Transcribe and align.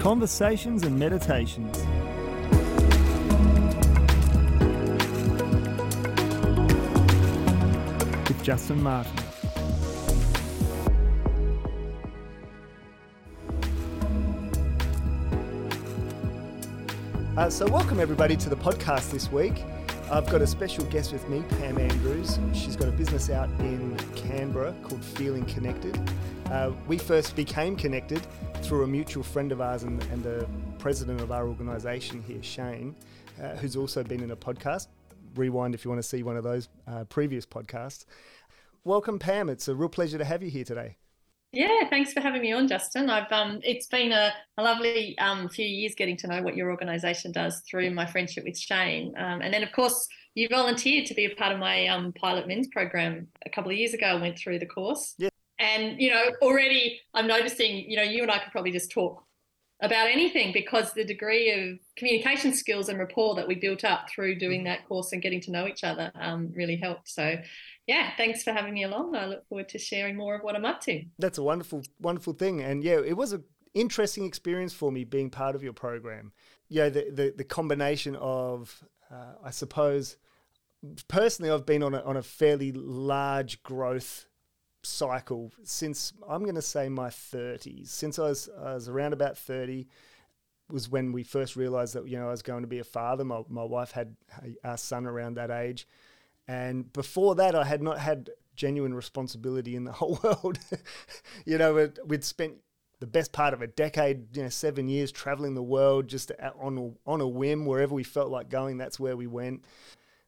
Conversations 0.00 0.82
and 0.84 0.98
Meditations. 0.98 1.76
With 8.26 8.42
Justin 8.42 8.82
Martin. 8.82 9.12
Uh, 17.36 17.50
so, 17.50 17.66
welcome 17.66 18.00
everybody 18.00 18.38
to 18.38 18.48
the 18.48 18.56
podcast 18.56 19.10
this 19.10 19.30
week. 19.30 19.62
I've 20.10 20.26
got 20.30 20.40
a 20.40 20.46
special 20.46 20.86
guest 20.86 21.12
with 21.12 21.28
me, 21.28 21.44
Pam 21.58 21.76
Andrews. 21.76 22.38
She's 22.54 22.74
got 22.74 22.88
a 22.88 22.92
business 22.92 23.28
out 23.28 23.50
in 23.60 23.94
Canberra 24.16 24.74
called 24.82 25.04
Feeling 25.04 25.44
Connected. 25.44 26.00
Uh, 26.50 26.72
we 26.88 26.96
first 26.96 27.36
became 27.36 27.76
connected 27.76 28.26
through 28.70 28.84
a 28.84 28.86
mutual 28.86 29.24
friend 29.24 29.50
of 29.50 29.60
ours 29.60 29.82
and, 29.82 30.00
and 30.12 30.22
the 30.22 30.46
president 30.78 31.20
of 31.20 31.32
our 31.32 31.48
organisation 31.48 32.22
here, 32.22 32.40
Shane, 32.40 32.94
uh, 33.42 33.56
who's 33.56 33.74
also 33.74 34.04
been 34.04 34.22
in 34.22 34.30
a 34.30 34.36
podcast. 34.36 34.86
Rewind 35.34 35.74
if 35.74 35.84
you 35.84 35.90
want 35.90 36.00
to 36.00 36.08
see 36.08 36.22
one 36.22 36.36
of 36.36 36.44
those 36.44 36.68
uh, 36.86 37.02
previous 37.02 37.44
podcasts. 37.44 38.04
Welcome, 38.84 39.18
Pam. 39.18 39.48
It's 39.48 39.66
a 39.66 39.74
real 39.74 39.88
pleasure 39.88 40.18
to 40.18 40.24
have 40.24 40.40
you 40.40 40.50
here 40.50 40.62
today. 40.62 40.98
Yeah, 41.50 41.88
thanks 41.90 42.12
for 42.12 42.20
having 42.20 42.42
me 42.42 42.52
on, 42.52 42.68
Justin. 42.68 43.10
I've 43.10 43.32
um, 43.32 43.58
it's 43.64 43.88
been 43.88 44.12
a, 44.12 44.32
a 44.56 44.62
lovely 44.62 45.18
um, 45.18 45.48
few 45.48 45.66
years 45.66 45.96
getting 45.96 46.16
to 46.18 46.28
know 46.28 46.40
what 46.40 46.54
your 46.54 46.70
organisation 46.70 47.32
does 47.32 47.60
through 47.68 47.90
my 47.90 48.06
friendship 48.06 48.44
with 48.44 48.56
Shane, 48.56 49.14
um, 49.18 49.42
and 49.42 49.52
then 49.52 49.64
of 49.64 49.72
course 49.72 50.06
you 50.36 50.46
volunteered 50.48 51.06
to 51.06 51.14
be 51.14 51.24
a 51.24 51.34
part 51.34 51.50
of 51.50 51.58
my 51.58 51.88
um, 51.88 52.12
pilot 52.12 52.46
men's 52.46 52.68
program 52.68 53.26
a 53.44 53.50
couple 53.50 53.72
of 53.72 53.76
years 53.76 53.94
ago. 53.94 54.06
I 54.06 54.14
went 54.14 54.38
through 54.38 54.60
the 54.60 54.66
course, 54.66 55.16
yeah. 55.18 55.29
And 55.60 56.00
you 56.00 56.10
know 56.10 56.30
already 56.42 57.00
I'm 57.14 57.26
noticing 57.26 57.88
you 57.88 57.96
know 57.96 58.02
you 58.02 58.22
and 58.22 58.30
I 58.30 58.38
could 58.38 58.50
probably 58.50 58.72
just 58.72 58.90
talk 58.90 59.24
about 59.82 60.08
anything 60.08 60.52
because 60.52 60.92
the 60.92 61.04
degree 61.04 61.50
of 61.52 61.78
communication 61.96 62.52
skills 62.52 62.88
and 62.88 62.98
rapport 62.98 63.34
that 63.34 63.48
we 63.48 63.54
built 63.54 63.84
up 63.84 64.08
through 64.10 64.38
doing 64.38 64.64
that 64.64 64.86
course 64.86 65.12
and 65.12 65.22
getting 65.22 65.40
to 65.40 65.50
know 65.50 65.66
each 65.66 65.84
other 65.84 66.12
um, 66.20 66.52
really 66.54 66.76
helped. 66.76 67.08
So, 67.08 67.36
yeah, 67.86 68.10
thanks 68.16 68.42
for 68.42 68.52
having 68.52 68.74
me 68.74 68.84
along. 68.84 69.16
I 69.16 69.26
look 69.26 69.48
forward 69.48 69.68
to 69.70 69.78
sharing 69.78 70.16
more 70.16 70.34
of 70.34 70.42
what 70.42 70.54
I'm 70.54 70.64
up 70.64 70.80
to. 70.82 71.02
That's 71.18 71.38
a 71.38 71.42
wonderful, 71.42 71.82
wonderful 71.98 72.34
thing. 72.34 72.60
And 72.60 72.84
yeah, 72.84 73.00
it 73.00 73.16
was 73.16 73.32
an 73.32 73.44
interesting 73.74 74.24
experience 74.24 74.74
for 74.74 74.92
me 74.92 75.04
being 75.04 75.30
part 75.30 75.54
of 75.54 75.62
your 75.62 75.72
program. 75.72 76.32
Yeah, 76.68 76.88
the, 76.90 77.10
the, 77.10 77.34
the 77.36 77.44
combination 77.44 78.16
of, 78.16 78.84
uh, 79.10 79.34
I 79.42 79.50
suppose, 79.50 80.18
personally, 81.08 81.50
I've 81.50 81.66
been 81.66 81.82
on 81.82 81.94
a, 81.94 82.02
on 82.02 82.16
a 82.16 82.22
fairly 82.22 82.72
large 82.72 83.62
growth 83.62 84.26
cycle 84.82 85.52
since 85.64 86.12
I'm 86.28 86.42
going 86.42 86.54
to 86.54 86.62
say 86.62 86.88
my 86.88 87.08
30s. 87.08 87.88
Since 87.88 88.18
I 88.18 88.22
was, 88.22 88.48
I 88.58 88.74
was 88.74 88.88
around 88.88 89.12
about 89.12 89.36
30, 89.36 89.86
was 90.70 90.88
when 90.88 91.12
we 91.12 91.22
first 91.22 91.56
realized 91.56 91.94
that 91.94 92.08
you 92.08 92.18
know 92.18 92.28
I 92.28 92.30
was 92.30 92.42
going 92.42 92.62
to 92.62 92.68
be 92.68 92.78
a 92.78 92.84
father. 92.84 93.24
My, 93.24 93.42
my 93.48 93.64
wife 93.64 93.92
had 93.92 94.16
our 94.64 94.76
son 94.76 95.06
around 95.06 95.34
that 95.34 95.50
age, 95.50 95.86
and 96.46 96.92
before 96.92 97.34
that, 97.36 97.54
I 97.54 97.64
had 97.64 97.82
not 97.82 97.98
had 97.98 98.30
genuine 98.54 98.94
responsibility 98.94 99.76
in 99.76 99.84
the 99.84 99.92
whole 100.00 100.18
world. 100.22 100.58
you 101.44 101.58
know, 101.58 101.90
we'd 102.06 102.24
spent 102.24 102.54
the 103.00 103.06
best 103.06 103.32
part 103.32 103.54
of 103.54 103.62
a 103.62 103.66
decade, 103.66 104.36
you 104.36 104.42
know, 104.42 104.48
seven 104.48 104.88
years 104.88 105.10
traveling 105.10 105.54
the 105.54 105.62
world 105.62 106.06
just 106.06 106.30
on 106.60 106.76
a, 106.78 107.10
on 107.10 107.20
a 107.20 107.28
whim, 107.28 107.64
wherever 107.64 107.94
we 107.94 108.04
felt 108.04 108.30
like 108.30 108.50
going. 108.50 108.76
That's 108.76 109.00
where 109.00 109.16
we 109.16 109.26
went. 109.26 109.64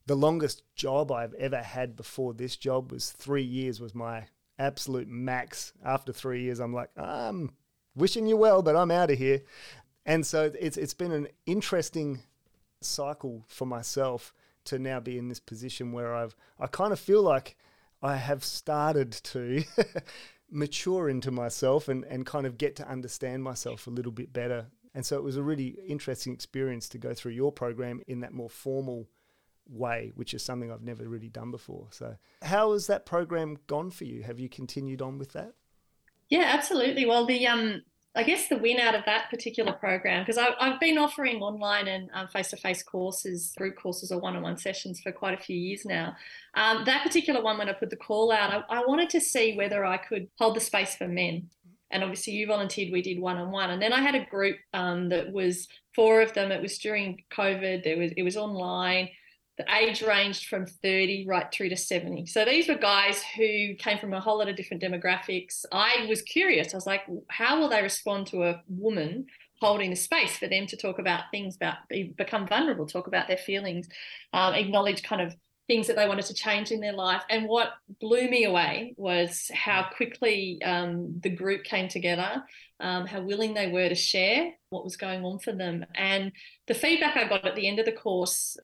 The 0.07 0.17
longest 0.17 0.63
job 0.75 1.13
I've 1.13 1.35
ever 1.35 1.63
had 1.63 1.95
before 1.95 2.35
this 2.35 2.57
job 2.57 2.91
was 2.91 3.11
three 3.11 3.43
years. 3.43 3.81
Was 3.81 3.95
my 3.95 4.25
absolute 4.63 5.09
max. 5.09 5.73
After 5.85 6.13
three 6.13 6.43
years, 6.43 6.61
I'm 6.61 6.73
like, 6.73 6.91
I'm 6.97 7.51
wishing 7.95 8.27
you 8.27 8.37
well, 8.37 8.63
but 8.63 8.77
I'm 8.77 8.91
out 8.91 9.11
of 9.11 9.19
here. 9.19 9.43
And 10.07 10.27
so 10.27 10.51
it's 10.59 10.77
it's 10.77 10.95
been 10.95 11.13
an 11.13 11.29
interesting 11.47 12.21
cycle 12.81 13.45
for 13.49 13.67
myself 13.67 14.33
to 14.65 14.79
now 14.79 15.01
be 15.01 15.19
in 15.19 15.29
this 15.29 15.41
position 15.41 15.93
where 15.93 16.15
I've 16.15 16.35
I 16.59 16.67
kind 16.67 16.93
of 16.93 16.99
feel 16.99 17.23
like 17.23 17.57
I 18.03 18.17
have 18.17 18.43
started 18.45 19.13
to 19.13 19.63
mature 20.51 21.09
into 21.09 21.31
myself 21.31 21.89
and, 21.89 22.05
and 22.05 22.27
kind 22.27 22.47
of 22.47 22.59
get 22.59 22.77
to 22.77 22.89
understand 22.89 23.45
myself 23.45 23.87
a 23.87 23.91
little 23.91 24.13
bit 24.13 24.33
better. 24.33 24.67
And 24.95 25.07
so 25.07 25.17
it 25.17 25.23
was 25.23 25.37
a 25.37 25.43
really 25.43 25.79
interesting 25.87 26.33
experience 26.33 26.89
to 26.91 26.99
go 26.99 27.15
through 27.15 27.33
your 27.33 27.53
program 27.53 28.03
in 28.07 28.21
that 28.21 28.35
more 28.35 28.51
formal 28.51 29.09
way, 29.69 30.13
which 30.15 30.35
is 30.35 30.43
something 30.43 30.71
I've 30.71 30.83
never 30.83 31.09
really 31.09 31.29
done 31.29 31.51
before. 31.51 31.89
So, 31.91 32.17
how 32.43 32.73
has 32.73 32.87
that 32.87 33.07
program 33.07 33.59
gone 33.67 33.91
for 33.91 34.05
you? 34.05 34.23
Have 34.23 34.39
you 34.39 34.49
continued 34.49 35.03
on 35.03 35.19
with 35.19 35.33
that? 35.33 35.55
Yeah, 36.29 36.45
absolutely. 36.47 37.07
Well, 37.07 37.27
the 37.27 37.47
um, 37.47 37.83
I 38.15 38.25
guess 38.25 38.49
the 38.49 38.59
win 38.59 38.79
out 38.79 38.95
of 38.95 39.05
that 39.07 39.31
particular 39.31 39.73
program, 39.73 40.23
because 40.23 40.39
I've 40.39 40.79
been 40.81 40.99
offering 40.99 41.41
online 41.41 41.89
and 41.89 42.11
face 42.31 42.51
to 42.51 42.57
face 42.57 42.83
courses, 42.83 43.55
group 43.57 43.77
courses, 43.77 44.13
or 44.13 44.21
one 44.21 44.37
on 44.37 44.43
one 44.43 44.59
sessions 44.59 45.01
for 45.01 45.13
quite 45.13 45.39
a 45.39 45.43
few 45.43 45.57
years 45.57 45.85
now. 45.87 46.15
Um, 46.55 46.85
that 46.85 47.05
particular 47.05 47.43
one, 47.43 47.57
when 47.57 47.69
I 47.69 47.73
put 47.73 47.91
the 47.91 47.97
call 47.97 48.31
out, 48.31 48.65
I, 48.69 48.81
I 48.81 48.85
wanted 48.87 49.09
to 49.11 49.21
see 49.21 49.57
whether 49.57 49.85
I 49.85 49.97
could 49.97 50.29
hold 50.39 50.57
the 50.57 50.61
space 50.61 50.95
for 50.95 51.09
men 51.09 51.49
and 51.93 52.03
obviously 52.03 52.33
you 52.33 52.47
volunteered 52.47 52.91
we 52.91 53.03
did 53.03 53.21
one 53.21 53.37
on 53.37 53.51
one 53.51 53.71
and 53.71 53.81
then 53.81 53.93
i 53.93 54.01
had 54.01 54.15
a 54.15 54.25
group 54.25 54.57
um, 54.75 55.11
that 55.11 55.31
was 55.31 55.69
four 55.95 56.23
of 56.23 56.33
them 56.33 56.51
it 56.51 56.63
was 56.63 56.79
during 56.79 57.23
covid 57.31 57.85
there 57.85 57.99
was 57.99 58.13
it 58.17 58.23
was 58.23 58.37
online 58.37 59.09
the 59.59 59.67
age 59.75 60.03
ranged 60.03 60.47
from 60.47 60.67
30 60.67 61.27
right 61.29 61.53
through 61.53 61.69
to 61.69 61.77
70. 61.77 62.27
So 62.27 62.45
these 62.45 62.69
were 62.69 62.75
guys 62.75 63.23
who 63.37 63.75
came 63.75 63.99
from 63.99 64.15
a 64.15 64.21
whole 64.21 64.39
lot 64.39 64.49
of 64.49 64.57
different 64.57 64.83
demographics. 64.83 65.65
I 65.71 66.07
was 66.09 66.23
curious. 66.23 66.73
I 66.73 66.77
was 66.77 66.87
like, 66.87 67.03
how 67.29 67.61
will 67.61 67.69
they 67.69 67.83
respond 67.83 68.29
to 68.29 68.45
a 68.45 68.63
woman 68.69 69.27
holding 69.61 69.91
the 69.91 69.97
space 69.97 70.37
for 70.37 70.49
them 70.49 70.67
to 70.67 70.77
talk 70.77 70.99
about 70.99 71.25
things 71.31 71.55
about 71.55 71.77
become 72.17 72.49
vulnerable, 72.49 72.87
talk 72.87 73.07
about 73.07 73.29
their 73.29 73.37
feelings, 73.37 73.89
um, 74.33 74.55
acknowledge 74.55 75.03
kind 75.03 75.23
of 75.23 75.35
things 75.69 75.87
that 75.87 75.95
they 75.95 76.09
wanted 76.09 76.27
to 76.27 76.35
change 76.35 76.73
in 76.73 76.81
their 76.81 76.93
life. 76.93 77.23
And 77.31 77.47
what 77.47 77.75
blew 78.01 78.29
me 78.29 78.45
away 78.45 78.95
was 78.97 79.51
how 79.55 79.87
quickly 79.95 80.61
um, 80.65 81.21
the 81.23 81.31
group 81.31 81.63
came 81.63 81.89
together, 81.89 82.43
um, 82.81 83.07
how 83.07 83.21
willing 83.23 83.55
they 83.55 83.71
were 83.71 83.89
to 83.89 83.95
share 83.95 84.51
what 84.71 84.83
was 84.83 84.97
going 84.97 85.25
on 85.25 85.39
for 85.39 85.53
them. 85.53 85.85
And 85.95 86.33
the 86.67 86.75
feedback 86.75 87.17
I 87.17 87.29
got 87.29 87.47
at 87.47 87.55
the 87.55 87.69
end 87.69 87.79
of 87.79 87.87
the 87.87 87.93
course 87.93 88.57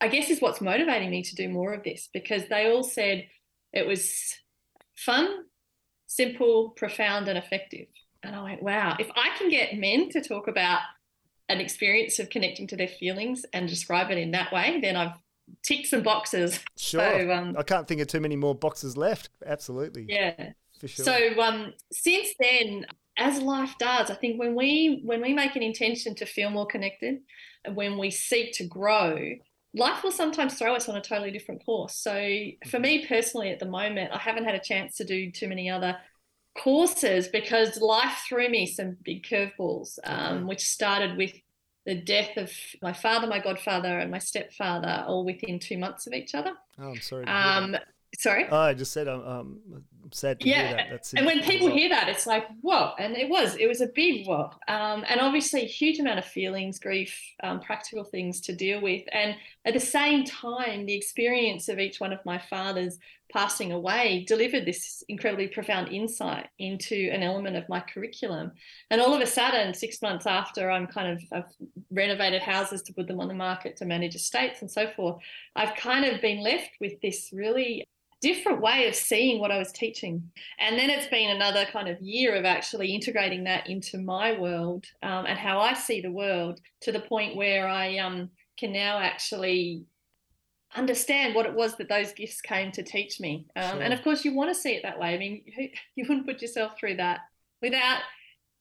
I 0.00 0.08
guess 0.08 0.30
is 0.30 0.40
what's 0.40 0.60
motivating 0.60 1.10
me 1.10 1.22
to 1.22 1.34
do 1.34 1.48
more 1.48 1.72
of 1.72 1.82
this 1.82 2.08
because 2.12 2.42
they 2.48 2.70
all 2.70 2.82
said 2.82 3.26
it 3.72 3.86
was 3.86 4.34
fun, 4.94 5.44
simple, 6.06 6.70
profound, 6.76 7.28
and 7.28 7.38
effective. 7.38 7.86
And 8.22 8.34
I 8.34 8.42
went, 8.42 8.62
wow, 8.62 8.96
if 8.98 9.10
I 9.16 9.30
can 9.38 9.48
get 9.48 9.78
men 9.78 10.10
to 10.10 10.20
talk 10.20 10.48
about 10.48 10.80
an 11.48 11.60
experience 11.60 12.18
of 12.18 12.28
connecting 12.28 12.66
to 12.68 12.76
their 12.76 12.88
feelings 12.88 13.44
and 13.52 13.68
describe 13.68 14.10
it 14.10 14.18
in 14.18 14.32
that 14.32 14.52
way, 14.52 14.80
then 14.80 14.96
I've 14.96 15.16
ticked 15.62 15.88
some 15.88 16.02
boxes. 16.02 16.60
Sure. 16.78 17.00
So, 17.00 17.32
um, 17.32 17.56
I 17.58 17.62
can't 17.62 17.88
think 17.88 18.00
of 18.00 18.06
too 18.06 18.20
many 18.20 18.36
more 18.36 18.54
boxes 18.54 18.96
left. 18.96 19.30
Absolutely. 19.44 20.06
Yeah. 20.08 20.52
For 20.78 20.88
sure. 20.88 21.04
So 21.04 21.40
um, 21.40 21.72
since 21.90 22.28
then, 22.38 22.86
as 23.16 23.40
life 23.40 23.74
does, 23.78 24.10
I 24.10 24.14
think 24.14 24.38
when 24.38 24.54
we 24.54 25.00
when 25.04 25.22
we 25.22 25.32
make 25.32 25.56
an 25.56 25.62
intention 25.62 26.14
to 26.16 26.26
feel 26.26 26.50
more 26.50 26.66
connected, 26.66 27.20
when 27.74 27.98
we 27.98 28.10
seek 28.10 28.52
to 28.54 28.64
grow, 28.64 29.16
life 29.76 30.02
will 30.02 30.12
sometimes 30.12 30.54
throw 30.54 30.74
us 30.74 30.88
on 30.88 30.96
a 30.96 31.00
totally 31.00 31.30
different 31.30 31.64
course. 31.64 31.94
So 31.94 32.12
for 32.68 32.80
me 32.80 32.98
mm-hmm. 32.98 33.08
personally, 33.08 33.50
at 33.50 33.60
the 33.60 33.66
moment, 33.66 34.10
I 34.12 34.18
haven't 34.18 34.44
had 34.44 34.54
a 34.54 34.60
chance 34.60 34.96
to 34.96 35.04
do 35.04 35.30
too 35.30 35.48
many 35.48 35.70
other 35.70 35.96
courses 36.58 37.28
because 37.28 37.80
life 37.80 38.24
threw 38.28 38.48
me 38.48 38.66
some 38.66 38.96
big 39.04 39.24
curveballs, 39.24 39.98
um, 40.04 40.46
which 40.46 40.62
started 40.62 41.16
with 41.16 41.32
the 41.84 41.94
death 41.94 42.36
of 42.36 42.50
my 42.82 42.92
father, 42.92 43.26
my 43.26 43.38
godfather, 43.38 43.98
and 43.98 44.10
my 44.10 44.18
stepfather, 44.18 45.04
all 45.06 45.24
within 45.24 45.58
two 45.58 45.78
months 45.78 46.06
of 46.06 46.14
each 46.14 46.34
other. 46.34 46.52
Oh, 46.80 46.90
I'm 46.90 47.00
sorry. 47.00 47.24
Um, 47.26 47.76
sorry. 48.18 48.46
Oh, 48.50 48.56
I 48.56 48.74
just 48.74 48.92
said 48.92 49.06
um, 49.06 49.22
um 49.24 49.84
sad 50.12 50.40
to 50.40 50.48
yeah. 50.48 50.66
hear 50.68 50.76
that. 50.76 50.86
That's 50.90 51.14
and 51.14 51.26
when 51.26 51.42
people 51.42 51.68
hear 51.68 51.88
that, 51.88 52.08
it's 52.08 52.26
like, 52.26 52.46
whoa. 52.60 52.92
And 52.98 53.16
it 53.16 53.28
was, 53.28 53.56
it 53.56 53.66
was 53.66 53.80
a 53.80 53.88
big 53.88 54.26
whoa. 54.26 54.50
Um, 54.68 55.04
and 55.08 55.20
obviously, 55.20 55.62
a 55.62 55.66
huge 55.66 55.98
amount 55.98 56.18
of 56.18 56.24
feelings, 56.24 56.78
grief, 56.78 57.18
um, 57.42 57.60
practical 57.60 58.04
things 58.04 58.40
to 58.42 58.54
deal 58.54 58.80
with. 58.80 59.02
And 59.12 59.36
at 59.64 59.74
the 59.74 59.80
same 59.80 60.24
time, 60.24 60.86
the 60.86 60.94
experience 60.94 61.68
of 61.68 61.78
each 61.78 62.00
one 62.00 62.12
of 62.12 62.24
my 62.24 62.38
fathers 62.38 62.98
passing 63.32 63.72
away 63.72 64.24
delivered 64.26 64.64
this 64.64 65.02
incredibly 65.08 65.48
profound 65.48 65.88
insight 65.88 66.48
into 66.58 67.10
an 67.12 67.22
element 67.22 67.56
of 67.56 67.68
my 67.68 67.80
curriculum. 67.80 68.52
And 68.90 69.00
all 69.00 69.14
of 69.14 69.20
a 69.20 69.26
sudden, 69.26 69.74
six 69.74 70.00
months 70.00 70.26
after 70.26 70.70
I'm 70.70 70.86
kind 70.86 71.12
of, 71.12 71.22
I've 71.32 71.52
renovated 71.90 72.42
houses 72.42 72.82
to 72.82 72.94
put 72.94 73.08
them 73.08 73.20
on 73.20 73.28
the 73.28 73.34
market 73.34 73.76
to 73.78 73.84
manage 73.84 74.14
estates 74.14 74.62
and 74.62 74.70
so 74.70 74.88
forth, 74.88 75.22
I've 75.56 75.74
kind 75.74 76.04
of 76.04 76.20
been 76.20 76.42
left 76.42 76.70
with 76.80 77.00
this 77.00 77.30
really 77.32 77.86
different 78.20 78.60
way 78.60 78.88
of 78.88 78.94
seeing 78.94 79.40
what 79.40 79.50
I 79.50 79.58
was 79.58 79.72
teaching. 79.72 80.30
And 80.58 80.78
then 80.78 80.90
it's 80.90 81.06
been 81.06 81.30
another 81.30 81.66
kind 81.66 81.88
of 81.88 82.00
year 82.00 82.34
of 82.34 82.44
actually 82.44 82.94
integrating 82.94 83.44
that 83.44 83.68
into 83.68 83.98
my 83.98 84.38
world 84.38 84.86
um, 85.02 85.26
and 85.26 85.38
how 85.38 85.60
I 85.60 85.74
see 85.74 86.00
the 86.00 86.10
world 86.10 86.60
to 86.82 86.92
the 86.92 87.00
point 87.00 87.36
where 87.36 87.68
I 87.68 87.98
um, 87.98 88.30
can 88.58 88.72
now 88.72 88.98
actually 88.98 89.84
understand 90.74 91.34
what 91.34 91.46
it 91.46 91.54
was 91.54 91.76
that 91.76 91.88
those 91.88 92.12
gifts 92.12 92.40
came 92.40 92.72
to 92.72 92.82
teach 92.82 93.20
me. 93.20 93.46
Um, 93.56 93.72
sure. 93.72 93.82
And 93.82 93.92
of 93.92 94.02
course, 94.02 94.24
you 94.24 94.34
want 94.34 94.50
to 94.50 94.60
see 94.60 94.72
it 94.74 94.82
that 94.82 94.98
way. 94.98 95.14
I 95.14 95.18
mean, 95.18 95.42
you, 95.44 95.68
you 95.94 96.04
wouldn't 96.08 96.26
put 96.26 96.42
yourself 96.42 96.78
through 96.78 96.96
that 96.96 97.20
without 97.62 98.00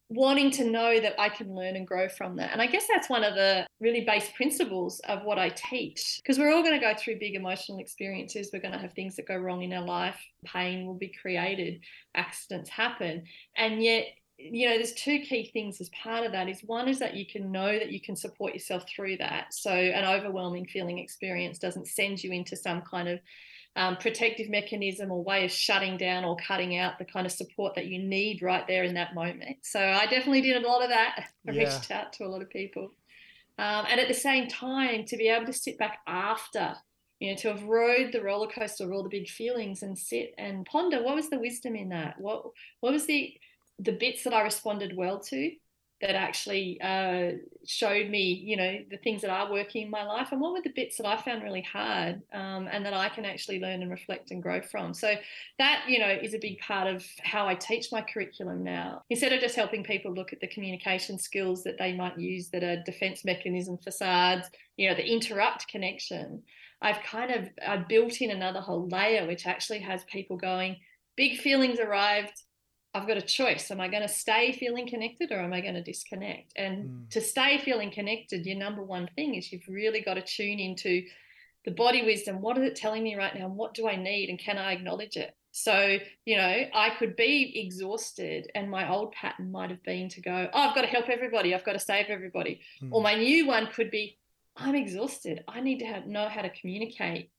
wanting 0.09 0.51
to 0.51 0.69
know 0.69 0.99
that 0.99 1.19
I 1.19 1.29
can 1.29 1.55
learn 1.55 1.75
and 1.75 1.87
grow 1.87 2.07
from 2.07 2.35
that. 2.35 2.51
And 2.51 2.61
I 2.61 2.67
guess 2.67 2.85
that's 2.87 3.09
one 3.09 3.23
of 3.23 3.33
the 3.33 3.65
really 3.79 4.01
base 4.01 4.29
principles 4.35 4.99
of 5.07 5.23
what 5.23 5.39
I 5.39 5.49
teach 5.49 6.19
because 6.21 6.37
we're 6.37 6.53
all 6.53 6.61
going 6.61 6.79
to 6.79 6.85
go 6.85 6.93
through 6.97 7.19
big 7.19 7.35
emotional 7.35 7.79
experiences. 7.79 8.49
We're 8.53 8.61
going 8.61 8.73
to 8.73 8.79
have 8.79 8.93
things 8.93 9.15
that 9.15 9.27
go 9.27 9.35
wrong 9.35 9.63
in 9.63 9.73
our 9.73 9.83
life, 9.83 10.19
pain 10.45 10.85
will 10.85 10.97
be 10.97 11.11
created, 11.21 11.81
accidents 12.13 12.69
happen. 12.69 13.23
And 13.57 13.81
yet, 13.81 14.05
you 14.37 14.67
know, 14.67 14.75
there's 14.75 14.93
two 14.93 15.19
key 15.19 15.49
things 15.53 15.81
as 15.81 15.89
part 15.89 16.25
of 16.25 16.33
that 16.33 16.49
is 16.49 16.61
one 16.65 16.87
is 16.87 16.99
that 16.99 17.15
you 17.15 17.25
can 17.25 17.51
know 17.51 17.71
that 17.79 17.91
you 17.91 18.01
can 18.01 18.15
support 18.15 18.53
yourself 18.53 18.83
through 18.93 19.17
that. 19.17 19.53
So 19.53 19.71
an 19.71 20.05
overwhelming 20.05 20.67
feeling 20.67 20.99
experience 20.99 21.57
doesn't 21.57 21.87
send 21.87 22.23
you 22.23 22.31
into 22.31 22.55
some 22.55 22.81
kind 22.81 23.07
of 23.07 23.19
um, 23.75 23.97
protective 23.97 24.49
mechanism 24.49 25.11
or 25.11 25.23
way 25.23 25.43
of 25.43 25.51
shutting 25.51 25.97
down 25.97 26.23
or 26.23 26.37
cutting 26.37 26.77
out 26.77 26.97
the 26.97 27.05
kind 27.05 27.25
of 27.25 27.31
support 27.31 27.75
that 27.75 27.87
you 27.87 27.99
need 27.99 28.41
right 28.41 28.65
there 28.67 28.83
in 28.83 28.93
that 28.93 29.13
moment. 29.13 29.57
So 29.63 29.79
I 29.79 30.05
definitely 30.05 30.41
did 30.41 30.63
a 30.63 30.67
lot 30.67 30.81
of 30.81 30.89
that. 30.89 31.25
I 31.47 31.51
yeah. 31.51 31.63
reached 31.63 31.91
out 31.91 32.13
to 32.13 32.25
a 32.25 32.29
lot 32.29 32.41
of 32.41 32.49
people. 32.49 32.91
Um, 33.57 33.85
and 33.89 33.99
at 33.99 34.07
the 34.07 34.13
same 34.13 34.47
time, 34.47 35.05
to 35.05 35.17
be 35.17 35.27
able 35.27 35.45
to 35.45 35.53
sit 35.53 35.77
back 35.77 35.99
after, 36.07 36.75
you 37.19 37.31
know, 37.31 37.37
to 37.37 37.47
have 37.49 37.63
rode 37.63 38.11
the 38.11 38.21
roller 38.21 38.47
coaster 38.47 38.85
of 38.85 38.91
all 38.91 39.03
the 39.03 39.09
big 39.09 39.27
feelings 39.27 39.81
and 39.81 39.97
sit 39.97 40.33
and 40.37 40.65
ponder 40.65 41.03
what 41.03 41.15
was 41.15 41.29
the 41.29 41.39
wisdom 41.39 41.75
in 41.75 41.89
that? 41.89 42.19
What 42.19 42.43
what 42.81 42.91
was 42.91 43.05
the 43.05 43.33
the 43.79 43.93
bits 43.93 44.23
that 44.23 44.33
I 44.33 44.41
responded 44.41 44.95
well 44.95 45.19
to? 45.19 45.51
That 46.01 46.15
actually 46.15 46.79
uh, 46.81 47.31
showed 47.65 48.09
me, 48.09 48.33
you 48.33 48.57
know, 48.57 48.79
the 48.91 48.97
things 48.97 49.21
that 49.21 49.29
are 49.29 49.49
working 49.49 49.83
in 49.83 49.89
my 49.89 50.03
life 50.03 50.29
and 50.31 50.41
what 50.41 50.51
were 50.51 50.61
the 50.61 50.73
bits 50.75 50.97
that 50.97 51.05
I 51.05 51.15
found 51.21 51.41
really 51.41 51.61
hard 51.61 52.21
um, 52.33 52.67
and 52.69 52.85
that 52.85 52.93
I 52.93 53.07
can 53.07 53.23
actually 53.23 53.59
learn 53.59 53.81
and 53.81 53.89
reflect 53.89 54.31
and 54.31 54.43
grow 54.43 54.61
from. 54.61 54.93
So 54.93 55.15
that, 55.57 55.85
you 55.87 55.99
know, 55.99 56.09
is 56.09 56.33
a 56.33 56.39
big 56.39 56.59
part 56.59 56.93
of 56.93 57.05
how 57.23 57.47
I 57.47 57.55
teach 57.55 57.93
my 57.93 58.01
curriculum 58.01 58.63
now. 58.63 59.03
Instead 59.09 59.31
of 59.31 59.39
just 59.39 59.55
helping 59.55 59.83
people 59.83 60.13
look 60.13 60.33
at 60.33 60.41
the 60.41 60.47
communication 60.47 61.17
skills 61.17 61.63
that 61.63 61.77
they 61.79 61.93
might 61.93 62.19
use 62.19 62.49
that 62.49 62.63
are 62.63 62.83
defense 62.83 63.23
mechanism 63.23 63.77
facades, 63.77 64.49
you 64.75 64.89
know, 64.89 64.95
the 64.95 65.09
interrupt 65.09 65.67
connection, 65.69 66.43
I've 66.81 67.01
kind 67.03 67.31
of 67.31 67.49
I 67.65 67.77
built 67.77 68.21
in 68.21 68.31
another 68.31 68.59
whole 68.59 68.89
layer 68.89 69.25
which 69.25 69.47
actually 69.47 69.79
has 69.79 70.03
people 70.03 70.35
going, 70.35 70.75
big 71.15 71.37
feelings 71.39 71.79
arrived, 71.79 72.43
I've 72.95 73.07
got 73.07 73.17
a 73.17 73.21
choice. 73.21 73.69
Am 73.71 73.81
I 73.81 73.89
going 73.89 74.03
to 74.03 74.07
stay 74.07 74.53
feeling 74.53 74.87
connected 74.87 75.31
or 75.33 75.39
am 75.39 75.51
I 75.51 75.59
going 75.59 75.73
to 75.73 75.83
disconnect? 75.83 76.53
And 76.55 76.89
mm. 76.89 77.09
to 77.09 77.19
stay 77.19 77.57
feeling 77.57 77.91
connected, 77.91 78.45
your 78.45 78.57
number 78.57 78.81
one 78.81 79.09
thing 79.15 79.35
is 79.35 79.51
you've 79.51 79.67
really 79.67 79.99
got 79.99 80.13
to 80.13 80.21
tune 80.21 80.59
into 80.59 81.03
the 81.65 81.71
body 81.71 82.05
wisdom. 82.05 82.41
What 82.41 82.57
is 82.57 82.63
it 82.63 82.77
telling 82.77 83.03
me 83.03 83.15
right 83.15 83.37
now? 83.37 83.49
What 83.49 83.73
do 83.73 83.89
I 83.89 83.97
need? 83.97 84.29
And 84.29 84.39
can 84.39 84.57
I 84.57 84.71
acknowledge 84.71 85.17
it? 85.17 85.35
So, 85.51 85.97
you 86.25 86.37
know, 86.37 86.63
I 86.73 86.91
could 86.97 87.15
be 87.15 87.61
exhausted, 87.65 88.51
and 88.55 88.69
my 88.69 88.89
old 88.89 89.13
pattern 89.13 89.53
might 89.53 89.69
have 89.69 89.81
been 89.83 90.09
to 90.09 90.21
go, 90.21 90.49
Oh, 90.53 90.59
I've 90.59 90.75
got 90.75 90.81
to 90.81 90.87
help 90.87 91.07
everybody. 91.07 91.55
I've 91.55 91.63
got 91.63 91.73
to 91.73 91.79
save 91.79 92.07
everybody. 92.07 92.61
Mm. 92.81 92.89
Or 92.91 93.01
my 93.01 93.15
new 93.15 93.47
one 93.47 93.67
could 93.67 93.89
be, 93.89 94.17
I'm 94.57 94.75
exhausted. 94.75 95.43
I 95.47 95.61
need 95.61 95.79
to 95.79 95.85
have, 95.85 96.07
know 96.07 96.27
how 96.27 96.41
to 96.41 96.49
communicate 96.49 97.29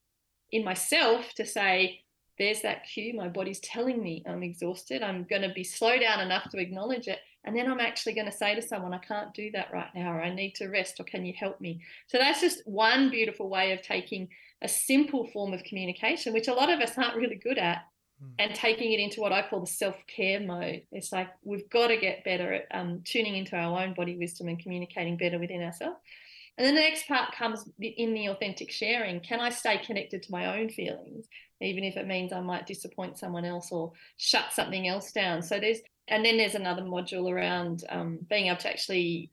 in 0.50 0.64
myself 0.64 1.32
to 1.34 1.44
say, 1.44 2.00
there's 2.38 2.62
that 2.62 2.86
cue. 2.86 3.14
My 3.14 3.28
body's 3.28 3.60
telling 3.60 4.02
me 4.02 4.22
I'm 4.26 4.42
exhausted. 4.42 5.02
I'm 5.02 5.24
going 5.24 5.42
to 5.42 5.52
be 5.54 5.64
slow 5.64 5.98
down 5.98 6.20
enough 6.20 6.50
to 6.50 6.58
acknowledge 6.58 7.08
it. 7.08 7.18
And 7.44 7.56
then 7.56 7.70
I'm 7.70 7.80
actually 7.80 8.14
going 8.14 8.30
to 8.30 8.36
say 8.36 8.54
to 8.54 8.62
someone, 8.62 8.92
I 8.92 8.98
can't 8.98 9.32
do 9.32 9.50
that 9.52 9.72
right 9.72 9.88
now, 9.94 10.12
or 10.12 10.20
I 10.20 10.34
need 10.34 10.56
to 10.56 10.68
rest, 10.68 10.98
or 10.98 11.04
can 11.04 11.24
you 11.24 11.32
help 11.38 11.60
me? 11.60 11.80
So 12.08 12.18
that's 12.18 12.40
just 12.40 12.66
one 12.66 13.08
beautiful 13.08 13.48
way 13.48 13.72
of 13.72 13.82
taking 13.82 14.28
a 14.62 14.68
simple 14.68 15.28
form 15.28 15.52
of 15.52 15.62
communication, 15.62 16.32
which 16.32 16.48
a 16.48 16.54
lot 16.54 16.70
of 16.70 16.80
us 16.80 16.98
aren't 16.98 17.16
really 17.16 17.36
good 17.36 17.56
at, 17.56 17.84
mm. 18.22 18.30
and 18.40 18.52
taking 18.52 18.92
it 18.92 19.00
into 19.00 19.20
what 19.20 19.32
I 19.32 19.46
call 19.48 19.60
the 19.60 19.66
self 19.66 19.94
care 20.08 20.40
mode. 20.40 20.82
It's 20.90 21.12
like 21.12 21.28
we've 21.44 21.70
got 21.70 21.88
to 21.88 21.96
get 21.96 22.24
better 22.24 22.52
at 22.52 22.66
um, 22.72 23.02
tuning 23.04 23.36
into 23.36 23.54
our 23.56 23.80
own 23.80 23.94
body 23.94 24.16
wisdom 24.16 24.48
and 24.48 24.58
communicating 24.58 25.16
better 25.16 25.38
within 25.38 25.62
ourselves. 25.62 26.00
And 26.58 26.66
then 26.66 26.74
the 26.74 26.80
next 26.80 27.06
part 27.06 27.34
comes 27.34 27.68
in 27.80 28.14
the 28.14 28.28
authentic 28.28 28.70
sharing. 28.70 29.20
Can 29.20 29.40
I 29.40 29.50
stay 29.50 29.78
connected 29.78 30.22
to 30.22 30.32
my 30.32 30.58
own 30.58 30.70
feelings? 30.70 31.26
even 31.60 31.84
if 31.84 31.96
it 31.96 32.06
means 32.06 32.32
I 32.32 32.40
might 32.40 32.66
disappoint 32.66 33.18
someone 33.18 33.44
else 33.44 33.72
or 33.72 33.92
shut 34.16 34.52
something 34.52 34.88
else 34.88 35.12
down. 35.12 35.42
So 35.42 35.58
there's, 35.58 35.78
and 36.08 36.24
then 36.24 36.36
there's 36.36 36.54
another 36.54 36.82
module 36.82 37.30
around 37.30 37.84
um, 37.88 38.18
being 38.28 38.46
able 38.46 38.58
to 38.58 38.68
actually 38.68 39.30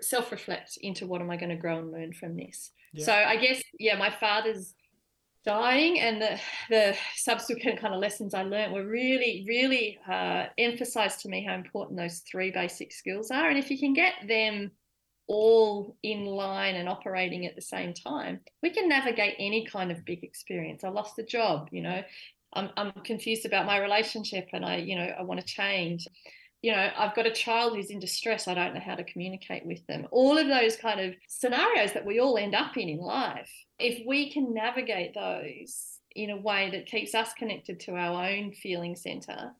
self 0.00 0.30
reflect 0.30 0.78
into 0.80 1.06
what 1.06 1.20
am 1.20 1.30
I 1.30 1.36
going 1.36 1.50
to 1.50 1.56
grow 1.56 1.78
and 1.78 1.90
learn 1.90 2.12
from 2.12 2.36
this. 2.36 2.70
Yeah. 2.92 3.04
So 3.04 3.12
I 3.12 3.36
guess, 3.36 3.62
yeah, 3.78 3.96
my 3.96 4.10
father's 4.10 4.74
dying 5.44 5.98
and 6.00 6.20
the, 6.20 6.38
the 6.70 6.96
subsequent 7.16 7.80
kind 7.80 7.94
of 7.94 8.00
lessons 8.00 8.34
I 8.34 8.42
learned 8.42 8.72
were 8.72 8.86
really, 8.86 9.44
really 9.48 9.98
uh, 10.08 10.46
emphasized 10.58 11.20
to 11.20 11.28
me 11.28 11.44
how 11.44 11.54
important 11.54 11.98
those 11.98 12.20
three 12.20 12.50
basic 12.50 12.92
skills 12.92 13.30
are. 13.30 13.48
And 13.48 13.58
if 13.58 13.70
you 13.70 13.78
can 13.78 13.94
get 13.94 14.14
them 14.26 14.70
all 15.28 15.96
in 16.02 16.24
line 16.24 16.74
and 16.74 16.88
operating 16.88 17.46
at 17.46 17.54
the 17.54 17.62
same 17.62 17.94
time, 17.94 18.40
we 18.62 18.70
can 18.70 18.88
navigate 18.88 19.34
any 19.38 19.66
kind 19.66 19.92
of 19.92 20.04
big 20.04 20.24
experience. 20.24 20.82
I 20.82 20.88
lost 20.88 21.18
a 21.18 21.22
job, 21.22 21.68
you 21.70 21.82
know, 21.82 22.02
I'm, 22.52 22.70
I'm 22.76 22.92
confused 23.04 23.46
about 23.46 23.66
my 23.66 23.78
relationship 23.78 24.48
and 24.52 24.64
I, 24.64 24.76
you 24.76 24.96
know, 24.96 25.12
I 25.18 25.22
want 25.22 25.40
to 25.40 25.46
change. 25.46 26.06
You 26.62 26.72
know, 26.72 26.90
I've 26.96 27.14
got 27.14 27.26
a 27.26 27.30
child 27.30 27.76
who's 27.76 27.90
in 27.90 28.00
distress. 28.00 28.48
I 28.48 28.54
don't 28.54 28.74
know 28.74 28.80
how 28.80 28.96
to 28.96 29.04
communicate 29.04 29.64
with 29.64 29.86
them. 29.86 30.08
All 30.10 30.36
of 30.36 30.48
those 30.48 30.76
kind 30.76 31.00
of 31.00 31.14
scenarios 31.28 31.92
that 31.92 32.04
we 32.06 32.20
all 32.20 32.36
end 32.36 32.54
up 32.54 32.76
in 32.76 32.88
in 32.88 32.98
life. 32.98 33.50
If 33.78 34.04
we 34.06 34.32
can 34.32 34.54
navigate 34.54 35.14
those 35.14 35.98
in 36.16 36.30
a 36.30 36.36
way 36.36 36.70
that 36.70 36.86
keeps 36.86 37.14
us 37.14 37.32
connected 37.34 37.78
to 37.80 37.92
our 37.92 38.28
own 38.28 38.52
feeling 38.52 38.96
center 38.96 39.52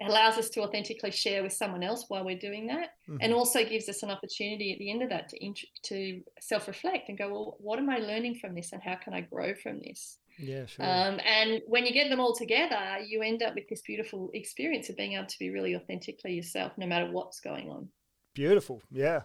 allows 0.00 0.36
us 0.36 0.50
to 0.50 0.62
authentically 0.62 1.10
share 1.10 1.42
with 1.42 1.52
someone 1.52 1.82
else 1.82 2.04
while 2.08 2.24
we're 2.24 2.38
doing 2.38 2.66
that 2.66 2.90
mm-hmm. 3.08 3.16
and 3.20 3.32
also 3.32 3.64
gives 3.64 3.88
us 3.88 4.02
an 4.02 4.10
opportunity 4.10 4.72
at 4.72 4.78
the 4.78 4.90
end 4.90 5.02
of 5.02 5.08
that 5.08 5.28
to 5.28 5.44
int- 5.44 5.64
to 5.82 6.20
self-reflect 6.40 7.08
and 7.08 7.16
go 7.16 7.28
well 7.28 7.56
what 7.60 7.78
am 7.78 7.88
i 7.88 7.96
learning 7.96 8.34
from 8.34 8.54
this 8.54 8.72
and 8.72 8.82
how 8.82 8.94
can 8.96 9.14
i 9.14 9.20
grow 9.20 9.54
from 9.54 9.80
this? 9.80 10.18
Yeah 10.38 10.66
sure. 10.66 10.84
Um, 10.84 11.18
and 11.24 11.62
when 11.66 11.86
you 11.86 11.92
get 11.92 12.10
them 12.10 12.20
all 12.20 12.34
together 12.34 12.98
you 13.06 13.22
end 13.22 13.42
up 13.42 13.54
with 13.54 13.68
this 13.68 13.80
beautiful 13.82 14.30
experience 14.34 14.90
of 14.90 14.96
being 14.96 15.14
able 15.14 15.26
to 15.26 15.38
be 15.38 15.50
really 15.50 15.74
authentically 15.74 16.34
yourself 16.34 16.72
no 16.76 16.86
matter 16.86 17.10
what's 17.10 17.40
going 17.40 17.70
on. 17.70 17.88
Beautiful 18.34 18.82
yeah. 18.90 19.22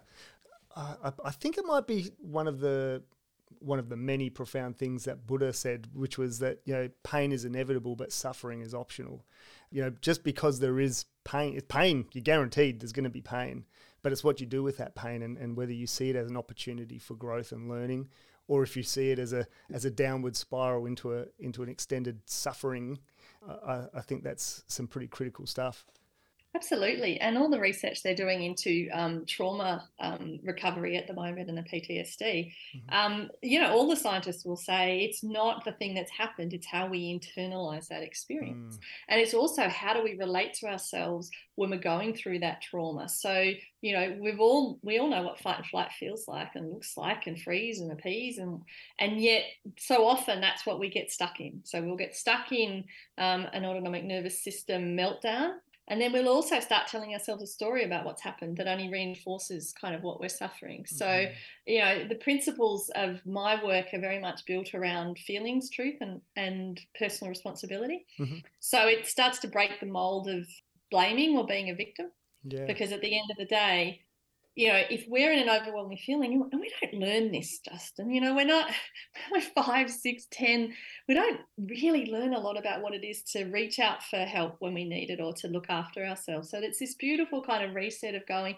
Uh, 0.73 1.11
I 1.25 1.31
think 1.31 1.57
it 1.57 1.65
might 1.65 1.85
be 1.85 2.11
one 2.17 2.47
of 2.47 2.61
the 2.61 3.03
one 3.59 3.79
of 3.79 3.89
the 3.89 3.95
many 3.95 4.29
profound 4.29 4.77
things 4.77 5.03
that 5.05 5.27
Buddha 5.27 5.53
said, 5.53 5.87
which 5.93 6.17
was 6.17 6.39
that 6.39 6.59
you 6.65 6.73
know 6.73 6.89
pain 7.03 7.31
is 7.31 7.45
inevitable, 7.45 7.95
but 7.95 8.11
suffering 8.11 8.61
is 8.61 8.73
optional. 8.73 9.25
You 9.71 9.83
know, 9.83 9.93
just 10.01 10.23
because 10.23 10.59
there 10.59 10.79
is 10.79 11.05
pain, 11.23 11.55
it's 11.55 11.67
pain. 11.67 12.05
You're 12.13 12.23
guaranteed 12.23 12.79
there's 12.79 12.91
going 12.91 13.05
to 13.05 13.09
be 13.09 13.21
pain, 13.21 13.65
but 14.01 14.11
it's 14.11 14.23
what 14.23 14.39
you 14.39 14.45
do 14.45 14.63
with 14.63 14.77
that 14.77 14.95
pain, 14.95 15.21
and, 15.21 15.37
and 15.37 15.55
whether 15.55 15.73
you 15.73 15.87
see 15.87 16.09
it 16.09 16.15
as 16.15 16.29
an 16.29 16.37
opportunity 16.37 16.97
for 16.97 17.15
growth 17.15 17.51
and 17.51 17.69
learning, 17.69 18.09
or 18.47 18.63
if 18.63 18.75
you 18.75 18.83
see 18.83 19.11
it 19.11 19.19
as 19.19 19.33
a 19.33 19.47
as 19.71 19.85
a 19.85 19.91
downward 19.91 20.35
spiral 20.35 20.85
into 20.85 21.13
a 21.17 21.25
into 21.39 21.63
an 21.63 21.69
extended 21.69 22.21
suffering. 22.25 22.99
I, 23.47 23.85
I 23.95 24.01
think 24.01 24.23
that's 24.23 24.63
some 24.67 24.87
pretty 24.87 25.07
critical 25.07 25.47
stuff. 25.47 25.85
Absolutely. 26.53 27.17
And 27.21 27.37
all 27.37 27.49
the 27.49 27.59
research 27.59 28.03
they're 28.03 28.13
doing 28.13 28.43
into 28.43 28.89
um, 28.91 29.25
trauma 29.25 29.87
um, 30.01 30.37
recovery 30.43 30.97
at 30.97 31.07
the 31.07 31.13
moment 31.13 31.47
and 31.47 31.57
the 31.57 31.61
PTSD, 31.61 32.51
mm-hmm. 32.75 32.93
um, 32.93 33.29
you 33.41 33.61
know, 33.61 33.71
all 33.71 33.87
the 33.87 33.95
scientists 33.95 34.43
will 34.43 34.57
say 34.57 34.99
it's 34.99 35.23
not 35.23 35.63
the 35.63 35.71
thing 35.71 35.93
that's 35.93 36.11
happened, 36.11 36.51
it's 36.53 36.67
how 36.67 36.87
we 36.87 37.17
internalize 37.17 37.87
that 37.87 38.03
experience. 38.03 38.75
Mm. 38.75 38.79
And 39.07 39.21
it's 39.21 39.33
also 39.33 39.69
how 39.69 39.93
do 39.93 40.03
we 40.03 40.17
relate 40.17 40.53
to 40.55 40.67
ourselves 40.67 41.31
when 41.55 41.69
we're 41.69 41.77
going 41.77 42.13
through 42.15 42.39
that 42.39 42.61
trauma. 42.61 43.07
So, 43.07 43.51
you 43.79 43.93
know, 43.93 44.17
we've 44.19 44.41
all, 44.41 44.77
we 44.81 44.99
all 44.99 45.09
know 45.09 45.23
what 45.23 45.39
fight 45.39 45.59
and 45.59 45.65
flight 45.65 45.93
feels 45.97 46.27
like 46.27 46.55
and 46.55 46.69
looks 46.69 46.97
like 46.97 47.27
and 47.27 47.39
freeze 47.41 47.79
and 47.79 47.93
appease. 47.93 48.39
And, 48.39 48.61
and 48.99 49.21
yet 49.21 49.43
so 49.77 50.05
often 50.05 50.41
that's 50.41 50.65
what 50.65 50.81
we 50.81 50.89
get 50.89 51.11
stuck 51.11 51.39
in. 51.39 51.61
So 51.63 51.81
we'll 51.81 51.95
get 51.95 52.13
stuck 52.13 52.51
in 52.51 52.83
um, 53.17 53.47
an 53.53 53.63
autonomic 53.63 54.03
nervous 54.03 54.43
system 54.43 54.97
meltdown 54.97 55.53
and 55.91 55.99
then 55.99 56.13
we'll 56.13 56.29
also 56.29 56.61
start 56.61 56.87
telling 56.87 57.11
ourselves 57.11 57.43
a 57.43 57.47
story 57.47 57.83
about 57.83 58.05
what's 58.05 58.21
happened 58.21 58.55
that 58.55 58.67
only 58.67 58.89
reinforces 58.89 59.73
kind 59.73 59.93
of 59.93 60.03
what 60.03 60.21
we're 60.21 60.29
suffering. 60.29 60.83
Mm-hmm. 60.83 60.95
So, 60.95 61.25
you 61.67 61.81
know, 61.81 62.07
the 62.07 62.15
principles 62.15 62.89
of 62.95 63.19
my 63.25 63.61
work 63.61 63.87
are 63.91 63.99
very 63.99 64.19
much 64.19 64.45
built 64.45 64.73
around 64.73 65.19
feelings, 65.19 65.69
truth, 65.69 65.97
and, 65.99 66.21
and 66.37 66.79
personal 66.97 67.27
responsibility. 67.29 68.05
Mm-hmm. 68.17 68.37
So 68.61 68.87
it 68.87 69.05
starts 69.05 69.39
to 69.39 69.49
break 69.49 69.81
the 69.81 69.85
mold 69.85 70.29
of 70.29 70.47
blaming 70.91 71.37
or 71.37 71.45
being 71.45 71.69
a 71.69 71.75
victim. 71.75 72.09
Yeah. 72.45 72.67
Because 72.67 72.93
at 72.93 73.01
the 73.01 73.13
end 73.13 73.29
of 73.29 73.35
the 73.35 73.45
day, 73.45 73.99
you 74.55 74.67
know, 74.67 74.81
if 74.89 75.05
we're 75.07 75.31
in 75.31 75.47
an 75.47 75.49
overwhelming 75.49 75.97
feeling, 75.97 76.33
and 76.51 76.59
we 76.59 76.71
don't 76.81 77.01
learn 77.01 77.31
this, 77.31 77.59
Justin, 77.59 78.11
you 78.11 78.19
know, 78.19 78.35
we're 78.35 78.45
not, 78.45 78.69
we're 79.31 79.41
five, 79.41 79.89
six, 79.89 80.27
ten, 80.29 80.73
we 81.07 81.13
don't 81.13 81.39
really 81.57 82.11
learn 82.11 82.33
a 82.33 82.39
lot 82.39 82.57
about 82.57 82.81
what 82.81 82.93
it 82.93 83.05
is 83.05 83.23
to 83.23 83.45
reach 83.45 83.79
out 83.79 84.03
for 84.03 84.19
help 84.19 84.57
when 84.59 84.73
we 84.73 84.83
need 84.83 85.09
it 85.09 85.21
or 85.21 85.33
to 85.33 85.47
look 85.47 85.69
after 85.69 86.05
ourselves. 86.05 86.49
So 86.49 86.59
it's 86.59 86.79
this 86.79 86.95
beautiful 86.95 87.41
kind 87.41 87.63
of 87.63 87.75
reset 87.75 88.15
of 88.15 88.27
going, 88.27 88.57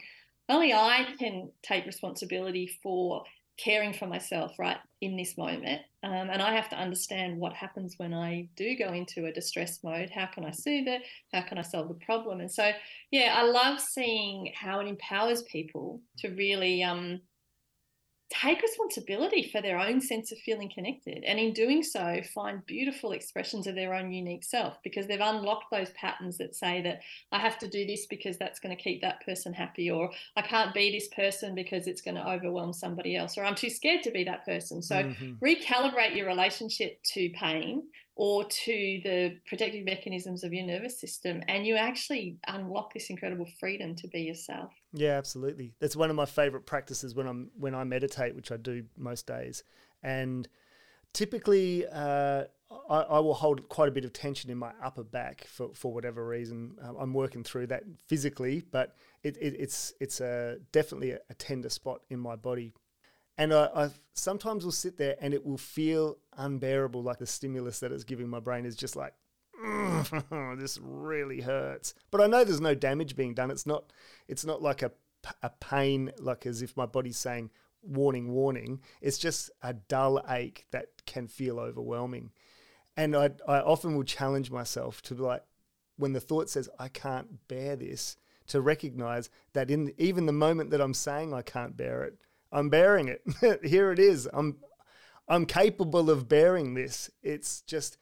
only 0.49 0.73
I 0.73 1.07
can 1.19 1.51
take 1.61 1.85
responsibility 1.85 2.67
for 2.81 3.23
caring 3.57 3.93
for 3.93 4.07
myself 4.07 4.53
right 4.57 4.77
in 5.01 5.15
this 5.15 5.37
moment. 5.37 5.81
Um, 6.03 6.29
and 6.29 6.41
I 6.41 6.53
have 6.53 6.69
to 6.69 6.75
understand 6.75 7.39
what 7.39 7.53
happens 7.53 7.95
when 7.97 8.13
I 8.13 8.47
do 8.55 8.75
go 8.75 8.91
into 8.93 9.25
a 9.25 9.31
distress 9.31 9.79
mode. 9.83 10.09
How 10.09 10.25
can 10.25 10.45
I 10.45 10.51
soothe 10.51 10.87
it? 10.87 11.03
How 11.33 11.41
can 11.41 11.57
I 11.57 11.61
solve 11.61 11.87
the 11.87 12.05
problem? 12.05 12.39
And 12.39 12.51
so, 12.51 12.71
yeah, 13.11 13.35
I 13.37 13.43
love 13.43 13.79
seeing 13.79 14.51
how 14.55 14.79
it 14.79 14.87
empowers 14.87 15.43
people 15.43 16.01
to 16.19 16.29
really 16.29 16.83
um, 16.83 17.21
take 18.29 18.61
responsibility 18.61 19.49
for 19.51 19.61
their 19.61 19.77
own 19.77 20.01
sense 20.01 20.31
of 20.31 20.37
feeling 20.39 20.69
connected 20.73 21.23
and 21.23 21.39
in 21.39 21.53
doing 21.53 21.83
so 21.83 22.19
find 22.33 22.65
beautiful 22.65 23.11
expressions 23.11 23.67
of 23.67 23.75
their 23.75 23.93
own 23.93 24.11
unique 24.11 24.43
self 24.43 24.77
because 24.83 25.07
they've 25.07 25.19
unlocked 25.21 25.65
those 25.71 25.91
patterns 25.91 26.37
that 26.37 26.55
say 26.55 26.81
that 26.81 27.01
i 27.31 27.37
have 27.37 27.59
to 27.59 27.67
do 27.67 27.85
this 27.85 28.05
because 28.07 28.37
that's 28.37 28.59
going 28.59 28.75
to 28.75 28.81
keep 28.81 29.01
that 29.01 29.23
person 29.25 29.53
happy 29.53 29.91
or 29.91 30.09
i 30.35 30.41
can't 30.41 30.73
be 30.73 30.91
this 30.91 31.09
person 31.09 31.53
because 31.53 31.85
it's 31.85 32.01
going 32.01 32.15
to 32.15 32.27
overwhelm 32.27 32.73
somebody 32.73 33.15
else 33.15 33.37
or 33.37 33.43
i'm 33.43 33.55
too 33.55 33.69
scared 33.69 34.01
to 34.01 34.11
be 34.11 34.23
that 34.23 34.45
person 34.45 34.81
so 34.81 34.95
mm-hmm. 34.95 35.33
recalibrate 35.43 36.15
your 36.15 36.27
relationship 36.27 36.99
to 37.03 37.29
pain 37.31 37.83
or 38.15 38.43
to 38.45 39.01
the 39.03 39.37
protective 39.47 39.85
mechanisms 39.85 40.43
of 40.43 40.53
your 40.53 40.65
nervous 40.65 40.99
system 40.99 41.41
and 41.47 41.65
you 41.65 41.75
actually 41.75 42.37
unlock 42.47 42.93
this 42.93 43.09
incredible 43.09 43.47
freedom 43.59 43.95
to 43.95 44.07
be 44.07 44.21
yourself. 44.21 44.71
Yeah 44.93 45.17
absolutely. 45.17 45.73
That's 45.79 45.95
one 45.95 46.09
of 46.09 46.15
my 46.15 46.25
favorite 46.25 46.65
practices 46.65 47.15
when 47.15 47.27
i'm 47.27 47.49
when 47.57 47.73
i 47.73 47.83
meditate 47.83 48.35
which 48.35 48.51
i 48.51 48.57
do 48.57 48.83
most 48.97 49.25
days. 49.25 49.63
And 50.03 50.47
typically 51.13 51.85
uh, 51.87 52.43
I, 52.89 52.97
I, 52.97 53.19
will 53.19 53.33
hold 53.33 53.67
quite 53.69 53.87
a 53.87 53.91
bit 53.91 54.05
of 54.05 54.13
tension 54.13 54.49
in 54.49 54.57
my 54.57 54.71
upper 54.83 55.03
back 55.03 55.45
for, 55.45 55.69
for 55.73 55.93
whatever 55.93 56.25
reason. 56.27 56.75
Um, 56.81 56.97
I'm 56.99 57.13
working 57.13 57.43
through 57.43 57.67
that 57.67 57.83
physically, 58.07 58.63
but 58.71 58.95
it, 59.23 59.37
it, 59.39 59.55
it's 59.59 59.93
it's 59.99 60.21
a, 60.21 60.57
definitely 60.71 61.11
a, 61.11 61.19
a 61.29 61.33
tender 61.35 61.69
spot 61.69 62.01
in 62.09 62.19
my 62.19 62.35
body 62.35 62.73
and 63.37 63.53
I, 63.53 63.69
I, 63.75 63.89
sometimes 64.13 64.63
will 64.63 64.71
sit 64.71 64.97
there 64.97 65.15
and 65.19 65.33
it 65.33 65.45
will 65.45 65.57
feel 65.57 66.17
unbearable, 66.37 67.01
like 67.01 67.17
the 67.17 67.25
stimulus 67.25 67.79
that 67.79 67.91
it's 67.91 68.03
giving 68.03 68.27
my 68.27 68.39
brain 68.39 68.65
is 68.65 68.75
just 68.75 68.95
like, 68.95 69.13
mm, 69.63 70.57
this 70.59 70.79
really 70.81 71.41
hurts. 71.41 71.93
But 72.11 72.21
I 72.21 72.27
know 72.27 72.43
there's 72.43 72.61
no 72.61 72.75
damage 72.75 73.15
being 73.15 73.33
done. 73.33 73.51
It's 73.51 73.65
not. 73.65 73.91
It's 74.27 74.45
not 74.45 74.61
like 74.61 74.81
a 74.81 74.91
a 75.41 75.49
pain, 75.49 76.11
like 76.19 76.45
as 76.45 76.61
if 76.61 76.75
my 76.75 76.85
body's 76.85 77.17
saying 77.17 77.49
warning, 77.81 78.31
warning. 78.31 78.81
It's 79.01 79.17
just 79.17 79.51
a 79.61 79.73
dull 79.73 80.23
ache 80.29 80.65
that 80.71 81.05
can 81.05 81.27
feel 81.27 81.59
overwhelming. 81.59 82.31
And 82.95 83.15
I, 83.15 83.31
I 83.47 83.59
often 83.59 83.95
will 83.95 84.03
challenge 84.03 84.51
myself 84.51 85.01
to 85.03 85.15
like, 85.15 85.43
when 85.97 86.13
the 86.13 86.19
thought 86.19 86.49
says 86.49 86.69
I 86.79 86.87
can't 86.87 87.47
bear 87.47 87.75
this, 87.75 88.17
to 88.47 88.61
recognize 88.61 89.29
that 89.53 89.71
in 89.71 89.93
even 89.97 90.25
the 90.25 90.33
moment 90.33 90.71
that 90.71 90.81
I'm 90.81 90.93
saying 90.93 91.33
I 91.33 91.41
can't 91.41 91.77
bear 91.77 92.03
it, 92.03 92.17
I'm 92.53 92.69
bearing 92.69 93.09
it. 93.09 93.21
Here 93.65 93.91
it 93.91 93.99
is. 93.99 94.29
I'm 94.31 94.57
I'm 95.27 95.45
capable 95.45 96.09
of 96.09 96.29
bearing 96.29 96.73
this. 96.75 97.09
It's 97.23 97.61
just 97.61 97.97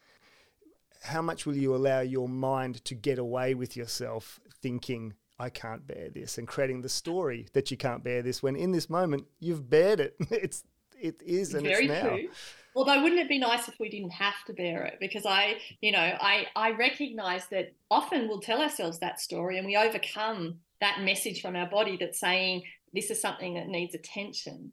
how 1.02 1.22
much 1.22 1.46
will 1.46 1.56
you 1.56 1.74
allow 1.74 2.00
your 2.00 2.28
mind 2.28 2.84
to 2.84 2.94
get 2.94 3.18
away 3.18 3.54
with 3.54 3.76
yourself 3.76 4.38
thinking 4.60 5.14
I 5.38 5.50
can't 5.50 5.86
bear 5.86 6.10
this 6.10 6.38
and 6.38 6.46
creating 6.46 6.82
the 6.82 6.88
story 6.88 7.48
that 7.52 7.70
you 7.70 7.76
can't 7.76 8.04
bear 8.04 8.22
this 8.22 8.42
when 8.42 8.54
in 8.54 8.70
this 8.70 8.88
moment 8.88 9.24
you've 9.40 9.68
bared 9.68 10.00
it. 10.00 10.16
It's 10.30 10.64
it 11.00 11.20
is 11.20 11.52
and 11.54 11.64
Very 11.64 11.86
it's 11.86 12.02
now. 12.02 12.10
True. 12.10 12.28
Although 12.76 13.02
wouldn't 13.02 13.20
it 13.20 13.28
be 13.28 13.38
nice 13.38 13.68
if 13.68 13.74
we 13.80 13.88
didn't 13.90 14.12
have 14.12 14.44
to 14.46 14.52
bear 14.52 14.84
it? 14.84 14.98
Because 15.00 15.26
I, 15.26 15.56
you 15.80 15.90
know, 15.90 15.98
I 15.98 16.46
I 16.54 16.70
recognize 16.72 17.46
that 17.48 17.72
often 17.90 18.28
we'll 18.28 18.40
tell 18.40 18.62
ourselves 18.62 19.00
that 19.00 19.20
story 19.20 19.58
and 19.58 19.66
we 19.66 19.76
overcome 19.76 20.60
that 20.80 21.00
message 21.00 21.42
from 21.42 21.56
our 21.56 21.68
body 21.68 21.96
that's 21.96 22.20
saying 22.20 22.62
this 22.92 23.10
is 23.10 23.20
something 23.20 23.54
that 23.54 23.68
needs 23.68 23.94
attention. 23.94 24.72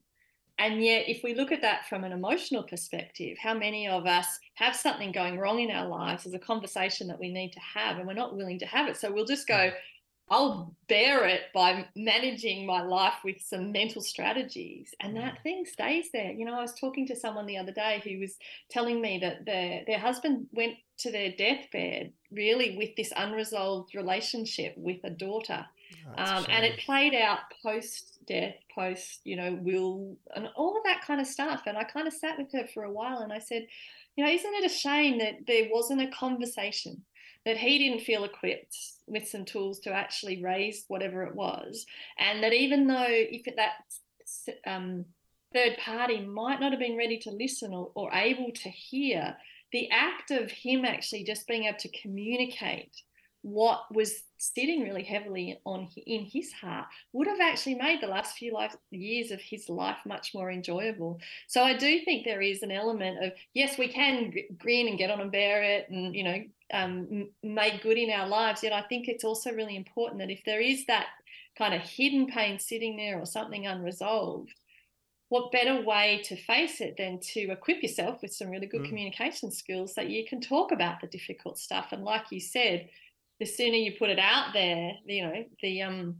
And 0.57 0.83
yet, 0.83 1.07
if 1.07 1.23
we 1.23 1.35
look 1.35 1.53
at 1.53 1.61
that 1.61 1.87
from 1.87 2.03
an 2.03 2.11
emotional 2.11 2.63
perspective, 2.63 3.37
how 3.41 3.53
many 3.53 3.87
of 3.87 4.05
us 4.05 4.27
have 4.55 4.75
something 4.75 5.13
going 5.13 5.39
wrong 5.39 5.61
in 5.61 5.71
our 5.71 5.87
lives 5.87 6.25
as 6.25 6.33
a 6.33 6.39
conversation 6.39 7.07
that 7.07 7.19
we 7.19 7.31
need 7.31 7.53
to 7.53 7.61
have, 7.61 7.97
and 7.97 8.05
we're 8.05 8.13
not 8.13 8.35
willing 8.35 8.59
to 8.59 8.65
have 8.65 8.89
it? 8.89 8.97
So 8.97 9.09
we'll 9.09 9.23
just 9.23 9.47
go, 9.47 9.71
I'll 10.31 10.75
bear 10.87 11.25
it 11.27 11.43
by 11.53 11.87
managing 11.95 12.65
my 12.65 12.81
life 12.81 13.15
with 13.23 13.41
some 13.41 13.71
mental 13.71 14.01
strategies. 14.01 14.93
And 14.99 15.15
that 15.17 15.39
mm. 15.39 15.43
thing 15.43 15.65
stays 15.65 16.09
there. 16.13 16.31
You 16.31 16.45
know, 16.45 16.53
I 16.53 16.61
was 16.61 16.75
talking 16.79 17.07
to 17.07 17.15
someone 17.15 17.47
the 17.47 17.57
other 17.57 17.71
day 17.71 18.01
who 18.03 18.19
was 18.19 18.35
telling 18.69 19.01
me 19.01 19.17
that 19.19 19.45
their, 19.45 19.83
their 19.87 19.97
husband 19.97 20.47
went 20.51 20.75
to 20.99 21.11
their 21.11 21.31
deathbed 21.31 22.11
really 22.31 22.77
with 22.77 22.95
this 22.95 23.11
unresolved 23.15 23.95
relationship 23.95 24.75
with 24.77 24.99
a 25.03 25.09
daughter. 25.09 25.65
Um, 26.17 26.45
and 26.49 26.65
it 26.65 26.79
played 26.79 27.13
out 27.13 27.39
post 27.63 28.19
death, 28.25 28.55
post, 28.73 29.21
you 29.23 29.35
know, 29.35 29.57
will, 29.61 30.15
and 30.35 30.47
all 30.55 30.77
of 30.77 30.83
that 30.85 31.03
kind 31.05 31.19
of 31.19 31.27
stuff. 31.27 31.63
And 31.65 31.77
I 31.77 31.83
kind 31.83 32.07
of 32.07 32.13
sat 32.13 32.37
with 32.37 32.51
her 32.53 32.67
for 32.73 32.83
a 32.83 32.91
while 32.91 33.19
and 33.19 33.33
I 33.33 33.39
said, 33.39 33.65
you 34.15 34.23
know, 34.23 34.31
isn't 34.31 34.53
it 34.55 34.65
a 34.65 34.73
shame 34.73 35.19
that 35.19 35.45
there 35.47 35.69
wasn't 35.71 36.01
a 36.01 36.11
conversation, 36.11 37.03
that 37.45 37.57
he 37.57 37.77
didn't 37.79 38.03
feel 38.03 38.23
equipped 38.23 38.75
with 39.07 39.27
some 39.27 39.45
tools 39.45 39.79
to 39.81 39.91
actually 39.91 40.43
raise 40.43 40.85
whatever 40.87 41.23
it 41.23 41.35
was? 41.35 41.85
And 42.17 42.43
that 42.43 42.53
even 42.53 42.87
though 42.87 43.07
if 43.07 43.43
that 43.55 43.71
um, 44.65 45.05
third 45.53 45.77
party 45.77 46.21
might 46.21 46.59
not 46.59 46.71
have 46.71 46.79
been 46.79 46.97
ready 46.97 47.17
to 47.19 47.31
listen 47.31 47.73
or, 47.73 47.91
or 47.95 48.13
able 48.13 48.51
to 48.51 48.69
hear, 48.69 49.35
the 49.71 49.89
act 49.91 50.31
of 50.31 50.51
him 50.51 50.85
actually 50.85 51.23
just 51.23 51.47
being 51.47 51.65
able 51.65 51.77
to 51.79 52.01
communicate 52.01 52.91
what 53.41 53.83
was 53.93 54.23
sitting 54.37 54.83
really 54.83 55.03
heavily 55.03 55.59
on 55.65 55.87
in 56.05 56.25
his 56.25 56.51
heart 56.51 56.87
would 57.13 57.27
have 57.27 57.39
actually 57.39 57.75
made 57.75 58.01
the 58.01 58.07
last 58.07 58.37
few 58.37 58.53
life, 58.53 58.75
years 58.91 59.31
of 59.31 59.39
his 59.39 59.69
life 59.69 59.97
much 60.05 60.33
more 60.33 60.51
enjoyable. 60.51 61.19
So 61.47 61.63
I 61.63 61.75
do 61.75 62.01
think 62.03 62.25
there 62.25 62.41
is 62.41 62.63
an 62.63 62.71
element 62.71 63.23
of 63.23 63.33
yes, 63.53 63.77
we 63.77 63.87
can 63.87 64.33
grin 64.57 64.87
and 64.87 64.97
get 64.97 65.09
on 65.09 65.21
and 65.21 65.31
bear 65.31 65.63
it, 65.63 65.89
and 65.89 66.15
you 66.15 66.23
know, 66.23 66.43
um, 66.73 67.29
make 67.43 67.81
good 67.81 67.97
in 67.97 68.11
our 68.11 68.27
lives. 68.27 68.63
Yet 68.63 68.73
I 68.73 68.81
think 68.83 69.07
it's 69.07 69.23
also 69.23 69.51
really 69.51 69.75
important 69.75 70.19
that 70.19 70.31
if 70.31 70.43
there 70.45 70.61
is 70.61 70.85
that 70.87 71.07
kind 71.57 71.73
of 71.73 71.81
hidden 71.81 72.27
pain 72.27 72.59
sitting 72.59 72.97
there 72.97 73.19
or 73.19 73.25
something 73.25 73.67
unresolved, 73.67 74.53
what 75.29 75.51
better 75.51 75.81
way 75.81 76.21
to 76.25 76.35
face 76.35 76.81
it 76.81 76.95
than 76.97 77.19
to 77.19 77.51
equip 77.51 77.81
yourself 77.81 78.21
with 78.21 78.33
some 78.33 78.49
really 78.49 78.65
good 78.65 78.81
mm. 78.81 78.87
communication 78.87 79.51
skills 79.51 79.93
that 79.93 80.09
you 80.09 80.25
can 80.27 80.41
talk 80.41 80.71
about 80.71 80.99
the 80.99 81.07
difficult 81.07 81.57
stuff 81.57 81.89
and 81.91 82.03
like 82.03 82.23
you 82.31 82.39
said 82.39 82.89
the 83.39 83.45
sooner 83.45 83.75
you 83.75 83.93
put 83.97 84.09
it 84.09 84.19
out 84.19 84.53
there, 84.53 84.93
you 85.05 85.23
know, 85.23 85.45
the 85.61 85.81
um, 85.81 86.15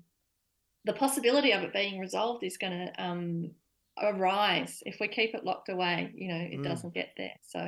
the 0.86 0.94
possibility 0.94 1.52
of 1.52 1.64
it 1.64 1.74
being 1.74 2.00
resolved 2.00 2.44
is 2.44 2.58
going 2.58 2.72
to 2.72 3.04
um, 3.04 3.52
arise. 4.02 4.82
If 4.86 5.00
we 5.00 5.08
keep 5.08 5.36
it 5.36 5.44
locked 5.44 5.70
away, 5.70 6.12
you 6.16 6.30
know, 6.30 6.40
it 6.40 6.60
mm. 6.60 6.64
doesn't 6.64 6.94
get 6.94 7.10
there. 7.18 7.34
So 7.48 7.60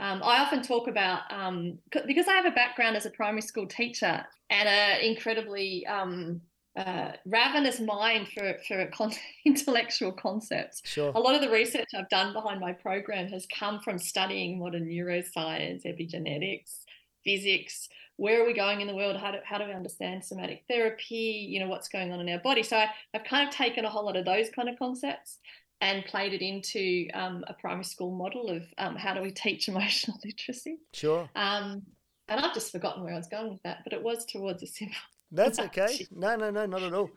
um, 0.00 0.22
I 0.22 0.38
often 0.38 0.62
talk 0.62 0.88
about 0.88 1.22
um, 1.30 1.78
because 2.06 2.28
I 2.28 2.34
have 2.34 2.46
a 2.46 2.52
background 2.52 2.96
as 2.96 3.06
a 3.06 3.10
primary 3.10 3.42
school 3.42 3.66
teacher 3.66 4.24
and 4.50 4.68
an 4.68 5.00
incredibly 5.00 5.84
um, 5.86 6.40
uh, 6.76 7.12
ravenous 7.26 7.80
mind 7.80 8.28
for 8.28 8.54
for 8.66 8.86
con- 8.94 9.12
intellectual 9.44 10.12
concepts. 10.12 10.82
Sure. 10.84 11.10
A 11.14 11.18
lot 11.18 11.34
of 11.34 11.40
the 11.40 11.50
research 11.50 11.88
I've 11.96 12.08
done 12.08 12.32
behind 12.32 12.60
my 12.60 12.72
program 12.72 13.26
has 13.28 13.46
come 13.46 13.80
from 13.80 13.98
studying 13.98 14.60
modern 14.60 14.86
neuroscience, 14.86 15.84
epigenetics, 15.84 16.84
physics, 17.24 17.88
where 18.18 18.42
are 18.42 18.46
we 18.46 18.52
going 18.52 18.80
in 18.80 18.88
the 18.88 18.96
world? 18.96 19.16
How 19.16 19.30
do, 19.30 19.38
how 19.44 19.58
do 19.58 19.64
we 19.64 19.72
understand 19.72 20.24
somatic 20.24 20.64
therapy? 20.68 21.46
You 21.48 21.60
know, 21.60 21.68
what's 21.68 21.88
going 21.88 22.12
on 22.12 22.20
in 22.20 22.28
our 22.28 22.40
body? 22.40 22.64
So 22.64 22.76
I, 22.76 22.88
have 23.14 23.24
kind 23.24 23.48
of 23.48 23.54
taken 23.54 23.84
a 23.84 23.88
whole 23.88 24.04
lot 24.04 24.16
of 24.16 24.24
those 24.24 24.50
kind 24.50 24.68
of 24.68 24.76
concepts 24.76 25.38
and 25.80 26.04
played 26.04 26.32
it 26.32 26.42
into 26.42 27.06
um, 27.14 27.44
a 27.46 27.54
primary 27.54 27.84
school 27.84 28.10
model 28.10 28.50
of 28.50 28.64
um, 28.78 28.96
how 28.96 29.14
do 29.14 29.22
we 29.22 29.30
teach 29.30 29.68
emotional 29.68 30.18
literacy. 30.24 30.78
Sure. 30.92 31.30
Um, 31.36 31.82
and 32.26 32.40
I've 32.40 32.54
just 32.54 32.72
forgotten 32.72 33.04
where 33.04 33.14
I 33.14 33.16
was 33.16 33.28
going 33.28 33.52
with 33.52 33.62
that, 33.62 33.78
but 33.84 33.92
it 33.92 34.02
was 34.02 34.26
towards 34.26 34.64
a 34.64 34.66
simple. 34.66 34.96
That's 35.30 35.58
okay. 35.66 36.06
No, 36.10 36.34
no, 36.34 36.50
no, 36.50 36.66
not 36.66 36.82
at 36.82 36.92
all. 36.92 37.10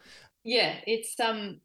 Yeah, 0.44 0.76
it's 0.86 1.20
um 1.20 1.62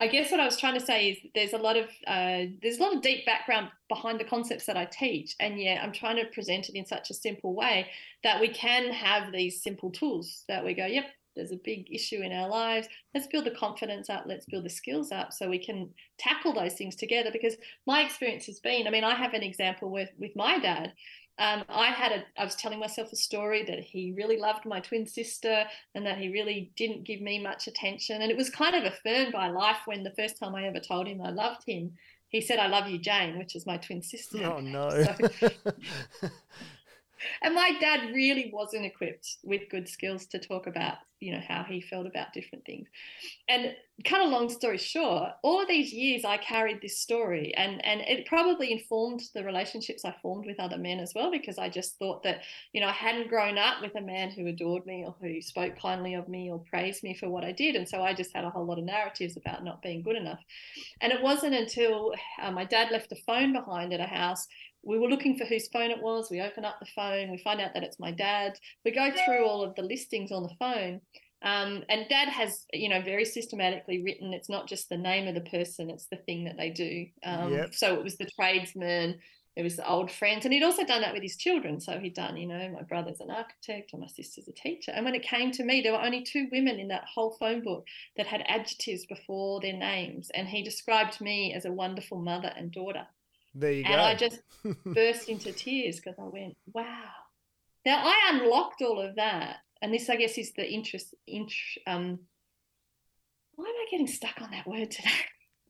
I 0.00 0.08
guess 0.08 0.30
what 0.30 0.40
I 0.40 0.44
was 0.44 0.58
trying 0.58 0.74
to 0.74 0.84
say 0.84 1.10
is 1.10 1.18
there's 1.34 1.52
a 1.52 1.58
lot 1.58 1.76
of 1.76 1.84
uh, 2.06 2.50
there's 2.60 2.78
a 2.78 2.82
lot 2.82 2.94
of 2.94 3.02
deep 3.02 3.24
background 3.24 3.68
behind 3.88 4.18
the 4.18 4.24
concepts 4.24 4.66
that 4.66 4.76
I 4.76 4.86
teach, 4.86 5.34
and 5.38 5.58
yeah, 5.60 5.80
I'm 5.82 5.92
trying 5.92 6.16
to 6.16 6.26
present 6.26 6.68
it 6.68 6.74
in 6.74 6.84
such 6.84 7.10
a 7.10 7.14
simple 7.14 7.54
way 7.54 7.86
that 8.22 8.40
we 8.40 8.48
can 8.48 8.92
have 8.92 9.32
these 9.32 9.62
simple 9.62 9.90
tools 9.90 10.44
that 10.48 10.64
we 10.64 10.74
go, 10.74 10.86
yep, 10.86 11.06
there's 11.36 11.52
a 11.52 11.56
big 11.56 11.92
issue 11.92 12.22
in 12.22 12.32
our 12.32 12.48
lives. 12.48 12.88
Let's 13.14 13.26
build 13.26 13.46
the 13.46 13.50
confidence 13.52 14.08
up. 14.08 14.24
Let's 14.26 14.46
build 14.46 14.64
the 14.64 14.70
skills 14.70 15.10
up 15.10 15.32
so 15.32 15.48
we 15.48 15.58
can 15.58 15.90
tackle 16.18 16.52
those 16.52 16.74
things 16.74 16.96
together. 16.96 17.30
Because 17.32 17.56
my 17.86 18.02
experience 18.02 18.46
has 18.46 18.60
been, 18.60 18.86
I 18.86 18.90
mean, 18.90 19.04
I 19.04 19.14
have 19.14 19.34
an 19.34 19.42
example 19.42 19.90
with 19.90 20.10
with 20.18 20.32
my 20.36 20.58
dad 20.58 20.92
um, 21.38 21.64
I 21.68 21.86
had 21.86 22.12
a, 22.12 22.24
I 22.40 22.44
was 22.44 22.54
telling 22.54 22.78
myself 22.78 23.12
a 23.12 23.16
story 23.16 23.64
that 23.64 23.80
he 23.80 24.14
really 24.16 24.36
loved 24.36 24.64
my 24.64 24.78
twin 24.80 25.06
sister 25.06 25.64
and 25.94 26.06
that 26.06 26.18
he 26.18 26.28
really 26.28 26.70
didn't 26.76 27.04
give 27.04 27.20
me 27.20 27.42
much 27.42 27.66
attention. 27.66 28.22
And 28.22 28.30
it 28.30 28.36
was 28.36 28.50
kind 28.50 28.76
of 28.76 28.84
affirmed 28.84 29.32
by 29.32 29.48
life 29.48 29.78
when 29.86 30.04
the 30.04 30.12
first 30.12 30.38
time 30.38 30.54
I 30.54 30.66
ever 30.66 30.78
told 30.78 31.08
him 31.08 31.20
I 31.20 31.30
loved 31.30 31.64
him, 31.66 31.92
he 32.28 32.40
said, 32.40 32.58
I 32.58 32.68
love 32.68 32.88
you, 32.88 32.98
Jane, 32.98 33.38
which 33.38 33.56
is 33.56 33.66
my 33.66 33.76
twin 33.78 34.02
sister. 34.02 34.44
Oh, 34.44 34.60
no. 34.60 34.90
So, 34.90 35.50
and 37.42 37.54
my 37.54 37.72
dad 37.80 38.14
really 38.14 38.50
wasn't 38.52 38.84
equipped 38.84 39.38
with 39.42 39.68
good 39.70 39.88
skills 39.88 40.26
to 40.26 40.38
talk 40.38 40.66
about 40.66 40.98
you 41.20 41.32
know 41.32 41.42
how 41.46 41.64
he 41.64 41.80
felt 41.80 42.06
about 42.06 42.32
different 42.32 42.64
things. 42.66 42.88
And 43.48 43.74
cut 44.04 44.20
a 44.20 44.24
long 44.24 44.48
story 44.48 44.76
short 44.76 45.30
all 45.44 45.64
these 45.68 45.92
years 45.92 46.24
i 46.24 46.36
carried 46.36 46.82
this 46.82 46.98
story 46.98 47.54
and 47.56 47.84
and 47.86 48.00
it 48.00 48.26
probably 48.26 48.72
informed 48.72 49.22
the 49.34 49.44
relationships 49.44 50.04
i 50.04 50.12
formed 50.20 50.46
with 50.46 50.58
other 50.58 50.76
men 50.76 50.98
as 50.98 51.12
well 51.14 51.30
because 51.30 51.58
i 51.58 51.68
just 51.68 51.96
thought 51.96 52.20
that 52.24 52.40
you 52.72 52.80
know 52.80 52.88
i 52.88 52.92
hadn't 52.92 53.28
grown 53.28 53.56
up 53.56 53.80
with 53.80 53.94
a 53.94 54.00
man 54.00 54.30
who 54.30 54.48
adored 54.48 54.84
me 54.84 55.04
or 55.06 55.14
who 55.20 55.40
spoke 55.40 55.78
kindly 55.78 56.14
of 56.14 56.28
me 56.28 56.50
or 56.50 56.58
praised 56.68 57.04
me 57.04 57.14
for 57.14 57.28
what 57.28 57.44
i 57.44 57.52
did. 57.52 57.76
And 57.76 57.88
so 57.88 58.02
i 58.02 58.12
just 58.12 58.34
had 58.34 58.44
a 58.44 58.50
whole 58.50 58.66
lot 58.66 58.78
of 58.78 58.84
narratives 58.84 59.36
about 59.36 59.64
not 59.64 59.82
being 59.82 60.02
good 60.02 60.16
enough. 60.16 60.40
And 61.00 61.12
it 61.12 61.22
wasn't 61.22 61.54
until 61.54 62.12
uh, 62.42 62.50
my 62.50 62.64
dad 62.64 62.90
left 62.90 63.12
a 63.12 63.16
phone 63.16 63.52
behind 63.52 63.92
at 63.92 64.00
a 64.00 64.04
house 64.04 64.46
we 64.86 64.98
were 64.98 65.08
looking 65.08 65.36
for 65.36 65.44
whose 65.44 65.68
phone 65.68 65.90
it 65.90 66.02
was. 66.02 66.28
We 66.30 66.40
open 66.40 66.64
up 66.64 66.78
the 66.80 66.86
phone, 66.94 67.30
we 67.30 67.38
find 67.38 67.60
out 67.60 67.74
that 67.74 67.82
it's 67.82 67.98
my 67.98 68.10
dad. 68.10 68.58
We 68.84 68.90
go 68.90 69.10
through 69.24 69.46
all 69.46 69.62
of 69.62 69.74
the 69.74 69.82
listings 69.82 70.32
on 70.32 70.42
the 70.42 70.54
phone. 70.58 71.00
Um, 71.42 71.84
and 71.90 72.08
dad 72.08 72.28
has, 72.28 72.64
you 72.72 72.88
know, 72.88 73.02
very 73.02 73.26
systematically 73.26 74.02
written 74.02 74.32
it's 74.32 74.48
not 74.48 74.66
just 74.66 74.88
the 74.88 74.96
name 74.96 75.28
of 75.28 75.34
the 75.34 75.50
person, 75.50 75.90
it's 75.90 76.06
the 76.06 76.16
thing 76.16 76.44
that 76.44 76.56
they 76.56 76.70
do. 76.70 77.06
Um, 77.22 77.52
yep. 77.52 77.74
So 77.74 77.94
it 77.94 78.02
was 78.02 78.16
the 78.16 78.30
tradesman, 78.34 79.18
it 79.56 79.62
was 79.62 79.76
the 79.76 79.88
old 79.88 80.10
friends. 80.10 80.44
And 80.44 80.54
he'd 80.54 80.62
also 80.62 80.84
done 80.84 81.02
that 81.02 81.12
with 81.12 81.22
his 81.22 81.36
children. 81.36 81.80
So 81.80 81.98
he'd 81.98 82.14
done, 82.14 82.36
you 82.36 82.48
know, 82.48 82.70
my 82.70 82.82
brother's 82.82 83.20
an 83.20 83.30
architect 83.30 83.92
and 83.92 84.00
my 84.00 84.08
sister's 84.08 84.48
a 84.48 84.52
teacher. 84.52 84.90
And 84.92 85.04
when 85.04 85.14
it 85.14 85.22
came 85.22 85.52
to 85.52 85.64
me, 85.64 85.80
there 85.80 85.92
were 85.92 86.02
only 86.02 86.22
two 86.22 86.48
women 86.50 86.80
in 86.80 86.88
that 86.88 87.04
whole 87.12 87.36
phone 87.38 87.62
book 87.62 87.86
that 88.16 88.26
had 88.26 88.42
adjectives 88.48 89.06
before 89.06 89.60
their 89.60 89.76
names. 89.76 90.30
And 90.34 90.48
he 90.48 90.62
described 90.62 91.20
me 91.20 91.52
as 91.52 91.66
a 91.66 91.72
wonderful 91.72 92.18
mother 92.18 92.52
and 92.56 92.72
daughter. 92.72 93.06
There 93.54 93.72
you 93.72 93.84
and 93.84 93.94
go. 93.94 94.00
I 94.00 94.14
just 94.14 94.40
burst 94.84 95.28
into 95.28 95.52
tears 95.52 95.96
because 95.96 96.18
I 96.18 96.24
went, 96.24 96.56
wow. 96.72 97.10
Now 97.86 98.02
I 98.04 98.30
unlocked 98.32 98.82
all 98.82 99.00
of 99.00 99.16
that. 99.16 99.56
And 99.82 99.92
this, 99.92 100.08
I 100.08 100.16
guess, 100.16 100.38
is 100.38 100.52
the 100.52 100.66
interest. 100.66 101.14
Int, 101.26 101.52
um, 101.86 102.20
why 103.54 103.66
am 103.66 103.74
I 103.74 103.86
getting 103.90 104.06
stuck 104.06 104.40
on 104.40 104.50
that 104.50 104.66
word 104.66 104.90
today? 104.90 105.10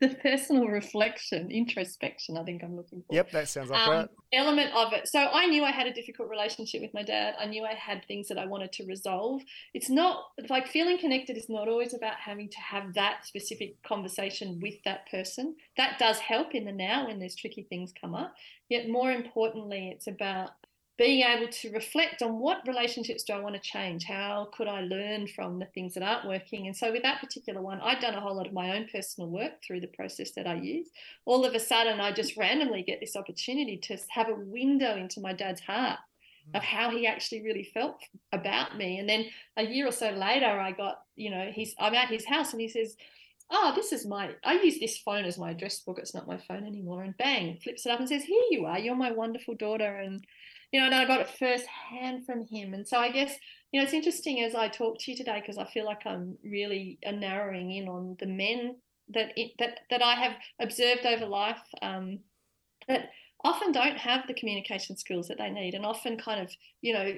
The 0.00 0.08
personal 0.08 0.66
reflection, 0.66 1.50
introspection, 1.50 2.36
I 2.36 2.42
think 2.42 2.62
I'm 2.62 2.76
looking 2.76 3.02
for. 3.06 3.14
Yep, 3.14 3.30
that 3.30 3.48
sounds 3.48 3.70
like 3.70 3.86
um, 3.86 3.94
right. 3.94 4.08
Element 4.32 4.72
of 4.74 4.92
it. 4.92 5.08
So 5.08 5.20
I 5.20 5.46
knew 5.46 5.62
I 5.62 5.70
had 5.70 5.86
a 5.86 5.92
difficult 5.92 6.28
relationship 6.28 6.82
with 6.82 6.92
my 6.92 7.02
dad. 7.02 7.34
I 7.38 7.46
knew 7.46 7.64
I 7.64 7.74
had 7.74 8.04
things 8.06 8.28
that 8.28 8.38
I 8.38 8.46
wanted 8.46 8.72
to 8.72 8.86
resolve. 8.86 9.42
It's 9.72 9.88
not 9.88 10.24
like 10.48 10.66
feeling 10.66 10.98
connected 10.98 11.36
is 11.36 11.48
not 11.48 11.68
always 11.68 11.94
about 11.94 12.16
having 12.16 12.48
to 12.48 12.58
have 12.58 12.94
that 12.94 13.24
specific 13.24 13.80
conversation 13.82 14.58
with 14.60 14.74
that 14.84 15.08
person. 15.10 15.54
That 15.76 15.98
does 15.98 16.18
help 16.18 16.54
in 16.54 16.64
the 16.64 16.72
now 16.72 17.06
when 17.06 17.18
there's 17.20 17.36
tricky 17.36 17.62
things 17.62 17.92
come 17.98 18.14
up. 18.14 18.34
Yet 18.68 18.88
more 18.88 19.12
importantly, 19.12 19.90
it's 19.94 20.08
about 20.08 20.50
being 20.96 21.26
able 21.26 21.50
to 21.50 21.72
reflect 21.72 22.22
on 22.22 22.38
what 22.38 22.66
relationships 22.68 23.24
do 23.24 23.32
I 23.32 23.40
want 23.40 23.56
to 23.56 23.60
change? 23.60 24.04
How 24.04 24.48
could 24.56 24.68
I 24.68 24.82
learn 24.82 25.26
from 25.26 25.58
the 25.58 25.66
things 25.66 25.94
that 25.94 26.04
aren't 26.04 26.28
working? 26.28 26.66
And 26.66 26.76
so, 26.76 26.92
with 26.92 27.02
that 27.02 27.20
particular 27.20 27.60
one, 27.60 27.80
I'd 27.80 28.00
done 28.00 28.14
a 28.14 28.20
whole 28.20 28.36
lot 28.36 28.46
of 28.46 28.52
my 28.52 28.76
own 28.76 28.86
personal 28.92 29.28
work 29.28 29.52
through 29.66 29.80
the 29.80 29.88
process 29.88 30.30
that 30.32 30.46
I 30.46 30.54
use. 30.54 30.88
All 31.24 31.44
of 31.44 31.54
a 31.54 31.60
sudden, 31.60 32.00
I 32.00 32.12
just 32.12 32.36
randomly 32.36 32.82
get 32.82 33.00
this 33.00 33.16
opportunity 33.16 33.76
to 33.78 33.98
have 34.10 34.28
a 34.28 34.34
window 34.34 34.96
into 34.96 35.20
my 35.20 35.32
dad's 35.32 35.62
heart 35.62 35.98
of 36.54 36.62
hmm. 36.62 36.76
how 36.76 36.90
he 36.90 37.06
actually 37.06 37.42
really 37.42 37.64
felt 37.74 38.00
about 38.32 38.76
me. 38.76 38.98
And 38.98 39.08
then 39.08 39.26
a 39.56 39.64
year 39.64 39.88
or 39.88 39.92
so 39.92 40.10
later, 40.10 40.46
I 40.46 40.70
got, 40.70 41.02
you 41.16 41.30
know, 41.30 41.50
he's 41.52 41.74
I'm 41.80 41.94
at 41.94 42.08
his 42.08 42.24
house 42.24 42.52
and 42.52 42.60
he 42.60 42.68
says, 42.68 42.96
Oh, 43.50 43.72
this 43.74 43.92
is 43.92 44.06
my 44.06 44.30
I 44.44 44.54
use 44.54 44.78
this 44.78 44.98
phone 44.98 45.24
as 45.24 45.38
my 45.38 45.50
address 45.50 45.80
book. 45.80 45.98
It's 45.98 46.14
not 46.14 46.28
my 46.28 46.38
phone 46.38 46.64
anymore. 46.64 47.02
And 47.02 47.16
bang, 47.16 47.58
flips 47.62 47.84
it 47.84 47.90
up 47.90 47.98
and 47.98 48.08
says, 48.08 48.22
Here 48.22 48.42
you 48.50 48.66
are, 48.66 48.78
you're 48.78 48.94
my 48.94 49.10
wonderful 49.10 49.56
daughter. 49.56 49.96
And 49.96 50.24
you 50.74 50.80
know, 50.80 50.86
and 50.86 50.94
I 50.96 51.04
got 51.04 51.20
it 51.20 51.28
firsthand 51.28 52.26
from 52.26 52.48
him. 52.48 52.74
And 52.74 52.84
so 52.84 52.98
I 52.98 53.12
guess, 53.12 53.32
you 53.70 53.78
know, 53.78 53.84
it's 53.84 53.94
interesting 53.94 54.42
as 54.42 54.56
I 54.56 54.66
talk 54.66 54.98
to 54.98 55.12
you 55.12 55.16
today 55.16 55.40
because 55.40 55.56
I 55.56 55.66
feel 55.66 55.84
like 55.84 56.04
I'm 56.04 56.36
really 56.42 56.98
uh, 57.06 57.12
narrowing 57.12 57.70
in 57.70 57.86
on 57.86 58.16
the 58.18 58.26
men 58.26 58.74
that 59.10 59.28
it, 59.36 59.52
that 59.60 59.78
that 59.90 60.02
I 60.02 60.14
have 60.14 60.32
observed 60.60 61.06
over 61.06 61.26
life 61.26 61.62
um, 61.80 62.18
that 62.88 63.10
often 63.44 63.70
don't 63.70 63.98
have 63.98 64.26
the 64.26 64.34
communication 64.34 64.96
skills 64.96 65.28
that 65.28 65.38
they 65.38 65.48
need, 65.48 65.74
and 65.74 65.86
often 65.86 66.18
kind 66.18 66.40
of, 66.40 66.50
you 66.80 66.92
know, 66.92 67.12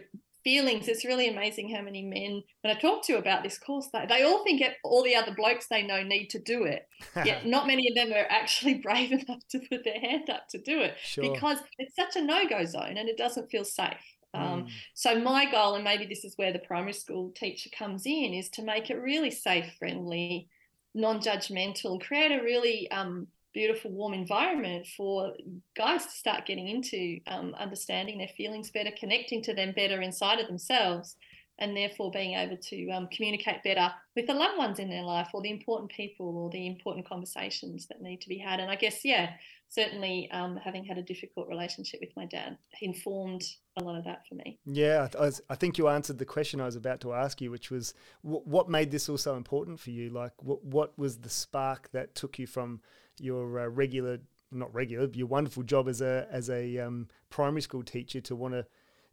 feelings. 0.47 0.87
It's 0.87 1.05
really 1.05 1.29
amazing 1.29 1.75
how 1.75 1.83
many 1.83 2.03
men, 2.03 2.41
when 2.61 2.77
I 2.77 2.79
talk 2.79 3.05
to 3.07 3.19
about 3.19 3.43
this 3.43 3.59
course, 3.59 3.89
they, 3.93 4.07
they 4.09 4.23
all 4.23 4.45
think 4.45 4.63
all 4.85 5.03
the 5.03 5.17
other 5.17 5.35
blokes 5.35 5.67
they 5.67 5.83
know 5.83 6.05
need 6.05 6.29
to 6.29 6.39
do 6.39 6.63
it. 6.63 6.87
Yet 7.17 7.45
not 7.55 7.67
many 7.67 7.89
of 7.89 7.97
them 7.97 8.17
are 8.17 8.31
actually 8.31 8.75
brave 8.87 9.11
enough 9.11 9.41
to 9.51 9.59
put 9.59 9.83
their 9.83 9.99
hand 9.99 10.31
up 10.31 10.47
to 10.51 10.59
do 10.59 10.83
it 10.83 10.95
sure. 11.03 11.33
because 11.33 11.59
it's 11.79 11.97
such 11.97 12.15
a 12.15 12.25
no-go 12.25 12.65
zone 12.65 12.97
and 12.97 13.09
it 13.09 13.19
doesn't 13.19 13.51
feel 13.51 13.65
safe. 13.65 13.97
Um, 14.35 14.67
mm. 14.67 14.71
So 14.95 15.19
my 15.19 15.51
goal, 15.51 15.75
and 15.75 15.83
maybe 15.83 16.07
this 16.07 16.25
is 16.25 16.35
where 16.37 16.53
the 16.53 16.61
primary 16.61 16.93
school 16.93 17.33
teacher 17.35 17.69
comes 17.77 18.07
in, 18.07 18.33
is 18.33 18.49
to 18.51 18.63
make 18.63 18.89
it 18.89 19.03
really 19.03 19.33
safe, 19.33 19.67
friendly, 19.81 20.49
non-judgmental, 20.95 22.01
create 22.07 22.31
a 22.31 22.41
really 22.45 22.89
um, 22.93 23.27
beautiful, 23.57 23.91
warm 23.91 24.13
environment 24.13 24.87
for 24.99 25.33
guys 25.75 26.05
to 26.05 26.13
start 26.13 26.45
getting 26.45 26.69
into 26.69 27.19
um, 27.27 27.55
understanding 27.59 28.19
their 28.19 28.29
feelings 28.37 28.71
better, 28.71 28.91
connecting 29.01 29.43
to 29.43 29.55
them 29.55 29.73
better 29.75 30.03
inside 30.03 30.39
of 30.39 30.47
themselves, 30.47 31.17
and 31.59 31.75
therefore 31.75 32.11
being 32.11 32.35
able 32.35 32.59
to 32.59 32.91
um, 32.91 33.09
communicate 33.11 33.63
better 33.65 33.91
with 34.15 34.27
the 34.27 34.35
loved 34.35 34.59
ones 34.59 34.79
in 34.79 34.91
their 34.91 35.03
life 35.03 35.29
or 35.33 35.41
the 35.41 35.51
important 35.51 35.91
people 35.91 36.37
or 36.37 36.51
the 36.51 36.67
important 36.67 37.09
conversations 37.09 37.87
that 37.87 38.03
need 38.03 38.21
to 38.21 38.29
be 38.29 38.37
had. 38.37 38.61
And 38.61 38.71
I 38.71 38.77
guess, 38.77 39.07
yeah, 39.07 39.31
certainly 39.71 40.29
um, 40.33 40.59
having 40.63 40.85
had 40.85 40.99
a 40.99 41.03
difficult 41.03 41.49
relationship 41.49 42.01
with 42.03 42.11
my 42.15 42.27
dad 42.27 42.59
informed 42.83 43.43
a 43.79 43.83
lot 43.83 43.97
of 43.97 44.05
that 44.05 44.27
for 44.29 44.35
me. 44.35 44.59
Yeah, 44.67 45.09
I, 45.19 45.31
I, 45.49 45.55
think 45.55 45.79
you 45.79 45.89
answered 45.89 46.19
the 46.19 46.27
question 46.27 46.61
I 46.61 46.67
was 46.67 46.77
about 46.77 47.01
to 47.01 47.15
ask 47.15 47.41
you, 47.41 47.51
which 47.51 47.71
was 47.71 47.95
what 48.21 48.69
made 48.69 48.91
this 48.91 49.09
all 49.09 49.17
so 49.17 49.35
important 49.35 49.81
for 49.81 49.91
you? 49.91 50.11
Like, 50.11 50.33
what 50.43 50.99
was 50.99 51.17
the 51.19 51.31
spark 51.31 51.91
that 51.93 52.15
took 52.15 52.39
you 52.39 52.47
from 52.47 52.83
your 53.19 53.61
uh, 53.61 53.67
regular, 53.67 54.19
not 54.51 54.75
regular, 54.75 55.09
your 55.13 55.27
wonderful 55.27 55.63
job 55.63 55.89
as 55.89 56.01
a 56.01 56.27
as 56.31 56.51
a 56.51 56.79
um, 56.79 57.09
primary 57.31 57.63
school 57.63 57.83
teacher 57.83 58.21
to 58.23 58.37
want 58.37 58.55
to 58.55 58.67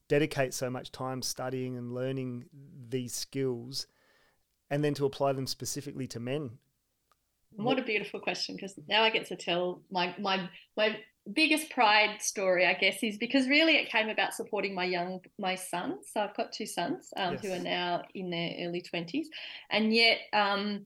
dedicate 0.07 0.53
so 0.53 0.69
much 0.69 0.91
time 0.91 1.21
studying 1.21 1.77
and 1.77 1.93
learning 1.93 2.45
these 2.89 3.13
skills, 3.13 3.87
and 4.69 4.83
then 4.83 4.93
to 4.93 5.05
apply 5.05 5.33
them 5.33 5.47
specifically 5.47 6.07
to 6.07 6.19
men. 6.19 6.51
What 7.55 7.79
a 7.79 7.83
beautiful 7.83 8.19
question! 8.19 8.55
Because 8.55 8.77
now 8.87 9.03
I 9.03 9.09
get 9.09 9.27
to 9.27 9.35
tell 9.35 9.81
my 9.91 10.15
my 10.19 10.49
my 10.75 10.97
biggest 11.31 11.69
pride 11.69 12.21
story, 12.21 12.65
I 12.65 12.73
guess, 12.73 13.01
is 13.01 13.17
because 13.17 13.47
really 13.47 13.77
it 13.77 13.89
came 13.89 14.09
about 14.09 14.33
supporting 14.33 14.75
my 14.75 14.85
young 14.85 15.21
my 15.39 15.55
sons. 15.55 16.07
So 16.11 16.21
I've 16.21 16.35
got 16.35 16.51
two 16.51 16.65
sons 16.65 17.13
um, 17.15 17.33
yes. 17.33 17.41
who 17.41 17.53
are 17.53 17.59
now 17.59 18.03
in 18.13 18.29
their 18.29 18.51
early 18.67 18.81
twenties, 18.81 19.29
and 19.69 19.93
yet. 19.93 20.19
Um, 20.33 20.85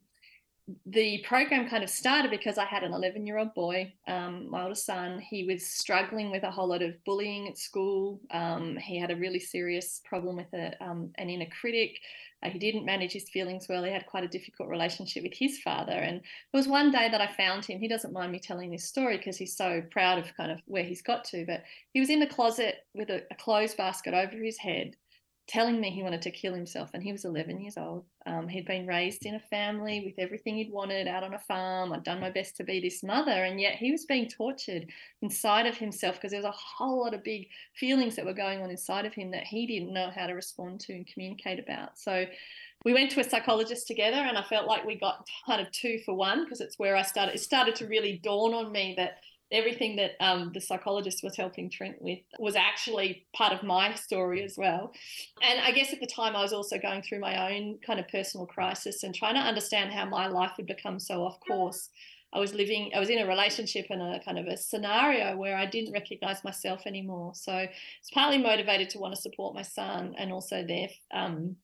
the 0.85 1.23
program 1.25 1.69
kind 1.69 1.83
of 1.83 1.89
started 1.89 2.29
because 2.29 2.57
I 2.57 2.65
had 2.65 2.83
an 2.83 2.93
11 2.93 3.25
year 3.25 3.37
old 3.37 3.53
boy, 3.53 3.93
um, 4.05 4.49
my 4.49 4.63
oldest 4.63 4.85
son. 4.85 5.19
He 5.19 5.45
was 5.45 5.65
struggling 5.65 6.29
with 6.29 6.43
a 6.43 6.51
whole 6.51 6.67
lot 6.67 6.81
of 6.81 7.01
bullying 7.05 7.47
at 7.47 7.57
school. 7.57 8.19
Um, 8.31 8.75
he 8.75 8.99
had 8.99 9.09
a 9.09 9.15
really 9.15 9.39
serious 9.39 10.01
problem 10.03 10.35
with 10.35 10.53
a, 10.53 10.73
um, 10.83 11.11
an 11.15 11.29
inner 11.29 11.47
critic. 11.61 11.97
Uh, 12.43 12.49
he 12.49 12.59
didn't 12.59 12.85
manage 12.85 13.13
his 13.13 13.29
feelings 13.29 13.67
well. 13.69 13.83
He 13.83 13.91
had 13.91 14.05
quite 14.07 14.25
a 14.25 14.27
difficult 14.27 14.67
relationship 14.67 15.23
with 15.23 15.33
his 15.33 15.59
father. 15.59 15.93
And 15.93 16.17
it 16.17 16.23
was 16.53 16.67
one 16.67 16.91
day 16.91 17.07
that 17.09 17.21
I 17.21 17.27
found 17.27 17.63
him. 17.63 17.79
He 17.79 17.87
doesn't 17.87 18.13
mind 18.13 18.33
me 18.33 18.39
telling 18.39 18.69
this 18.69 18.83
story 18.83 19.17
because 19.17 19.37
he's 19.37 19.55
so 19.55 19.81
proud 19.89 20.19
of 20.19 20.35
kind 20.35 20.51
of 20.51 20.59
where 20.65 20.83
he's 20.83 21.01
got 21.01 21.23
to. 21.25 21.45
But 21.45 21.63
he 21.93 22.01
was 22.01 22.09
in 22.09 22.19
the 22.19 22.27
closet 22.27 22.85
with 22.93 23.09
a, 23.09 23.23
a 23.31 23.35
clothes 23.35 23.73
basket 23.73 24.13
over 24.13 24.35
his 24.35 24.57
head 24.57 24.95
telling 25.47 25.79
me 25.79 25.89
he 25.89 26.03
wanted 26.03 26.21
to 26.21 26.31
kill 26.31 26.53
himself 26.53 26.89
and 26.93 27.01
he 27.01 27.11
was 27.11 27.23
11 27.23 27.61
years 27.61 27.77
old. 27.77 28.03
Um, 28.25 28.49
he'd 28.49 28.65
been 28.65 28.85
raised 28.85 29.25
in 29.25 29.35
a 29.35 29.39
family 29.39 30.03
with 30.05 30.21
everything 30.21 30.57
he'd 30.57 30.71
wanted 30.71 31.07
out 31.07 31.23
on 31.23 31.33
a 31.33 31.39
farm 31.39 31.93
i'd 31.93 32.03
done 32.03 32.19
my 32.19 32.29
best 32.29 32.57
to 32.57 32.65
be 32.65 32.81
this 32.81 33.01
mother 33.01 33.31
and 33.31 33.61
yet 33.61 33.75
he 33.75 33.89
was 33.89 34.03
being 34.03 34.27
tortured 34.27 34.87
inside 35.21 35.65
of 35.65 35.77
himself 35.77 36.15
because 36.15 36.31
there 36.31 36.41
was 36.41 36.45
a 36.45 36.51
whole 36.51 36.99
lot 36.99 37.13
of 37.13 37.23
big 37.23 37.47
feelings 37.75 38.17
that 38.17 38.25
were 38.25 38.33
going 38.33 38.61
on 38.61 38.69
inside 38.69 39.05
of 39.05 39.13
him 39.13 39.31
that 39.31 39.45
he 39.45 39.65
didn't 39.65 39.93
know 39.93 40.11
how 40.13 40.27
to 40.27 40.33
respond 40.33 40.81
to 40.81 40.93
and 40.93 41.07
communicate 41.07 41.59
about. 41.59 41.97
So 41.97 42.25
we 42.83 42.93
went 42.93 43.11
to 43.11 43.19
a 43.21 43.23
psychologist 43.23 43.87
together 43.87 44.17
and 44.17 44.37
i 44.37 44.43
felt 44.43 44.67
like 44.67 44.85
we 44.85 44.95
got 44.95 45.27
kind 45.45 45.61
of 45.61 45.71
two 45.71 45.99
for 46.05 46.13
one 46.13 46.43
because 46.43 46.61
it's 46.61 46.77
where 46.77 46.95
i 46.95 47.01
started 47.01 47.35
it 47.35 47.39
started 47.39 47.75
to 47.75 47.87
really 47.87 48.19
dawn 48.23 48.53
on 48.53 48.71
me 48.71 48.93
that 48.97 49.17
everything 49.51 49.95
that 49.95 50.11
um, 50.19 50.51
the 50.53 50.61
psychologist 50.61 51.23
was 51.23 51.35
helping 51.35 51.69
Trent 51.69 52.01
with 52.01 52.19
was 52.39 52.55
actually 52.55 53.25
part 53.33 53.53
of 53.53 53.63
my 53.63 53.93
story 53.95 54.43
as 54.43 54.57
well. 54.57 54.91
And 55.41 55.59
I 55.59 55.71
guess 55.71 55.93
at 55.93 55.99
the 55.99 56.07
time 56.07 56.35
I 56.35 56.41
was 56.41 56.53
also 56.53 56.77
going 56.77 57.01
through 57.01 57.19
my 57.19 57.53
own 57.53 57.77
kind 57.85 57.99
of 57.99 58.07
personal 58.07 58.45
crisis 58.45 59.03
and 59.03 59.15
trying 59.15 59.35
to 59.35 59.41
understand 59.41 59.93
how 59.93 60.05
my 60.05 60.27
life 60.27 60.51
had 60.57 60.67
become 60.67 60.99
so 60.99 61.23
off 61.23 61.39
course. 61.47 61.89
I 62.33 62.39
was 62.39 62.53
living, 62.53 62.91
I 62.93 62.99
was 62.99 63.09
in 63.09 63.19
a 63.19 63.25
relationship 63.25 63.85
and 63.89 64.01
a 64.01 64.19
kind 64.23 64.37
of 64.37 64.47
a 64.47 64.57
scenario 64.57 65.37
where 65.37 65.57
I 65.57 65.65
didn't 65.65 65.93
recognize 65.93 66.43
myself 66.43 66.81
anymore. 66.85 67.31
So 67.33 67.53
it's 67.55 68.11
partly 68.11 68.37
motivated 68.37 68.89
to 68.91 68.99
want 68.99 69.15
to 69.15 69.21
support 69.21 69.55
my 69.55 69.61
son 69.61 70.13
and 70.17 70.33
also 70.33 70.63
there 70.67 70.89
um, 71.13 71.55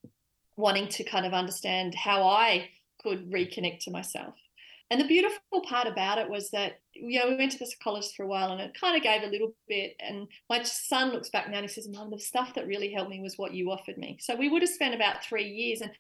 wanting 0.56 0.88
to 0.88 1.04
kind 1.04 1.26
of 1.26 1.34
understand 1.34 1.96
how 1.96 2.24
I 2.24 2.70
could 3.02 3.30
reconnect 3.30 3.80
to 3.82 3.92
myself. 3.92 4.36
And 4.94 5.02
the 5.02 5.08
beautiful 5.08 5.62
part 5.68 5.88
about 5.88 6.20
it 6.20 6.30
was 6.30 6.52
that 6.52 6.74
you 6.94 7.20
know 7.20 7.28
we 7.28 7.36
went 7.36 7.52
to 7.52 7.58
the 7.58 7.66
psychologist 7.66 8.16
for 8.16 8.24
a 8.24 8.28
while 8.28 8.52
and 8.52 8.62
it 8.62 8.80
kind 8.80 8.96
of 8.96 9.02
gave 9.02 9.24
a 9.24 9.32
little 9.32 9.56
bit 9.68 9.96
and 10.00 10.28
my 10.52 10.62
son 10.62 11.12
looks 11.12 11.32
back 11.32 11.50
now 11.50 11.58
and 11.58 11.68
he 11.68 11.74
says 11.74 11.90
mum 11.90 12.12
the 12.12 12.20
stuff 12.20 12.54
that 12.54 12.68
really 12.68 12.94
helped 12.94 13.10
me 13.10 13.20
was 13.20 13.38
what 13.38 13.56
you 13.56 13.72
offered 13.72 13.98
me 13.98 14.18
so 14.22 14.36
we 14.36 14.50
would 14.50 14.62
have 14.62 14.70
spent 14.70 14.94
about 14.94 15.26
three 15.26 15.48
years 15.48 15.82
and 15.82 15.92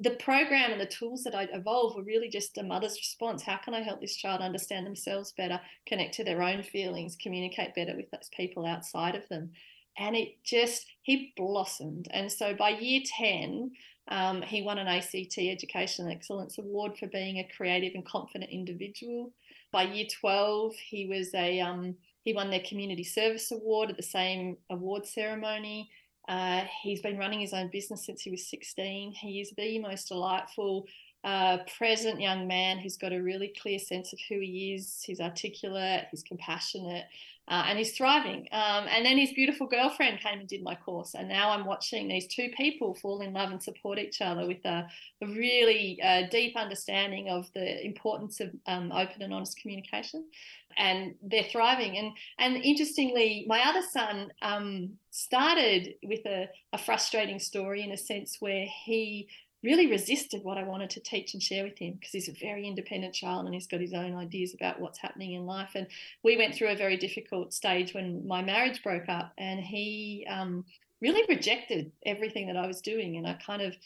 the 0.00 0.10
program 0.10 0.72
and 0.72 0.80
the 0.80 0.86
tools 0.86 1.22
that 1.22 1.34
I 1.34 1.44
evolved 1.52 1.96
were 1.96 2.02
really 2.02 2.28
just 2.28 2.58
a 2.58 2.62
mother's 2.64 2.96
response. 2.96 3.40
How 3.40 3.58
can 3.58 3.72
I 3.72 3.82
help 3.82 4.00
this 4.00 4.16
child 4.16 4.40
understand 4.40 4.84
themselves 4.84 5.32
better, 5.36 5.60
connect 5.86 6.14
to 6.14 6.24
their 6.24 6.42
own 6.42 6.64
feelings, 6.64 7.16
communicate 7.22 7.76
better 7.76 7.94
with 7.94 8.10
those 8.10 8.28
people 8.36 8.66
outside 8.66 9.14
of 9.14 9.28
them? 9.28 9.52
And 9.96 10.16
it 10.16 10.42
just, 10.42 10.86
he 11.02 11.32
blossomed. 11.36 12.08
And 12.10 12.32
so 12.32 12.52
by 12.52 12.70
year 12.70 13.02
10, 13.16 13.70
um, 14.12 14.42
he 14.42 14.60
won 14.60 14.76
an 14.76 14.88
ACT 14.88 15.38
Education 15.38 16.10
Excellence 16.10 16.58
Award 16.58 16.98
for 16.98 17.06
being 17.06 17.38
a 17.38 17.48
creative 17.56 17.94
and 17.94 18.04
confident 18.04 18.50
individual. 18.50 19.32
By 19.72 19.84
year 19.84 20.04
12, 20.20 20.74
he 20.74 21.06
was 21.06 21.32
a 21.34 21.60
um, 21.60 21.96
he 22.22 22.34
won 22.34 22.50
their 22.50 22.60
Community 22.60 23.04
Service 23.04 23.50
Award 23.50 23.88
at 23.88 23.96
the 23.96 24.02
same 24.02 24.58
award 24.68 25.06
ceremony. 25.06 25.90
Uh, 26.28 26.64
he's 26.82 27.00
been 27.00 27.16
running 27.16 27.40
his 27.40 27.54
own 27.54 27.68
business 27.72 28.04
since 28.04 28.20
he 28.20 28.30
was 28.30 28.46
16. 28.50 29.12
He 29.12 29.40
is 29.40 29.50
the 29.56 29.78
most 29.78 30.08
delightful, 30.08 30.86
uh, 31.24 31.58
present 31.78 32.20
young 32.20 32.46
man 32.46 32.78
who's 32.78 32.98
got 32.98 33.14
a 33.14 33.22
really 33.22 33.52
clear 33.60 33.78
sense 33.78 34.12
of 34.12 34.18
who 34.28 34.40
he 34.40 34.74
is. 34.74 35.02
He's 35.02 35.20
articulate, 35.20 36.04
he's 36.10 36.22
compassionate, 36.22 37.06
uh, 37.48 37.64
and 37.66 37.78
he's 37.78 37.96
thriving. 37.96 38.48
Um, 38.52 38.86
and 38.88 39.04
then 39.04 39.18
his 39.18 39.32
beautiful 39.32 39.66
girlfriend 39.66 40.20
came 40.20 40.40
and 40.40 40.48
did 40.48 40.62
my 40.62 40.74
course, 40.74 41.14
and 41.14 41.28
now 41.28 41.50
I'm 41.50 41.66
watching 41.66 42.08
these 42.08 42.26
two 42.26 42.48
people 42.56 42.94
fall 42.94 43.20
in 43.20 43.32
love 43.32 43.50
and 43.50 43.62
support 43.62 43.98
each 43.98 44.20
other 44.20 44.46
with 44.46 44.64
a, 44.64 44.86
a 45.22 45.26
really 45.26 46.00
uh, 46.02 46.28
deep 46.30 46.56
understanding 46.56 47.28
of 47.28 47.52
the 47.54 47.84
importance 47.84 48.40
of 48.40 48.50
um, 48.66 48.92
open 48.92 49.22
and 49.22 49.34
honest 49.34 49.58
communication. 49.58 50.24
And 50.78 51.14
they're 51.22 51.42
thriving. 51.42 51.98
And 51.98 52.12
and 52.38 52.56
interestingly, 52.64 53.44
my 53.46 53.62
other 53.68 53.82
son 53.82 54.32
um, 54.40 54.92
started 55.10 55.94
with 56.02 56.24
a, 56.24 56.48
a 56.72 56.78
frustrating 56.78 57.38
story 57.38 57.82
in 57.82 57.92
a 57.92 57.96
sense 57.98 58.38
where 58.40 58.66
he 58.84 59.28
really 59.62 59.86
resisted 59.86 60.42
what 60.42 60.58
I 60.58 60.64
wanted 60.64 60.90
to 60.90 61.00
teach 61.00 61.34
and 61.34 61.42
share 61.42 61.64
with 61.64 61.78
him 61.78 61.94
because 61.94 62.12
he's 62.12 62.28
a 62.28 62.32
very 62.32 62.66
independent 62.66 63.14
child 63.14 63.44
and 63.44 63.54
he's 63.54 63.66
got 63.66 63.80
his 63.80 63.92
own 63.92 64.14
ideas 64.14 64.54
about 64.54 64.80
what's 64.80 64.98
happening 64.98 65.32
in 65.32 65.46
life. 65.46 65.70
And 65.74 65.86
we 66.22 66.36
went 66.36 66.54
through 66.54 66.70
a 66.70 66.76
very 66.76 66.96
difficult 66.96 67.54
stage 67.54 67.94
when 67.94 68.26
my 68.26 68.42
marriage 68.42 68.82
broke 68.82 69.08
up, 69.08 69.32
and 69.38 69.60
he 69.60 70.26
um, 70.28 70.64
really 71.00 71.24
rejected 71.28 71.92
everything 72.04 72.46
that 72.48 72.56
I 72.56 72.66
was 72.66 72.80
doing. 72.80 73.16
And 73.16 73.26
I 73.26 73.34
kind 73.34 73.62
of 73.62 73.76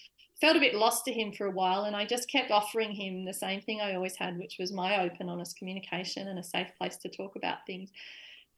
felt 0.40 0.56
a 0.56 0.60
bit 0.60 0.74
lost 0.74 1.04
to 1.06 1.12
him 1.12 1.32
for 1.32 1.46
a 1.46 1.50
while. 1.50 1.84
And 1.84 1.96
I 1.96 2.04
just 2.06 2.30
kept 2.30 2.50
offering 2.50 2.92
him 2.92 3.24
the 3.24 3.34
same 3.34 3.60
thing 3.60 3.80
I 3.80 3.94
always 3.94 4.16
had, 4.16 4.38
which 4.38 4.56
was 4.58 4.72
my 4.72 5.02
open, 5.02 5.28
honest 5.28 5.58
communication 5.58 6.28
and 6.28 6.38
a 6.38 6.44
safe 6.44 6.68
place 6.78 6.96
to 6.98 7.08
talk 7.08 7.36
about 7.36 7.66
things. 7.66 7.90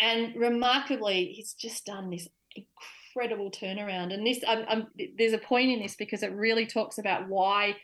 And 0.01 0.35
remarkably, 0.37 1.33
he's 1.33 1.55
just 1.55 1.85
done 1.87 2.11
this 2.11 2.29
incredible 2.55 2.98
incredible 3.15 3.51
turnaround. 3.51 4.13
And 4.13 4.27
this, 4.27 4.43
I'm, 4.47 4.65
I'm, 4.69 4.87
there's 5.17 5.33
a 5.33 5.39
point 5.39 5.71
in 5.71 5.81
this 5.81 5.97
because 5.97 6.23
it 6.23 6.33
really 6.33 6.67
talks 6.67 6.99
about 6.99 7.29
why 7.29 7.77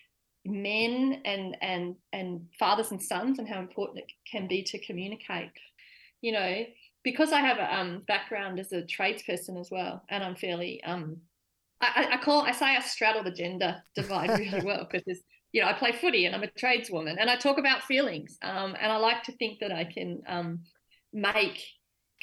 men 0.46 1.22
and 1.24 1.56
and 1.62 1.96
and 2.12 2.46
fathers 2.58 2.90
and 2.90 3.02
sons 3.02 3.38
and 3.38 3.48
how 3.48 3.58
important 3.58 4.00
it 4.00 4.12
can 4.30 4.46
be 4.46 4.62
to 4.62 4.78
communicate. 4.78 5.50
You 6.20 6.32
know, 6.32 6.64
because 7.02 7.32
I 7.32 7.40
have 7.40 7.58
a 7.58 7.74
um, 7.74 8.02
background 8.06 8.58
as 8.58 8.72
a 8.72 8.82
tradesperson 8.82 9.60
as 9.60 9.70
well, 9.70 10.02
and 10.08 10.22
I'm 10.22 10.36
fairly 10.36 10.82
um, 10.84 11.18
I, 11.80 12.08
I 12.12 12.16
call 12.18 12.42
I 12.42 12.52
say 12.52 12.66
I 12.66 12.80
straddle 12.80 13.22
the 13.22 13.30
gender 13.30 13.82
divide 13.94 14.38
really 14.38 14.64
well 14.64 14.88
because 14.90 15.20
you 15.52 15.60
know 15.60 15.68
I 15.68 15.72
play 15.72 15.92
footy 15.92 16.26
and 16.26 16.34
I'm 16.34 16.42
a 16.42 16.50
tradeswoman 16.50 17.18
and 17.18 17.30
I 17.30 17.36
talk 17.36 17.58
about 17.58 17.82
feelings 17.82 18.38
um, 18.42 18.76
and 18.80 18.90
I 18.90 18.96
like 18.96 19.22
to 19.24 19.32
think 19.32 19.60
that 19.60 19.72
I 19.72 19.84
can 19.84 20.22
um, 20.26 20.60
make 21.12 21.62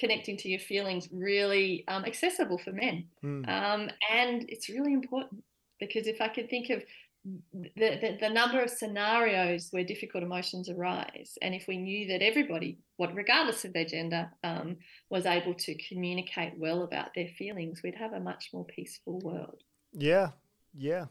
connecting 0.02 0.36
to 0.36 0.50
your 0.50 0.60
feelings 0.60 1.08
really 1.12 1.86
um, 1.88 2.04
accessible 2.04 2.58
for 2.58 2.72
men. 2.72 3.06
Mm. 3.24 3.48
Um, 3.48 3.90
and 4.12 4.46
it's 4.50 4.68
really 4.68 4.94
important 4.94 5.44
because 5.80 6.08
if 6.08 6.20
I 6.20 6.28
could 6.28 6.50
think 6.50 6.72
of 6.72 6.84
the, 7.24 7.70
the, 7.76 8.18
the, 8.20 8.30
number 8.30 8.60
of 8.62 8.72
scenarios 8.72 9.68
where 9.70 9.84
difficult 9.84 10.24
emotions 10.24 10.70
arise, 10.70 11.38
and 11.44 11.54
if 11.54 11.68
we 11.68 11.78
knew 11.78 12.08
that 12.08 12.24
everybody, 12.24 12.80
what 12.98 13.16
regardless 13.16 13.64
of 13.64 13.74
their 13.74 13.86
gender, 13.86 14.32
um, 14.44 14.78
was 15.12 15.28
able 15.28 15.54
to 15.54 15.76
communicate 15.88 16.58
well 16.58 16.82
about 16.82 17.14
their 17.14 17.28
feelings, 17.38 17.82
we'd 17.84 17.94
have 17.94 18.14
a 18.14 18.20
much 18.20 18.50
more 18.52 18.66
peaceful 18.66 19.20
world. 19.20 19.62
Yeah, 19.94 20.30
yeah. 20.74 21.06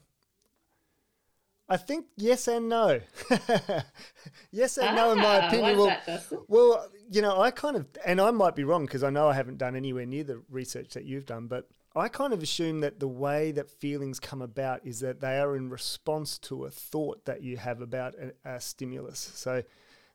I 1.71 1.77
think 1.77 2.07
yes 2.17 2.49
and 2.49 2.69
no. 2.69 3.01
yes 4.51 4.77
and 4.77 4.89
ah, 4.89 4.95
no, 4.95 5.13
in 5.13 5.19
my 5.19 5.41
ah, 5.41 5.47
opinion. 5.47 5.79
Well, 5.79 5.87
that, 6.05 6.33
well, 6.49 6.89
you 7.09 7.23
know, 7.23 7.41
I 7.41 7.53
kind 7.53 7.77
of, 7.77 7.87
and 8.05 8.21
I 8.21 8.33
might 8.33 8.57
be 8.57 8.65
wrong 8.65 8.87
because 8.87 9.05
I 9.05 9.11
know 9.11 9.29
I 9.29 9.35
haven't 9.35 9.59
done 9.59 9.77
anywhere 9.77 10.05
near 10.05 10.25
the 10.25 10.43
research 10.51 10.95
that 10.95 11.05
you've 11.05 11.27
done, 11.27 11.47
but 11.47 11.69
I 11.95 12.09
kind 12.09 12.33
of 12.33 12.43
assume 12.43 12.81
that 12.81 12.99
the 12.99 13.07
way 13.07 13.53
that 13.53 13.71
feelings 13.71 14.19
come 14.19 14.43
about 14.43 14.85
is 14.85 14.99
that 14.99 15.21
they 15.21 15.39
are 15.39 15.55
in 15.55 15.71
response 15.71 16.41
to 16.41 16.65
a 16.65 16.71
thought 16.71 17.25
that 17.27 17.43
you 17.43 17.57
have 17.57 17.81
about 17.81 18.17
a, 18.17 18.57
a 18.57 18.61
stimulus. 18.61 19.31
So 19.35 19.63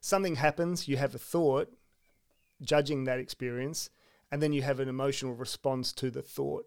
something 0.01 0.35
happens, 0.35 0.89
you 0.89 0.97
have 0.97 1.15
a 1.15 1.19
thought, 1.19 1.73
judging 2.61 3.05
that 3.05 3.19
experience, 3.19 3.89
and 4.29 4.43
then 4.43 4.51
you 4.51 4.61
have 4.61 4.81
an 4.81 4.89
emotional 4.89 5.33
response 5.33 5.93
to 5.93 6.11
the 6.11 6.21
thought. 6.21 6.65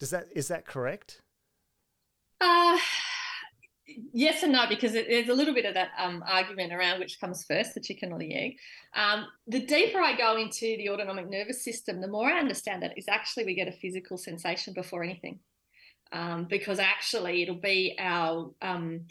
Does 0.00 0.10
that 0.10 0.26
is 0.34 0.48
that 0.48 0.66
correct? 0.66 1.22
Uh 2.40 2.78
yes 3.86 4.42
and 4.42 4.52
no 4.52 4.66
because 4.68 4.94
it, 4.94 5.06
there's 5.08 5.28
a 5.28 5.34
little 5.34 5.54
bit 5.54 5.64
of 5.64 5.74
that 5.74 5.90
um, 5.98 6.22
argument 6.26 6.72
around 6.72 6.98
which 6.98 7.20
comes 7.20 7.44
first 7.44 7.74
the 7.74 7.80
chicken 7.80 8.12
or 8.12 8.18
the 8.18 8.34
egg. 8.34 8.56
Um, 8.94 9.26
the 9.46 9.60
deeper 9.60 10.00
i 10.00 10.16
go 10.16 10.36
into 10.36 10.76
the 10.76 10.90
autonomic 10.90 11.28
nervous 11.28 11.62
system 11.64 12.00
the 12.00 12.08
more 12.08 12.28
i 12.28 12.38
understand 12.38 12.82
that 12.82 12.98
is 12.98 13.06
actually 13.08 13.44
we 13.44 13.54
get 13.54 13.68
a 13.68 13.72
physical 13.72 14.18
sensation 14.18 14.74
before 14.74 15.02
anything. 15.02 15.40
Um, 16.12 16.46
because 16.48 16.78
actually 16.78 17.42
it'll 17.42 17.56
be 17.56 17.96
our 17.98 18.52
um, 18.62 19.06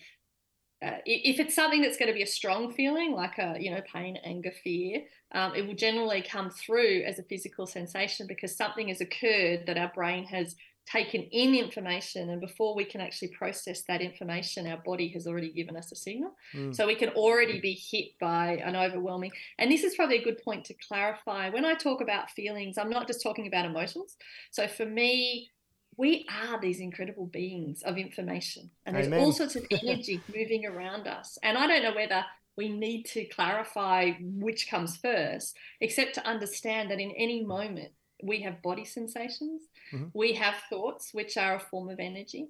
uh, 0.86 0.98
if 1.06 1.40
it's 1.40 1.56
something 1.56 1.82
that's 1.82 1.98
going 1.98 2.08
to 2.08 2.14
be 2.14 2.22
a 2.22 2.28
strong 2.28 2.72
feeling 2.74 3.14
like 3.14 3.38
a 3.38 3.56
you 3.60 3.72
know 3.72 3.82
pain 3.92 4.18
anger 4.24 4.52
fear 4.64 5.02
um, 5.34 5.54
it 5.56 5.66
will 5.66 5.76
generally 5.76 6.22
come 6.22 6.50
through 6.50 7.04
as 7.06 7.18
a 7.18 7.24
physical 7.24 7.66
sensation 7.66 8.28
because 8.28 8.56
something 8.56 8.90
has 8.90 9.02
occurred 9.02 9.66
that 9.68 9.78
our 9.78 9.92
brain 9.96 10.26
has 10.26 10.56
taken 10.86 11.22
in 11.32 11.56
information 11.56 12.30
and 12.30 12.40
before 12.40 12.76
we 12.76 12.86
can 12.86 13.02
actually 13.02 13.30
process 13.30 13.84
that 13.88 14.02
information 14.02 14.68
our 14.68 14.82
body 14.86 15.08
has 15.08 15.26
already 15.26 15.52
given 15.52 15.76
us 15.76 15.92
a 15.92 15.96
signal 15.96 16.32
mm. 16.54 16.76
so 16.76 16.86
we 16.86 16.96
can 16.96 17.10
already 17.10 17.60
be 17.60 17.74
hit 17.74 18.10
by 18.20 18.58
an 18.64 18.76
overwhelming 18.76 19.32
and 19.58 19.72
this 19.72 19.84
is 19.84 19.96
probably 19.96 20.18
a 20.18 20.24
good 20.24 20.42
point 20.44 20.64
to 20.64 20.76
clarify 20.88 21.50
when 21.50 21.66
i 21.66 21.74
talk 21.74 22.02
about 22.02 22.30
feelings 22.32 22.78
i'm 22.78 22.90
not 22.90 23.08
just 23.08 23.24
talking 23.24 23.48
about 23.48 23.66
emotions 23.66 24.16
so 24.52 24.68
for 24.68 24.86
me 24.86 25.50
we 25.98 26.26
are 26.44 26.60
these 26.60 26.80
incredible 26.80 27.26
beings 27.26 27.82
of 27.84 27.98
information 27.98 28.70
and 28.86 28.96
there's 28.96 29.08
Amen. 29.08 29.20
all 29.20 29.32
sorts 29.32 29.56
of 29.56 29.66
energy 29.72 30.22
moving 30.36 30.66
around 30.66 31.08
us 31.08 31.38
and 31.42 31.58
i 31.58 31.66
don't 31.66 31.84
know 31.84 31.96
whether 31.96 32.24
we 32.58 32.70
need 32.70 33.04
to 33.06 33.26
clarify 33.26 34.12
which 34.22 34.70
comes 34.70 34.98
first 34.98 35.58
except 35.82 36.14
to 36.16 36.28
understand 36.28 36.92
that 36.92 37.00
in 37.00 37.12
any 37.18 37.44
moment 37.44 37.92
we 38.26 38.42
have 38.42 38.62
body 38.62 38.86
sensations, 38.86 39.64
mm-hmm. 39.94 40.06
we 40.14 40.34
have 40.34 40.56
thoughts, 40.70 41.14
which 41.14 41.38
are 41.38 41.56
a 41.56 41.60
form 41.60 41.90
of 41.90 42.00
energy, 42.00 42.48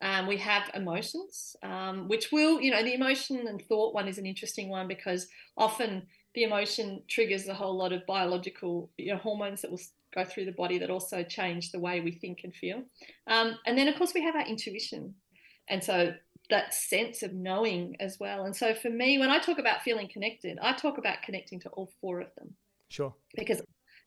um, 0.00 0.26
we 0.26 0.36
have 0.38 0.70
emotions, 0.74 1.56
um, 1.62 2.08
which 2.08 2.32
will, 2.32 2.60
you 2.60 2.70
know, 2.70 2.82
the 2.82 2.94
emotion 2.94 3.46
and 3.46 3.62
thought 3.62 3.94
one 3.94 4.08
is 4.08 4.18
an 4.18 4.26
interesting 4.26 4.68
one 4.68 4.88
because 4.88 5.28
often 5.56 6.06
the 6.34 6.44
emotion 6.44 7.02
triggers 7.08 7.48
a 7.48 7.54
whole 7.54 7.76
lot 7.76 7.92
of 7.92 8.06
biological 8.06 8.90
you 8.96 9.12
know, 9.12 9.18
hormones 9.18 9.62
that 9.62 9.70
will 9.70 9.80
go 10.14 10.24
through 10.24 10.44
the 10.44 10.52
body 10.52 10.78
that 10.78 10.90
also 10.90 11.22
change 11.22 11.70
the 11.70 11.80
way 11.80 12.00
we 12.00 12.12
think 12.12 12.40
and 12.44 12.54
feel. 12.54 12.82
Um, 13.26 13.58
and 13.66 13.76
then, 13.76 13.88
of 13.88 13.96
course, 13.96 14.14
we 14.14 14.22
have 14.22 14.36
our 14.36 14.46
intuition. 14.46 15.14
And 15.68 15.82
so 15.82 16.14
that 16.50 16.72
sense 16.72 17.22
of 17.22 17.34
knowing 17.34 17.96
as 18.00 18.18
well. 18.18 18.44
And 18.44 18.56
so 18.56 18.74
for 18.74 18.88
me, 18.88 19.18
when 19.18 19.30
I 19.30 19.38
talk 19.38 19.58
about 19.58 19.82
feeling 19.82 20.08
connected, 20.08 20.58
I 20.62 20.72
talk 20.72 20.98
about 20.98 21.22
connecting 21.22 21.60
to 21.60 21.68
all 21.70 21.90
four 22.00 22.20
of 22.20 22.28
them. 22.36 22.54
Sure. 22.88 23.14
Because 23.36 23.60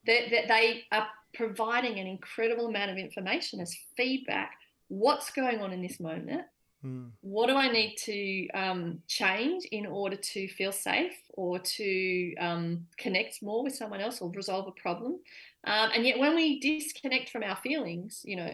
that 0.06 0.30
they, 0.30 0.44
they 0.48 0.84
are 0.92 1.06
providing 1.34 1.98
an 1.98 2.06
incredible 2.06 2.66
amount 2.66 2.90
of 2.90 2.98
information 2.98 3.60
as 3.60 3.76
feedback. 3.96 4.52
What's 4.88 5.30
going 5.30 5.60
on 5.60 5.72
in 5.72 5.80
this 5.80 6.00
moment? 6.00 6.42
Mm. 6.84 7.10
What 7.20 7.46
do 7.46 7.56
I 7.56 7.70
need 7.70 7.96
to 8.04 8.48
um, 8.50 8.98
change 9.06 9.64
in 9.66 9.86
order 9.86 10.16
to 10.16 10.48
feel 10.48 10.72
safe 10.72 11.14
or 11.34 11.58
to 11.58 12.34
um, 12.36 12.86
connect 12.98 13.42
more 13.42 13.62
with 13.62 13.74
someone 13.74 14.00
else 14.00 14.20
or 14.20 14.30
resolve 14.30 14.66
a 14.66 14.80
problem? 14.80 15.20
Um, 15.64 15.90
and 15.94 16.04
yet, 16.04 16.18
when 16.18 16.34
we 16.34 16.58
disconnect 16.58 17.30
from 17.30 17.44
our 17.44 17.56
feelings, 17.56 18.22
you 18.24 18.36
know, 18.36 18.52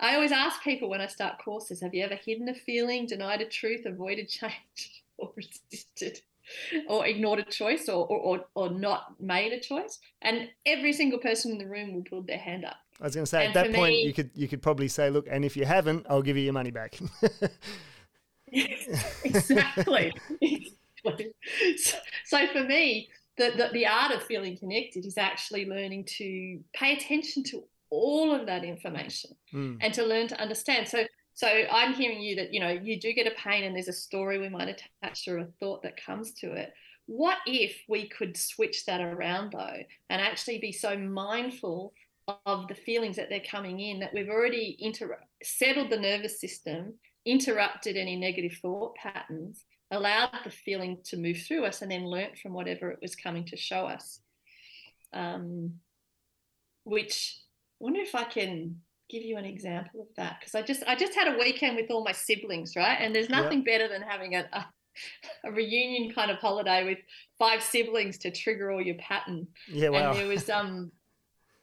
I 0.00 0.14
always 0.14 0.32
ask 0.32 0.62
people 0.62 0.88
when 0.88 1.00
I 1.00 1.06
start 1.06 1.42
courses 1.44 1.80
have 1.80 1.94
you 1.94 2.04
ever 2.04 2.16
hidden 2.16 2.48
a 2.48 2.54
feeling, 2.54 3.06
denied 3.06 3.40
a 3.40 3.46
truth, 3.46 3.86
avoided 3.86 4.28
change, 4.28 5.04
or 5.18 5.32
resisted? 5.36 6.20
Or 6.88 7.06
ignored 7.06 7.38
a 7.40 7.44
choice 7.44 7.88
or, 7.88 8.06
or, 8.06 8.44
or, 8.54 8.70
not 8.70 9.20
made 9.20 9.52
a 9.52 9.60
choice. 9.60 9.98
And 10.22 10.48
every 10.66 10.92
single 10.92 11.18
person 11.18 11.52
in 11.52 11.58
the 11.58 11.66
room 11.66 11.94
will 11.94 12.02
put 12.02 12.26
their 12.26 12.38
hand 12.38 12.64
up. 12.64 12.76
I 13.00 13.04
was 13.04 13.14
going 13.14 13.24
to 13.24 13.30
say 13.30 13.46
and 13.46 13.56
at 13.56 13.64
that 13.64 13.74
point 13.74 13.92
me, 13.92 14.02
you 14.02 14.12
could 14.12 14.30
you 14.34 14.48
could 14.48 14.60
probably 14.62 14.88
say, 14.88 15.10
look, 15.10 15.26
and 15.30 15.44
if 15.44 15.56
you 15.56 15.64
haven't, 15.64 16.06
I'll 16.08 16.22
give 16.22 16.36
you 16.36 16.44
your 16.44 16.52
money 16.52 16.70
back. 16.70 16.98
exactly. 18.52 20.12
exactly. 20.42 21.32
So, 21.76 21.98
so 22.26 22.46
for 22.48 22.64
me, 22.64 23.08
the, 23.36 23.52
the, 23.56 23.68
the 23.72 23.86
art 23.86 24.12
of 24.12 24.22
feeling 24.24 24.58
connected 24.58 25.06
is 25.06 25.16
actually 25.16 25.66
learning 25.66 26.04
to 26.16 26.60
pay 26.74 26.94
attention 26.94 27.44
to 27.44 27.62
all 27.90 28.34
of 28.34 28.46
that 28.46 28.64
information 28.64 29.30
mm. 29.54 29.78
and 29.80 29.94
to 29.94 30.04
learn 30.04 30.28
to 30.28 30.40
understand. 30.40 30.88
So 30.88 31.04
so 31.38 31.46
I'm 31.46 31.94
hearing 31.94 32.20
you 32.20 32.34
that 32.34 32.52
you 32.52 32.58
know 32.58 32.70
you 32.70 32.98
do 32.98 33.12
get 33.12 33.28
a 33.28 33.40
pain 33.40 33.62
and 33.62 33.72
there's 33.72 33.86
a 33.86 33.92
story 33.92 34.40
we 34.40 34.48
might 34.48 34.68
attach 34.68 35.28
or 35.28 35.38
a 35.38 35.46
thought 35.60 35.84
that 35.84 36.04
comes 36.04 36.32
to 36.40 36.50
it. 36.50 36.72
What 37.06 37.38
if 37.46 37.76
we 37.88 38.08
could 38.08 38.36
switch 38.36 38.84
that 38.86 39.00
around 39.00 39.52
though 39.52 39.76
and 40.10 40.20
actually 40.20 40.58
be 40.58 40.72
so 40.72 40.98
mindful 40.98 41.92
of 42.44 42.66
the 42.66 42.74
feelings 42.74 43.14
that 43.14 43.28
they're 43.28 43.38
coming 43.48 43.78
in 43.78 44.00
that 44.00 44.12
we've 44.12 44.28
already 44.28 44.76
inter- 44.80 45.20
settled 45.40 45.90
the 45.90 46.00
nervous 46.00 46.40
system, 46.40 46.94
interrupted 47.24 47.96
any 47.96 48.16
negative 48.16 48.58
thought 48.60 48.96
patterns, 48.96 49.64
allowed 49.92 50.32
the 50.42 50.50
feeling 50.50 50.98
to 51.04 51.16
move 51.16 51.38
through 51.46 51.66
us, 51.66 51.82
and 51.82 51.90
then 51.92 52.04
learnt 52.04 52.36
from 52.36 52.52
whatever 52.52 52.90
it 52.90 52.98
was 53.00 53.14
coming 53.14 53.44
to 53.44 53.56
show 53.56 53.86
us. 53.86 54.22
Um, 55.12 55.74
which 56.82 57.38
I 57.80 57.84
wonder 57.84 58.00
if 58.00 58.16
I 58.16 58.24
can 58.24 58.80
give 59.08 59.22
you 59.22 59.36
an 59.36 59.44
example 59.44 60.02
of 60.02 60.08
that 60.16 60.38
because 60.40 60.54
I 60.54 60.62
just 60.62 60.82
I 60.86 60.94
just 60.94 61.14
had 61.14 61.28
a 61.28 61.38
weekend 61.38 61.76
with 61.76 61.90
all 61.90 62.04
my 62.04 62.12
siblings, 62.12 62.76
right? 62.76 62.98
And 63.00 63.14
there's 63.14 63.30
nothing 63.30 63.64
yeah. 63.66 63.78
better 63.78 63.88
than 63.88 64.02
having 64.02 64.34
a, 64.34 64.46
a, 64.52 64.66
a 65.44 65.52
reunion 65.52 66.12
kind 66.12 66.30
of 66.30 66.38
holiday 66.38 66.84
with 66.84 66.98
five 67.38 67.62
siblings 67.62 68.18
to 68.18 68.30
trigger 68.30 68.70
all 68.70 68.82
your 68.82 68.96
pattern. 68.96 69.48
Yeah, 69.68 69.90
wow. 69.90 70.10
And 70.10 70.18
there 70.18 70.28
was 70.28 70.48
um 70.50 70.92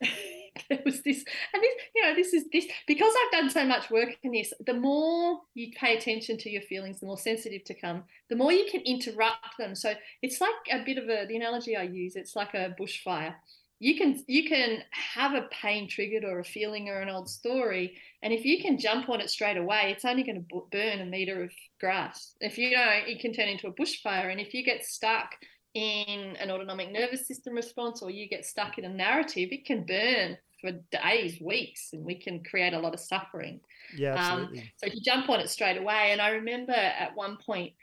there 0.70 0.82
was 0.86 1.02
this 1.02 1.24
and 1.54 1.62
this 1.62 1.72
you 1.96 2.04
know 2.04 2.16
this 2.16 2.34
is 2.34 2.46
this 2.52 2.66
because 2.88 3.14
I've 3.14 3.32
done 3.32 3.50
so 3.50 3.66
much 3.66 3.90
work 3.90 4.16
in 4.24 4.32
this 4.32 4.54
the 4.66 4.74
more 4.74 5.40
you 5.54 5.72
pay 5.76 5.98
attention 5.98 6.38
to 6.40 6.50
your 6.50 6.62
feelings 6.62 7.00
the 7.00 7.08
more 7.08 7.18
sensitive 7.18 7.64
to 7.66 7.74
come 7.74 8.04
the 8.30 8.36
more 8.36 8.52
you 8.52 8.66
can 8.72 8.82
interrupt 8.82 9.58
them 9.58 9.76
so 9.76 9.94
it's 10.22 10.40
like 10.40 10.52
a 10.72 10.84
bit 10.86 10.98
of 10.98 11.06
a 11.06 11.26
the 11.28 11.36
analogy 11.36 11.76
I 11.76 11.84
use 11.84 12.16
it's 12.16 12.36
like 12.36 12.54
a 12.54 12.76
bushfire 12.80 13.36
you 13.80 13.98
can 13.98 14.24
you 14.28 14.48
can 14.48 14.84
have 14.92 15.34
a 15.34 15.48
pain 15.52 15.88
triggered 15.88 16.24
or 16.24 16.40
a 16.40 16.44
feeling 16.44 16.90
or 16.90 17.02
an 17.02 17.10
old 17.10 17.30
story 17.30 17.98
and 18.24 18.34
if 18.34 18.46
you 18.46 18.62
can 18.62 18.78
jump 18.78 19.10
on 19.10 19.20
it 19.20 19.30
straight 19.30 19.58
away 19.58 19.92
it's 19.92 20.06
only 20.06 20.24
going 20.24 20.44
to 20.50 20.62
burn 20.72 21.02
a 21.02 21.06
meter 21.06 21.44
of 21.44 21.52
grass 21.80 22.34
if 22.40 22.58
you 22.58 22.72
don't 22.72 23.08
it 23.08 23.20
can 23.20 23.34
turn 23.34 23.50
into 23.50 23.68
a 23.68 23.74
bushfire 23.74 24.32
and 24.32 24.40
if 24.40 24.54
you 24.54 24.64
get 24.64 24.86
stuck 24.86 25.32
in 25.74 26.38
an 26.38 26.50
autonomic 26.50 26.92
nervous 26.92 27.28
system 27.28 27.54
response 27.54 28.02
or 28.02 28.10
you 28.10 28.30
get 28.30 28.46
stuck 28.46 28.78
in 28.78 28.86
a 28.86 28.90
narrative 28.90 29.50
it 29.52 29.66
can 29.66 29.86
burn 29.86 30.38
for 30.62 30.72
days 30.92 31.40
weeks 31.42 31.90
and 31.92 32.06
we 32.06 32.16
can 32.16 32.42
create 32.44 32.74
a 32.74 32.80
lot 32.80 32.94
of 32.94 33.00
suffering 33.00 33.60
yeah 33.98 34.14
um, 34.14 34.18
absolutely. 34.18 34.60
Um, 34.60 34.66
so 34.78 34.88
if 34.88 34.96
you 34.96 35.02
jump 35.02 35.30
on 35.30 35.42
it 35.42 35.50
straight 35.50 35.78
away 35.78 36.10
and 36.12 36.22
i 36.22 36.30
remember 36.30 36.72
at 36.72 37.14
one 37.14 37.38
point 37.46 37.74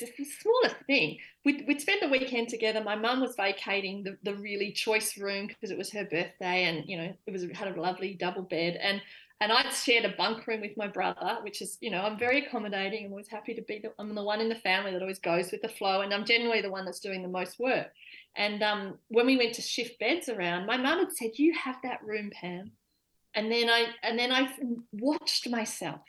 it's, 0.00 0.16
the 0.16 0.24
smallest 0.24 0.76
thing. 0.86 1.18
We'd, 1.44 1.66
we'd 1.66 1.80
spend 1.80 2.00
the 2.00 2.08
weekend 2.08 2.48
together. 2.48 2.82
My 2.82 2.94
mum 2.94 3.20
was 3.20 3.34
vacating 3.36 4.04
the, 4.04 4.16
the 4.22 4.34
really 4.36 4.72
choice 4.72 5.18
room 5.18 5.48
because 5.48 5.70
it 5.70 5.76
was 5.76 5.90
her 5.92 6.04
birthday, 6.04 6.64
and 6.64 6.88
you 6.88 6.96
know 6.96 7.12
it 7.26 7.30
was 7.30 7.44
had 7.52 7.76
a 7.76 7.80
lovely 7.80 8.14
double 8.14 8.42
bed. 8.42 8.78
And 8.80 9.02
and 9.40 9.50
I'd 9.50 9.72
shared 9.72 10.04
a 10.04 10.16
bunk 10.16 10.46
room 10.46 10.60
with 10.60 10.76
my 10.76 10.86
brother, 10.86 11.38
which 11.42 11.60
is 11.62 11.76
you 11.80 11.90
know 11.90 12.02
I'm 12.02 12.18
very 12.18 12.46
accommodating. 12.46 13.06
I'm 13.06 13.10
always 13.10 13.28
happy 13.28 13.54
to 13.54 13.62
be 13.62 13.80
the 13.80 13.92
I'm 13.98 14.14
the 14.14 14.22
one 14.22 14.40
in 14.40 14.48
the 14.48 14.54
family 14.54 14.92
that 14.92 15.02
always 15.02 15.18
goes 15.18 15.50
with 15.50 15.62
the 15.62 15.68
flow, 15.68 16.02
and 16.02 16.14
I'm 16.14 16.24
generally 16.24 16.62
the 16.62 16.70
one 16.70 16.84
that's 16.84 17.00
doing 17.00 17.22
the 17.22 17.28
most 17.28 17.58
work. 17.58 17.88
And 18.36 18.62
um, 18.62 18.98
when 19.08 19.26
we 19.26 19.36
went 19.36 19.54
to 19.54 19.62
shift 19.62 19.98
beds 19.98 20.28
around, 20.28 20.66
my 20.66 20.76
mum 20.76 21.00
had 21.00 21.12
said, 21.12 21.38
"You 21.38 21.54
have 21.54 21.76
that 21.82 22.04
room, 22.04 22.30
Pam." 22.30 22.72
And 23.34 23.50
then 23.50 23.68
I 23.68 23.86
and 24.02 24.18
then 24.18 24.30
I 24.30 24.48
watched 24.92 25.48
myself 25.48 26.00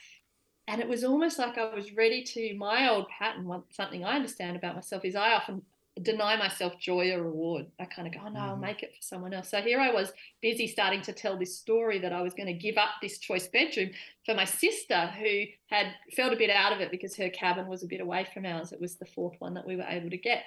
and 0.66 0.80
it 0.80 0.88
was 0.88 1.04
almost 1.04 1.38
like 1.38 1.58
I 1.58 1.74
was 1.74 1.92
ready 1.92 2.22
to 2.22 2.54
my 2.56 2.88
old 2.88 3.08
pattern. 3.08 3.46
One 3.46 3.64
something 3.70 4.04
I 4.04 4.16
understand 4.16 4.56
about 4.56 4.74
myself 4.74 5.04
is 5.04 5.14
I 5.14 5.34
often 5.34 5.62
deny 6.02 6.36
myself 6.36 6.78
joy 6.78 7.12
or 7.12 7.22
reward. 7.22 7.66
I 7.78 7.84
kind 7.84 8.08
of 8.08 8.14
go, 8.14 8.20
oh 8.24 8.28
no, 8.28 8.40
mm-hmm. 8.40 8.50
I'll 8.50 8.56
make 8.56 8.82
it 8.82 8.94
for 8.96 9.02
someone 9.02 9.32
else. 9.32 9.50
So 9.50 9.60
here 9.60 9.78
I 9.78 9.92
was 9.92 10.12
busy 10.42 10.66
starting 10.66 11.02
to 11.02 11.12
tell 11.12 11.38
this 11.38 11.56
story 11.56 12.00
that 12.00 12.12
I 12.12 12.22
was 12.22 12.34
going 12.34 12.48
to 12.48 12.52
give 12.52 12.76
up 12.76 12.90
this 13.00 13.18
choice 13.18 13.46
bedroom 13.46 13.90
for 14.24 14.34
my 14.34 14.44
sister 14.44 15.06
who 15.18 15.44
had 15.68 15.94
felt 16.16 16.32
a 16.32 16.36
bit 16.36 16.50
out 16.50 16.72
of 16.72 16.80
it 16.80 16.90
because 16.90 17.14
her 17.16 17.30
cabin 17.30 17.68
was 17.68 17.84
a 17.84 17.88
bit 17.88 18.00
away 18.00 18.26
from 18.32 18.44
ours. 18.44 18.72
It 18.72 18.80
was 18.80 18.96
the 18.96 19.06
fourth 19.06 19.36
one 19.38 19.54
that 19.54 19.66
we 19.66 19.76
were 19.76 19.86
able 19.88 20.10
to 20.10 20.18
get. 20.18 20.42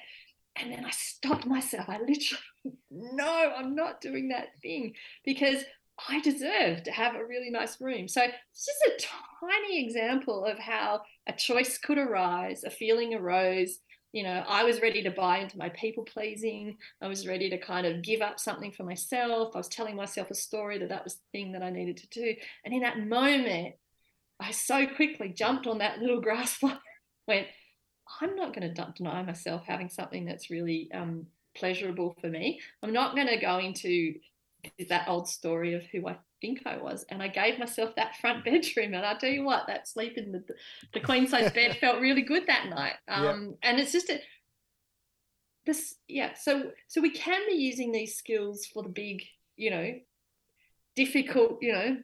And 0.58 0.72
then 0.72 0.84
I 0.84 0.90
stopped 0.90 1.46
myself. 1.46 1.88
I 1.88 2.00
literally, 2.00 2.42
no, 2.92 3.54
I'm 3.56 3.76
not 3.76 4.02
doing 4.02 4.30
that 4.30 4.60
thing 4.62 4.96
because 5.24 5.64
I 6.10 6.20
deserve 6.22 6.84
to 6.84 6.92
have 6.92 7.16
a 7.16 7.26
really 7.26 7.50
nice 7.50 7.82
room. 7.82 8.08
So 8.08 8.22
it's 8.22 8.66
just 8.66 9.04
a 9.04 9.08
tiny 9.42 9.84
example 9.84 10.46
of 10.46 10.60
how 10.60 11.02
a 11.28 11.34
choice 11.34 11.78
could 11.78 11.98
arise, 11.98 12.64
a 12.64 12.70
feeling 12.70 13.16
arose. 13.16 13.80
You 14.14 14.24
know, 14.24 14.44
I 14.48 14.64
was 14.64 14.82
ready 14.82 15.04
to 15.04 15.12
buy 15.12 15.40
into 15.40 15.58
my 15.58 15.70
people 15.70 16.04
pleasing. 16.04 16.78
I 17.02 17.08
was 17.08 17.28
ready 17.28 17.50
to 17.50 17.58
kind 17.58 17.86
of 17.86 18.04
give 18.04 18.22
up 18.22 18.40
something 18.40 18.72
for 18.72 18.84
myself. 18.84 19.52
I 19.56 19.58
was 19.58 19.68
telling 19.68 19.96
myself 19.96 20.30
a 20.30 20.36
story 20.36 20.78
that 20.80 20.90
that 20.90 21.04
was 21.04 21.16
the 21.16 21.26
thing 21.32 21.52
that 21.54 21.64
I 21.64 21.72
needed 21.72 21.98
to 21.98 22.08
do. 22.10 22.36
And 22.64 22.74
in 22.74 22.82
that 22.82 23.00
moment, 23.00 23.76
I 24.40 24.52
so 24.52 24.86
quickly 24.88 25.30
jumped 25.30 25.68
on 25.68 25.80
that 25.80 26.00
little 26.00 26.22
grass 26.22 26.54
floor, 26.54 26.78
went, 27.28 27.48
I'm 28.22 28.36
not 28.36 28.56
going 28.56 28.74
to 28.74 28.94
deny 28.96 29.24
myself 29.24 29.64
having 29.66 29.90
something 29.90 30.26
that's 30.26 30.50
really 30.50 30.90
um, 30.94 31.26
pleasurable 31.56 32.16
for 32.22 32.28
me. 32.30 32.62
I'm 32.84 32.94
not 32.94 33.16
going 33.16 33.28
to 33.28 33.38
go 33.38 33.58
into 33.58 34.14
is 34.78 34.90
that 34.90 35.08
old 35.08 35.28
story 35.28 35.74
of 35.74 35.84
who 35.86 36.08
I 36.08 36.18
think 36.42 36.62
I 36.66 36.78
was. 36.78 37.06
And 37.10 37.22
I 37.22 37.28
gave 37.28 37.60
myself 37.60 37.96
that 37.96 38.18
front 38.18 38.44
bedroom. 38.46 38.94
And 38.94 39.06
I 39.06 39.16
tell 39.16 39.30
you 39.30 39.44
what, 39.44 39.68
that 39.68 39.88
sleep 39.88 40.18
in 40.18 40.32
the, 40.32 40.44
the 40.94 41.00
queen 41.00 41.28
size 41.28 41.52
bed 41.52 41.78
felt 41.82 42.02
really 42.02 42.22
good 42.22 42.48
that 42.48 42.70
night. 42.70 42.94
Um, 43.08 43.56
And 43.64 43.80
it's 43.80 43.92
just 43.92 44.10
a, 44.10 44.20
this, 45.66 45.96
yeah. 46.08 46.34
So, 46.34 46.72
so 46.88 47.02
we 47.02 47.12
can 47.12 47.42
be 47.48 47.56
using 47.56 47.92
these 47.92 48.16
skills 48.16 48.66
for 48.66 48.84
the 48.84 48.90
big, 48.90 49.24
you 49.56 49.70
know, 49.70 49.94
difficult, 50.96 51.60
you 51.62 51.74
know, 51.74 51.98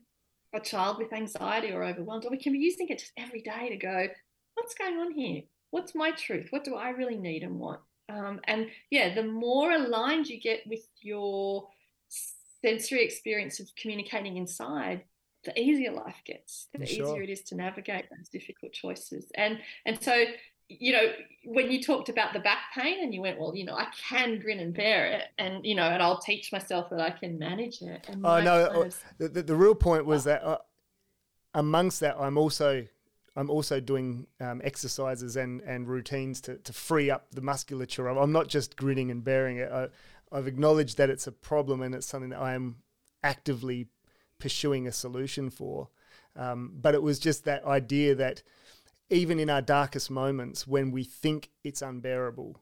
a 0.53 0.59
child 0.59 0.97
with 0.99 1.13
anxiety 1.13 1.71
or 1.71 1.83
overwhelmed, 1.83 2.25
or 2.25 2.31
we 2.31 2.37
can 2.37 2.53
be 2.53 2.59
using 2.59 2.87
it 2.89 2.99
just 2.99 3.13
every 3.17 3.41
day 3.41 3.69
to 3.69 3.77
go, 3.77 4.07
what's 4.53 4.75
going 4.75 4.97
on 4.97 5.11
here? 5.11 5.43
What's 5.71 5.95
my 5.95 6.11
truth? 6.11 6.47
What 6.51 6.63
do 6.63 6.75
I 6.75 6.89
really 6.89 7.17
need 7.17 7.43
and 7.43 7.59
want? 7.59 7.79
Um, 8.09 8.39
and 8.45 8.67
yeah, 8.91 9.15
the 9.15 9.23
more 9.23 9.71
aligned 9.71 10.27
you 10.27 10.39
get 10.39 10.61
with 10.67 10.85
your 11.01 11.67
sensory 12.63 13.03
experience 13.03 13.59
of 13.59 13.67
communicating 13.75 14.37
inside, 14.37 15.03
the 15.43 15.59
easier 15.59 15.91
life 15.91 16.21
gets, 16.25 16.67
the 16.73 16.85
sure. 16.85 17.05
easier 17.05 17.23
it 17.23 17.29
is 17.29 17.41
to 17.43 17.55
navigate 17.55 18.05
those 18.09 18.29
difficult 18.29 18.71
choices. 18.71 19.31
And 19.35 19.59
and 19.85 20.01
so, 20.01 20.23
you 20.69 20.93
know, 20.93 21.11
when 21.45 21.71
you 21.71 21.83
talked 21.83 22.09
about 22.09 22.33
the 22.33 22.39
back 22.39 22.59
pain 22.73 23.03
and 23.03 23.13
you 23.13 23.21
went, 23.21 23.39
well, 23.39 23.53
you 23.55 23.65
know, 23.65 23.75
I 23.75 23.87
can 24.09 24.39
grin 24.39 24.59
and 24.59 24.73
bear 24.73 25.05
it, 25.07 25.23
and 25.37 25.65
you 25.65 25.75
know, 25.75 25.83
and 25.83 26.01
I'll 26.01 26.19
teach 26.19 26.51
myself 26.51 26.89
that 26.91 27.01
I 27.01 27.09
can 27.11 27.37
manage 27.37 27.81
it. 27.81 28.05
And 28.07 28.25
oh 28.25 28.39
no, 28.41 28.55
uh, 28.65 28.89
the, 29.17 29.27
the, 29.27 29.43
the 29.43 29.55
real 29.55 29.75
point 29.75 30.05
was 30.05 30.23
that 30.23 30.43
uh, 30.43 30.59
amongst 31.53 31.99
that, 31.99 32.15
I'm 32.17 32.37
also 32.37 32.87
I'm 33.35 33.49
also 33.49 33.79
doing 33.79 34.27
um, 34.39 34.61
exercises 34.63 35.35
and, 35.35 35.61
and 35.61 35.87
routines 35.87 36.39
to, 36.41 36.57
to 36.57 36.73
free 36.73 37.09
up 37.09 37.27
the 37.31 37.41
musculature. 37.41 38.07
I'm 38.07 38.31
not 38.31 38.47
just 38.47 38.75
grinning 38.75 39.09
and 39.09 39.23
bearing 39.23 39.57
it. 39.57 39.71
I, 39.71 39.87
I've 40.33 40.47
acknowledged 40.47 40.97
that 40.97 41.09
it's 41.09 41.27
a 41.27 41.31
problem 41.31 41.81
and 41.81 41.93
it's 41.93 42.07
something 42.07 42.31
that 42.31 42.39
I 42.39 42.53
am 42.53 42.77
actively 43.23 43.87
pursuing 44.39 44.87
a 44.87 44.91
solution 44.91 45.49
for. 45.49 45.89
Um, 46.35 46.71
but 46.81 46.95
it 46.95 47.03
was 47.03 47.19
just 47.19 47.45
that 47.45 47.63
idea 47.63 48.15
that 48.15 48.41
even 49.09 49.39
in 49.39 49.49
our 49.49 49.61
darkest 49.61 50.09
moments, 50.09 50.67
when 50.67 50.91
we 50.91 51.03
think 51.03 51.51
it's 51.63 51.81
unbearable, 51.81 52.59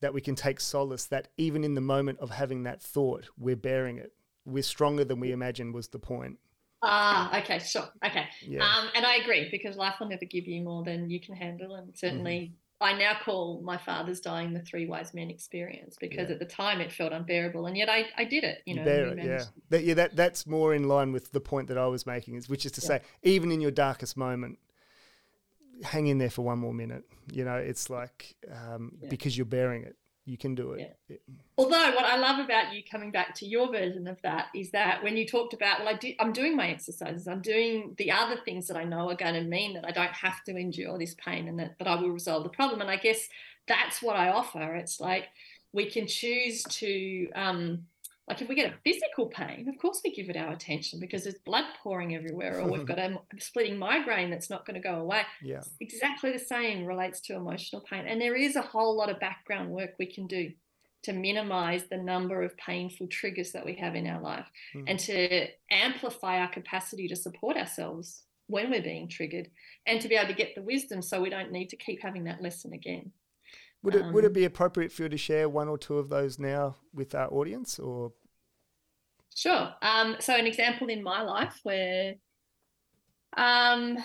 that 0.00 0.14
we 0.14 0.20
can 0.20 0.36
take 0.36 0.60
solace 0.60 1.06
that 1.06 1.28
even 1.36 1.64
in 1.64 1.74
the 1.74 1.80
moment 1.80 2.20
of 2.20 2.30
having 2.30 2.62
that 2.62 2.80
thought, 2.80 3.28
we're 3.36 3.56
bearing 3.56 3.98
it. 3.98 4.12
We're 4.44 4.62
stronger 4.62 5.04
than 5.04 5.18
we 5.18 5.32
imagined 5.32 5.74
was 5.74 5.88
the 5.88 5.98
point. 5.98 6.38
Ah, 6.82 7.40
okay, 7.40 7.58
sure. 7.58 7.88
Okay. 8.06 8.26
Yeah. 8.42 8.64
Um, 8.64 8.88
and 8.94 9.04
I 9.04 9.16
agree 9.16 9.48
because 9.50 9.76
life 9.76 9.96
will 9.98 10.08
never 10.08 10.24
give 10.24 10.46
you 10.46 10.62
more 10.62 10.84
than 10.84 11.10
you 11.10 11.20
can 11.20 11.34
handle. 11.34 11.74
And 11.74 11.96
certainly 11.96 12.38
mm-hmm. 12.38 12.54
I 12.80 12.92
now 12.92 13.14
call 13.24 13.60
my 13.62 13.76
father's 13.76 14.20
dying 14.20 14.52
the 14.52 14.60
three 14.60 14.86
wise 14.86 15.12
men 15.12 15.30
experience 15.30 15.96
because 16.00 16.28
yeah. 16.28 16.34
at 16.34 16.38
the 16.38 16.44
time 16.44 16.80
it 16.80 16.92
felt 16.92 17.12
unbearable, 17.12 17.66
and 17.66 17.76
yet 17.76 17.88
I, 17.88 18.06
I 18.16 18.24
did 18.24 18.44
it. 18.44 18.62
You 18.66 18.76
know, 18.76 18.84
bear 18.84 19.06
it, 19.06 19.24
yeah. 19.24 19.44
That, 19.70 19.84
yeah, 19.84 19.94
that 19.94 20.14
that's 20.14 20.46
more 20.46 20.74
in 20.74 20.86
line 20.86 21.12
with 21.12 21.32
the 21.32 21.40
point 21.40 21.68
that 21.68 21.78
I 21.78 21.86
was 21.86 22.06
making, 22.06 22.36
is 22.36 22.48
which 22.48 22.64
is 22.64 22.72
to 22.72 22.80
yeah. 22.82 22.86
say, 22.86 23.00
even 23.24 23.50
in 23.50 23.60
your 23.60 23.72
darkest 23.72 24.16
moment, 24.16 24.58
hang 25.82 26.06
in 26.06 26.18
there 26.18 26.30
for 26.30 26.42
one 26.42 26.60
more 26.60 26.72
minute. 26.72 27.04
You 27.32 27.44
know, 27.44 27.56
it's 27.56 27.90
like 27.90 28.36
um, 28.52 28.92
yeah. 29.00 29.08
because 29.08 29.36
you're 29.36 29.46
bearing 29.46 29.82
it 29.82 29.96
you 30.28 30.36
can 30.36 30.54
do 30.54 30.72
it. 30.72 30.94
Yeah. 31.08 31.16
Although 31.56 31.94
what 31.94 32.04
I 32.04 32.18
love 32.18 32.38
about 32.38 32.74
you 32.74 32.82
coming 32.88 33.10
back 33.10 33.34
to 33.36 33.46
your 33.46 33.72
version 33.72 34.06
of 34.06 34.20
that 34.20 34.48
is 34.54 34.70
that 34.72 35.02
when 35.02 35.16
you 35.16 35.26
talked 35.26 35.54
about, 35.54 35.80
well, 35.80 35.88
I 35.88 35.94
do, 35.94 36.12
I'm 36.20 36.34
doing 36.34 36.54
my 36.54 36.68
exercises, 36.68 37.26
I'm 37.26 37.40
doing 37.40 37.94
the 37.96 38.12
other 38.12 38.36
things 38.44 38.66
that 38.68 38.76
I 38.76 38.84
know 38.84 39.08
are 39.08 39.16
going 39.16 39.34
to 39.34 39.40
mean 39.40 39.72
that 39.72 39.86
I 39.86 39.90
don't 39.90 40.12
have 40.12 40.44
to 40.44 40.54
endure 40.54 40.98
this 40.98 41.14
pain 41.14 41.48
and 41.48 41.58
that, 41.58 41.78
that 41.78 41.88
I 41.88 41.94
will 41.94 42.10
resolve 42.10 42.42
the 42.42 42.50
problem. 42.50 42.82
And 42.82 42.90
I 42.90 42.96
guess 42.96 43.26
that's 43.66 44.02
what 44.02 44.16
I 44.16 44.28
offer. 44.28 44.74
It's 44.74 45.00
like 45.00 45.24
we 45.72 45.88
can 45.88 46.06
choose 46.06 46.62
to 46.62 47.30
um, 47.34 47.86
like 48.28 48.42
if 48.42 48.48
we 48.48 48.54
get 48.54 48.70
a 48.70 48.74
physical 48.84 49.26
pain, 49.26 49.68
of 49.68 49.78
course 49.78 50.00
we 50.04 50.12
give 50.12 50.28
it 50.28 50.36
our 50.36 50.52
attention 50.52 51.00
because 51.00 51.24
there's 51.24 51.38
blood 51.46 51.64
pouring 51.82 52.14
everywhere, 52.14 52.60
or 52.60 52.70
we've 52.70 52.86
got 52.92 52.98
a 52.98 53.18
splitting 53.38 53.78
migraine 53.78 54.30
that's 54.30 54.50
not 54.50 54.66
going 54.66 54.80
to 54.80 54.86
go 54.86 54.96
away. 54.96 55.22
Yeah. 55.42 55.62
Exactly 55.80 56.32
the 56.32 56.38
same 56.38 56.84
relates 56.84 57.20
to 57.22 57.34
emotional 57.34 57.82
pain. 57.88 58.04
And 58.06 58.20
there 58.20 58.36
is 58.36 58.56
a 58.56 58.62
whole 58.62 58.96
lot 58.96 59.08
of 59.08 59.18
background 59.18 59.70
work 59.70 59.90
we 59.98 60.12
can 60.12 60.26
do 60.26 60.52
to 61.04 61.12
minimize 61.12 61.84
the 61.90 61.96
number 61.96 62.42
of 62.42 62.56
painful 62.56 63.06
triggers 63.06 63.52
that 63.52 63.64
we 63.64 63.74
have 63.76 63.94
in 63.94 64.06
our 64.06 64.20
life 64.20 64.46
mm. 64.74 64.84
and 64.86 64.98
to 64.98 65.46
amplify 65.70 66.40
our 66.40 66.48
capacity 66.48 67.08
to 67.08 67.16
support 67.16 67.56
ourselves 67.56 68.24
when 68.48 68.70
we're 68.70 68.82
being 68.82 69.08
triggered 69.08 69.48
and 69.86 70.00
to 70.00 70.08
be 70.08 70.16
able 70.16 70.28
to 70.28 70.34
get 70.34 70.54
the 70.54 70.62
wisdom 70.62 71.00
so 71.00 71.20
we 71.20 71.30
don't 71.30 71.52
need 71.52 71.68
to 71.68 71.76
keep 71.76 72.02
having 72.02 72.24
that 72.24 72.42
lesson 72.42 72.72
again. 72.72 73.12
Would 73.82 73.94
it 73.94 74.02
um, 74.02 74.12
would 74.12 74.24
it 74.24 74.32
be 74.32 74.44
appropriate 74.44 74.92
for 74.92 75.04
you 75.04 75.08
to 75.08 75.16
share 75.16 75.48
one 75.48 75.68
or 75.68 75.78
two 75.78 75.98
of 75.98 76.08
those 76.08 76.38
now 76.38 76.76
with 76.92 77.14
our 77.14 77.32
audience, 77.32 77.78
or? 77.78 78.12
Sure. 79.34 79.72
Um, 79.82 80.16
so 80.18 80.34
an 80.34 80.46
example 80.46 80.88
in 80.88 81.02
my 81.02 81.22
life 81.22 81.60
where, 81.62 82.14
um, 83.36 83.96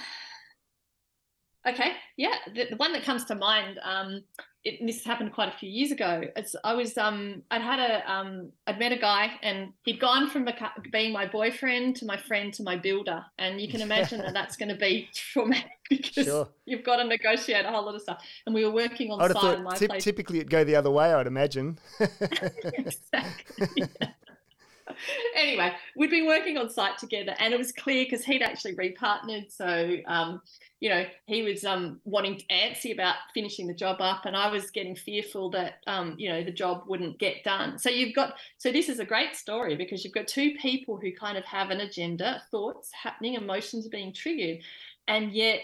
okay, 1.67 1.93
yeah, 2.17 2.35
the, 2.53 2.67
the 2.69 2.75
one 2.75 2.93
that 2.93 3.03
comes 3.03 3.25
to 3.25 3.35
mind. 3.35 3.79
Um, 3.83 4.23
it, 4.65 4.85
this 4.85 5.03
happened 5.03 5.33
quite 5.33 5.49
a 5.49 5.57
few 5.57 5.69
years 5.69 5.91
ago. 5.91 6.23
It's, 6.35 6.55
I 6.63 6.73
was 6.73 6.97
um, 6.97 7.43
I'd 7.51 7.61
had 7.61 7.79
a 7.79 8.11
um, 8.11 8.49
I'd 8.65 8.79
met 8.79 8.93
a 8.93 8.97
guy 8.97 9.31
and 9.41 9.73
he'd 9.83 9.99
gone 9.99 10.29
from 10.29 10.47
being 10.91 11.11
my 11.11 11.25
boyfriend 11.25 11.97
to 11.97 12.05
my 12.05 12.15
friend 12.15 12.53
to 12.53 12.63
my 12.63 12.77
builder, 12.77 13.25
and 13.37 13.59
you 13.59 13.67
can 13.67 13.81
imagine 13.89 14.19
that 14.19 14.33
that's 14.33 14.55
going 14.55 14.69
to 14.69 14.75
be 14.75 15.09
traumatic 15.13 15.71
because 15.89 16.25
sure. 16.25 16.49
you've 16.65 16.83
got 16.83 16.97
to 16.97 17.03
negotiate 17.03 17.65
a 17.65 17.69
whole 17.69 17.85
lot 17.85 17.95
of 17.95 18.01
stuff. 18.01 18.23
And 18.45 18.55
we 18.55 18.63
were 18.63 18.71
working 18.71 19.11
on 19.11 19.19
site 19.33 19.57
in 19.57 19.63
my 19.63 19.75
t-. 19.75 19.87
Typically, 19.99 20.37
it'd 20.37 20.49
go 20.49 20.63
the 20.63 20.75
other 20.75 20.91
way, 20.91 21.13
I'd 21.13 21.27
imagine. 21.27 21.77
exactly. 21.99 23.67
Yeah. 24.85 25.41
anyway, 25.41 25.73
we'd 25.95 26.11
been 26.11 26.27
working 26.27 26.57
on 26.57 26.69
site 26.69 26.97
together, 26.97 27.33
and 27.39 27.53
it 27.53 27.57
was 27.57 27.71
clear 27.71 28.05
because 28.05 28.23
he'd 28.23 28.43
actually 28.43 28.75
repartnered. 28.75 29.51
So, 29.51 29.97
um, 30.07 30.41
you 30.83 30.89
know, 30.89 31.05
he 31.27 31.43
was 31.43 31.63
um, 31.63 32.01
wanting 32.03 32.41
antsy 32.51 32.91
about 32.91 33.15
finishing 33.33 33.67
the 33.67 33.73
job 33.73 34.01
up, 34.01 34.25
and 34.25 34.35
I 34.35 34.49
was 34.49 34.69
getting 34.69 34.97
fearful 34.97 35.49
that, 35.51 35.75
um, 35.87 36.15
you 36.17 36.27
know, 36.27 36.43
the 36.43 36.51
job 36.51 36.83
wouldn't 36.87 37.19
get 37.19 37.41
done. 37.45 37.79
So 37.79 37.89
you've 37.89 38.13
got, 38.13 38.33
so 38.57 38.69
this 38.69 38.89
is 38.89 38.99
a 38.99 39.05
great 39.05 39.33
story 39.33 39.77
because 39.77 40.03
you've 40.03 40.13
got 40.13 40.27
two 40.27 40.55
people 40.61 40.97
who 40.97 41.13
kind 41.13 41.37
of 41.37 41.45
have 41.45 41.69
an 41.69 41.79
agenda, 41.79 42.43
thoughts 42.51 42.89
happening, 42.91 43.35
emotions 43.35 43.87
being 43.87 44.11
triggered, 44.11 44.57
and 45.07 45.31
yet 45.31 45.61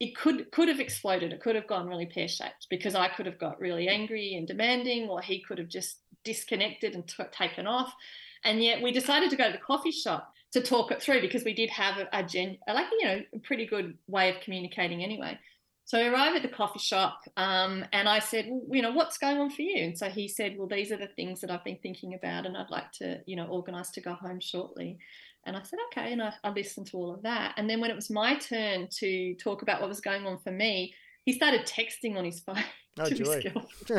it 0.00 0.16
could 0.16 0.50
could 0.50 0.66
have 0.66 0.80
exploded. 0.80 1.32
It 1.32 1.40
could 1.40 1.54
have 1.54 1.68
gone 1.68 1.86
really 1.86 2.06
pear 2.06 2.26
shaped 2.26 2.66
because 2.68 2.96
I 2.96 3.06
could 3.10 3.26
have 3.26 3.38
got 3.38 3.60
really 3.60 3.86
angry 3.86 4.34
and 4.34 4.48
demanding, 4.48 5.08
or 5.08 5.20
he 5.20 5.40
could 5.40 5.58
have 5.58 5.68
just 5.68 5.98
disconnected 6.24 6.96
and 6.96 7.06
t- 7.06 7.22
taken 7.30 7.68
off. 7.68 7.94
And 8.42 8.60
yet 8.60 8.82
we 8.82 8.90
decided 8.90 9.30
to 9.30 9.36
go 9.36 9.46
to 9.46 9.52
the 9.52 9.58
coffee 9.58 9.92
shop 9.92 10.34
to 10.52 10.62
talk 10.62 10.90
it 10.90 11.02
through 11.02 11.20
because 11.20 11.44
we 11.44 11.54
did 11.54 11.70
have 11.70 11.98
a, 11.98 12.08
a 12.12 12.22
gen, 12.22 12.58
like, 12.68 12.86
you 12.98 13.06
know, 13.06 13.20
a 13.34 13.38
pretty 13.38 13.66
good 13.66 13.96
way 14.06 14.30
of 14.30 14.40
communicating 14.42 15.02
anyway. 15.02 15.38
So 15.84 15.98
I 15.98 16.06
arrived 16.06 16.36
at 16.36 16.42
the 16.42 16.48
coffee 16.48 16.78
shop 16.78 17.20
um, 17.36 17.84
and 17.92 18.08
I 18.08 18.20
said, 18.20 18.46
well, 18.48 18.62
you 18.70 18.82
know, 18.82 18.92
what's 18.92 19.18
going 19.18 19.38
on 19.38 19.50
for 19.50 19.62
you? 19.62 19.84
And 19.84 19.98
so 19.98 20.08
he 20.08 20.28
said, 20.28 20.56
well, 20.56 20.68
these 20.68 20.92
are 20.92 20.96
the 20.96 21.08
things 21.08 21.40
that 21.40 21.50
I've 21.50 21.64
been 21.64 21.78
thinking 21.82 22.14
about 22.14 22.46
and 22.46 22.56
I'd 22.56 22.70
like 22.70 22.92
to, 22.92 23.20
you 23.26 23.36
know, 23.36 23.46
organise 23.46 23.90
to 23.92 24.00
go 24.00 24.14
home 24.14 24.40
shortly. 24.40 24.98
And 25.44 25.56
I 25.56 25.62
said, 25.62 25.80
okay. 25.90 26.12
And 26.12 26.22
I, 26.22 26.32
I 26.44 26.50
listened 26.50 26.86
to 26.88 26.96
all 26.96 27.12
of 27.12 27.22
that. 27.22 27.54
And 27.56 27.68
then 27.68 27.80
when 27.80 27.90
it 27.90 27.96
was 27.96 28.10
my 28.10 28.36
turn 28.36 28.88
to 28.98 29.34
talk 29.36 29.62
about 29.62 29.80
what 29.80 29.88
was 29.88 30.00
going 30.00 30.24
on 30.24 30.38
for 30.38 30.52
me, 30.52 30.94
he 31.24 31.32
started 31.32 31.66
texting 31.66 32.16
on 32.16 32.24
his 32.24 32.40
phone. 32.40 32.56
Oh, 33.00 33.08
joy. 33.08 33.42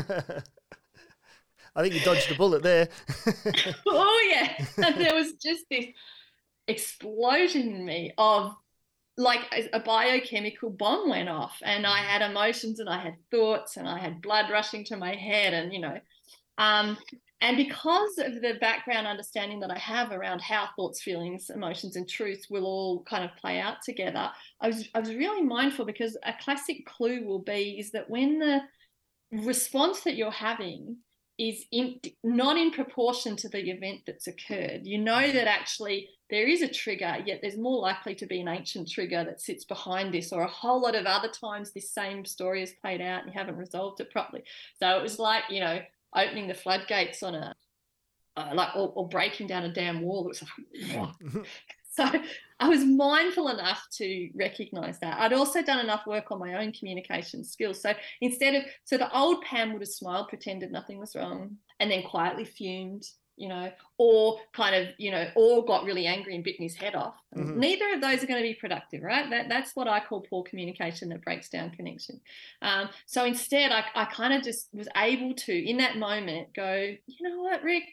I 1.76 1.82
think 1.82 1.96
you 1.96 2.02
dodged 2.02 2.32
a 2.32 2.36
bullet 2.36 2.62
there. 2.62 2.90
oh 3.88 4.30
yeah, 4.32 4.66
and 4.86 5.02
there 5.02 5.16
was 5.16 5.34
just 5.44 5.64
this 5.68 5.88
explosion 6.68 7.76
in 7.76 7.86
me 7.86 8.14
of 8.18 8.56
like 9.16 9.42
a, 9.74 9.80
biochemical 9.80 10.72
bomb 10.72 11.10
went 11.10 11.30
off, 11.30 11.56
and 11.64 11.86
I 11.86 12.00
had 12.00 12.22
emotions 12.22 12.80
and 12.80 12.90
I 12.90 12.98
had 12.98 13.16
thoughts 13.30 13.78
and 13.78 13.88
I 13.88 14.00
had 14.00 14.22
blood 14.22 14.50
rushing 14.50 14.84
to 14.86 14.98
my 14.98 15.14
head, 15.14 15.54
and 15.54 15.72
you 15.72 15.80
know, 15.80 16.00
um, 16.58 16.98
and 17.42 17.58
because 17.58 18.18
of 18.18 18.42
the 18.42 18.56
background 18.60 19.06
understanding 19.06 19.60
that 19.60 19.70
I 19.70 19.78
have 19.78 20.12
around 20.12 20.42
how 20.42 20.70
thoughts, 20.76 21.02
feelings, 21.02 21.52
emotions, 21.54 21.96
and 21.96 22.10
truth 22.10 22.46
will 22.50 22.66
all 22.66 23.04
kind 23.04 23.24
of 23.24 23.36
play 23.36 23.60
out 23.60 23.82
together, 23.84 24.32
I 24.62 24.68
was 24.68 24.90
I 24.96 25.00
was 25.00 25.14
really 25.14 25.44
mindful 25.44 25.86
because 25.86 26.18
a 26.24 26.34
classic 26.42 26.86
clue 26.86 27.24
will 27.26 27.44
be 27.44 27.78
is 27.80 27.92
that 27.92 28.10
when 28.10 28.40
the 28.40 28.62
response 29.32 30.02
that 30.02 30.16
you're 30.16 30.32
having 30.32 30.98
is 31.38 31.66
in, 31.72 32.00
not 32.24 32.58
in 32.58 32.72
proportion 32.72 33.36
to 33.36 33.50
the 33.50 33.70
event 33.70 34.02
that's 34.06 34.28
occurred. 34.28 34.82
You 34.84 35.00
know 35.00 35.32
that 35.32 35.48
actually 35.48 36.10
there 36.34 36.48
is 36.48 36.64
a 36.64 36.68
trigger, 36.68 37.18
yet 37.28 37.42
there's 37.44 37.58
more 37.58 37.80
likely 37.80 38.16
to 38.16 38.26
be 38.26 38.42
an 38.42 38.48
ancient 38.48 38.90
trigger 38.90 39.24
that 39.24 39.40
sits 39.40 39.66
behind 39.66 40.12
this, 40.12 40.34
or 40.34 40.42
a 40.42 40.48
whole 40.48 40.82
lot 40.82 40.96
of 40.96 41.06
other 41.06 41.30
times 41.30 41.72
this 41.72 41.92
same 41.92 42.26
story 42.26 42.62
has 42.62 42.74
played 42.82 43.02
out 43.02 43.24
and 43.24 43.32
you 43.32 43.40
haven't 43.40 43.56
resolved 43.56 44.02
it 44.02 44.10
properly. 44.10 44.44
So 44.80 44.98
it 44.98 45.04
was 45.04 45.20
like, 45.20 45.44
you 45.52 45.60
know, 45.60 45.80
opening 46.16 46.48
the 46.48 46.56
floodgates 46.56 47.22
on 47.22 47.36
a, 47.36 47.54
uh, 48.36 48.50
like, 48.56 48.76
or, 48.76 48.92
or, 48.96 49.08
breaking 49.08 49.46
down 49.46 49.62
a 49.62 49.72
dam 49.72 50.02
wall. 50.02 50.26
It 50.26 50.30
was 50.30 50.44
like, 50.44 51.46
So 51.92 52.10
I 52.60 52.68
was 52.68 52.84
mindful 52.84 53.50
enough 53.50 53.86
to 53.98 54.30
recognize 54.34 54.98
that. 55.02 55.20
I'd 55.20 55.34
also 55.34 55.62
done 55.62 55.78
enough 55.78 56.08
work 56.08 56.32
on 56.32 56.40
my 56.40 56.56
own 56.56 56.72
communication 56.72 57.44
skills. 57.44 57.80
So 57.80 57.94
instead 58.22 58.56
of, 58.56 58.64
so 58.86 58.98
the 58.98 59.16
old 59.16 59.44
Pam 59.44 59.74
would 59.74 59.84
have 59.84 59.90
smiled, 59.90 60.30
pretended 60.30 60.72
nothing 60.72 60.98
was 60.98 61.16
wrong, 61.16 61.58
and 61.80 61.92
then 61.92 62.02
quietly 62.02 62.46
fumed, 62.46 63.06
you 63.36 63.50
know, 63.50 63.72
or 63.98 64.40
kind 64.54 64.76
of, 64.76 64.94
you 64.98 65.12
know, 65.12 65.28
or 65.36 65.66
got 65.66 65.86
really 65.86 66.06
angry 66.06 66.36
and 66.36 66.44
bitten 66.44 66.64
his 66.64 66.76
head 66.76 66.96
off. 66.96 67.16
Mm-hmm. 67.36 67.60
Neither 67.60 67.94
of 67.94 68.02
those 68.02 68.24
are 68.24 68.28
going 68.28 68.42
to 68.42 68.48
be 68.48 68.54
productive, 68.54 69.02
right? 69.02 69.30
That, 69.30 69.50
that's 69.50 69.76
what 69.76 69.88
I 69.88 70.00
call 70.00 70.22
poor 70.22 70.44
communication 70.44 71.10
that 71.10 71.24
breaks 71.24 71.50
down 71.50 71.72
connection. 71.72 72.22
Um, 72.62 72.90
so 73.06 73.26
instead, 73.26 73.72
I, 73.72 73.84
I 73.96 74.06
kind 74.06 74.34
of 74.34 74.44
just 74.44 74.70
was 74.74 74.88
able 74.96 75.34
to, 75.34 75.54
in 75.54 75.78
that 75.78 75.98
moment, 75.98 76.54
go, 76.54 76.96
you 77.08 77.30
know 77.30 77.42
what, 77.42 77.64
Rick, 77.64 77.84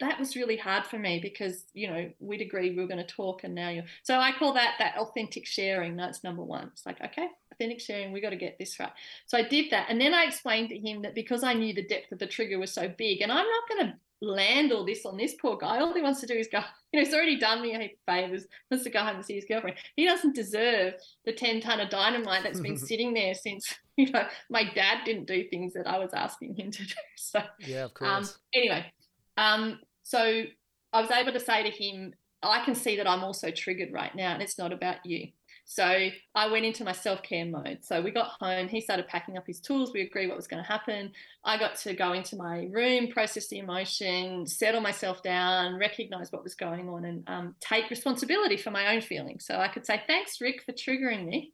that 0.00 0.18
was 0.18 0.36
really 0.36 0.56
hard 0.56 0.86
for 0.86 0.98
me 0.98 1.18
because 1.20 1.64
you 1.74 1.88
know 1.88 2.10
we'd 2.20 2.40
agreed 2.40 2.76
we 2.76 2.82
were 2.82 2.88
going 2.88 3.04
to 3.04 3.14
talk 3.14 3.44
and 3.44 3.54
now 3.54 3.68
you're 3.68 3.84
so 4.02 4.18
i 4.18 4.32
call 4.32 4.52
that 4.52 4.74
that 4.78 4.96
authentic 4.96 5.46
sharing 5.46 5.96
that's 5.96 6.24
number 6.24 6.42
one 6.42 6.70
it's 6.72 6.86
like 6.86 7.00
okay 7.02 7.26
authentic 7.52 7.80
sharing 7.80 8.12
we 8.12 8.20
got 8.20 8.30
to 8.30 8.36
get 8.36 8.56
this 8.58 8.78
right 8.78 8.92
so 9.26 9.36
i 9.36 9.42
did 9.42 9.70
that 9.70 9.86
and 9.88 10.00
then 10.00 10.14
i 10.14 10.24
explained 10.24 10.68
to 10.68 10.78
him 10.78 11.02
that 11.02 11.14
because 11.14 11.42
i 11.42 11.52
knew 11.52 11.74
the 11.74 11.86
depth 11.86 12.12
of 12.12 12.18
the 12.18 12.26
trigger 12.26 12.58
was 12.58 12.72
so 12.72 12.88
big 12.96 13.20
and 13.20 13.32
i'm 13.32 13.46
not 13.46 13.68
going 13.68 13.86
to 13.86 13.94
land 14.20 14.72
all 14.72 14.84
this 14.84 15.06
on 15.06 15.16
this 15.16 15.34
poor 15.40 15.56
guy. 15.56 15.78
All 15.78 15.94
he 15.94 16.02
wants 16.02 16.20
to 16.20 16.26
do 16.26 16.34
is 16.34 16.48
go 16.50 16.58
you 16.92 17.00
know 17.00 17.04
he's 17.04 17.14
already 17.14 17.38
done 17.38 17.62
me 17.62 17.74
a 17.74 17.78
heap 17.78 17.92
of 17.92 18.14
favors 18.14 18.46
wants 18.70 18.84
to 18.84 18.90
go 18.90 19.00
home 19.00 19.16
and 19.16 19.24
see 19.24 19.34
his 19.34 19.44
girlfriend. 19.44 19.76
He 19.96 20.04
doesn't 20.04 20.34
deserve 20.34 20.94
the 21.24 21.32
10 21.32 21.60
ton 21.60 21.80
of 21.80 21.90
dynamite 21.90 22.42
that's 22.42 22.60
been 22.60 22.76
sitting 22.90 23.14
there 23.14 23.34
since 23.34 23.74
you 23.96 24.10
know 24.10 24.26
my 24.50 24.64
dad 24.74 24.98
didn't 25.04 25.26
do 25.26 25.42
things 25.48 25.72
that 25.72 25.88
i 25.88 25.98
was 25.98 26.14
asking 26.14 26.54
him 26.54 26.70
to 26.70 26.84
do. 26.84 26.94
So 27.16 27.40
yeah 27.60 27.84
of 27.84 27.90
um, 27.90 27.94
course. 27.94 28.30
um, 28.30 28.34
anyway 28.54 28.92
um, 29.36 29.78
so 30.02 30.44
I 30.92 31.00
was 31.00 31.10
able 31.10 31.32
to 31.32 31.40
say 31.40 31.62
to 31.62 31.70
him, 31.70 32.14
I 32.42 32.64
can 32.64 32.74
see 32.74 32.96
that 32.96 33.08
I'm 33.08 33.24
also 33.24 33.50
triggered 33.50 33.92
right 33.92 34.14
now, 34.14 34.32
and 34.32 34.42
it's 34.42 34.58
not 34.58 34.72
about 34.72 35.04
you. 35.04 35.28
So 35.70 36.08
I 36.34 36.50
went 36.50 36.64
into 36.64 36.82
my 36.82 36.92
self 36.92 37.22
care 37.22 37.44
mode. 37.44 37.80
So 37.82 38.00
we 38.00 38.10
got 38.10 38.30
home, 38.40 38.68
he 38.68 38.80
started 38.80 39.06
packing 39.06 39.36
up 39.36 39.46
his 39.46 39.60
tools. 39.60 39.92
We 39.92 40.00
agreed 40.00 40.28
what 40.28 40.36
was 40.38 40.46
going 40.46 40.62
to 40.62 40.66
happen. 40.66 41.12
I 41.44 41.58
got 41.58 41.76
to 41.80 41.92
go 41.92 42.14
into 42.14 42.36
my 42.36 42.68
room, 42.72 43.08
process 43.08 43.48
the 43.48 43.58
emotion, 43.58 44.46
settle 44.46 44.80
myself 44.80 45.22
down, 45.22 45.78
recognize 45.78 46.32
what 46.32 46.42
was 46.42 46.54
going 46.54 46.88
on, 46.88 47.04
and 47.04 47.22
um, 47.28 47.54
take 47.60 47.90
responsibility 47.90 48.56
for 48.56 48.70
my 48.70 48.94
own 48.94 49.02
feelings. 49.02 49.44
So 49.44 49.56
I 49.56 49.68
could 49.68 49.84
say, 49.84 50.02
Thanks, 50.06 50.40
Rick, 50.40 50.62
for 50.64 50.72
triggering 50.72 51.26
me. 51.26 51.52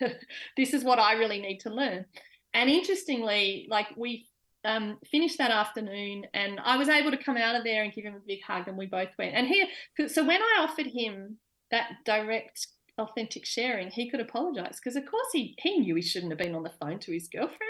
this 0.56 0.72
is 0.72 0.82
what 0.82 0.98
I 0.98 1.12
really 1.12 1.38
need 1.38 1.58
to 1.60 1.70
learn. 1.70 2.06
And 2.54 2.70
interestingly, 2.70 3.66
like 3.68 3.88
we 3.98 4.30
um, 4.64 4.96
finished 5.10 5.36
that 5.36 5.50
afternoon 5.50 6.24
and 6.32 6.58
I 6.58 6.78
was 6.78 6.88
able 6.88 7.10
to 7.10 7.22
come 7.22 7.36
out 7.36 7.56
of 7.56 7.64
there 7.64 7.82
and 7.82 7.92
give 7.92 8.04
him 8.04 8.14
a 8.14 8.26
big 8.26 8.42
hug 8.42 8.66
and 8.66 8.78
we 8.78 8.86
both 8.86 9.10
went. 9.18 9.34
And 9.34 9.46
he, 9.46 10.08
so 10.08 10.24
when 10.24 10.40
I 10.40 10.60
offered 10.60 10.86
him 10.86 11.36
that 11.70 11.90
direct, 12.06 12.66
authentic 12.98 13.46
sharing, 13.46 13.90
he 13.90 14.10
could 14.10 14.20
apologize 14.20 14.76
because 14.76 14.96
of 14.96 15.06
course 15.06 15.28
he, 15.32 15.54
he 15.58 15.78
knew 15.78 15.94
he 15.94 16.02
shouldn't 16.02 16.32
have 16.32 16.38
been 16.38 16.54
on 16.54 16.62
the 16.62 16.72
phone 16.80 16.98
to 17.00 17.12
his 17.12 17.28
girlfriend. 17.28 17.60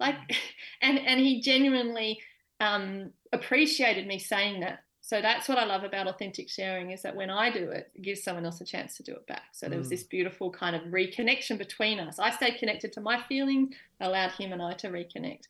Like, 0.00 0.16
and, 0.82 0.98
and 0.98 1.20
he 1.20 1.40
genuinely 1.40 2.20
um, 2.60 3.10
appreciated 3.32 4.06
me 4.06 4.18
saying 4.18 4.60
that. 4.60 4.80
So 5.00 5.22
that's 5.22 5.48
what 5.48 5.56
I 5.56 5.64
love 5.64 5.84
about 5.84 6.08
authentic 6.08 6.50
sharing 6.50 6.90
is 6.90 7.02
that 7.02 7.14
when 7.14 7.30
I 7.30 7.48
do 7.48 7.70
it, 7.70 7.92
it 7.94 8.02
gives 8.02 8.24
someone 8.24 8.44
else 8.44 8.60
a 8.60 8.64
chance 8.64 8.96
to 8.96 9.04
do 9.04 9.12
it 9.12 9.24
back. 9.28 9.44
So 9.52 9.68
there 9.68 9.78
was 9.78 9.86
mm. 9.86 9.90
this 9.90 10.02
beautiful 10.02 10.50
kind 10.50 10.74
of 10.74 10.82
reconnection 10.90 11.58
between 11.58 12.00
us. 12.00 12.18
I 12.18 12.30
stayed 12.30 12.58
connected 12.58 12.92
to 12.94 13.00
my 13.00 13.22
feelings, 13.28 13.76
allowed 14.00 14.32
him 14.32 14.52
and 14.52 14.60
I 14.60 14.72
to 14.74 14.88
reconnect. 14.88 15.42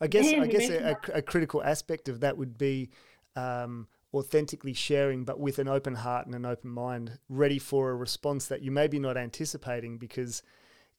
I 0.00 0.06
guess 0.06 0.32
I 0.32 0.46
guess 0.46 0.70
a, 0.70 0.96
a, 1.12 1.22
critical 1.22 1.62
aspect 1.62 2.08
of 2.08 2.20
that 2.20 2.38
would 2.38 2.56
be 2.56 2.88
um, 3.36 3.88
authentically 4.14 4.72
sharing, 4.72 5.24
but 5.24 5.38
with 5.38 5.58
an 5.58 5.68
open 5.68 5.96
heart 5.96 6.26
and 6.26 6.34
an 6.34 6.46
open 6.46 6.70
mind, 6.70 7.18
ready 7.28 7.58
for 7.58 7.90
a 7.90 7.96
response 7.96 8.46
that 8.46 8.62
you 8.62 8.70
maybe 8.70 8.98
not 8.98 9.16
anticipating 9.16 9.98
because 9.98 10.42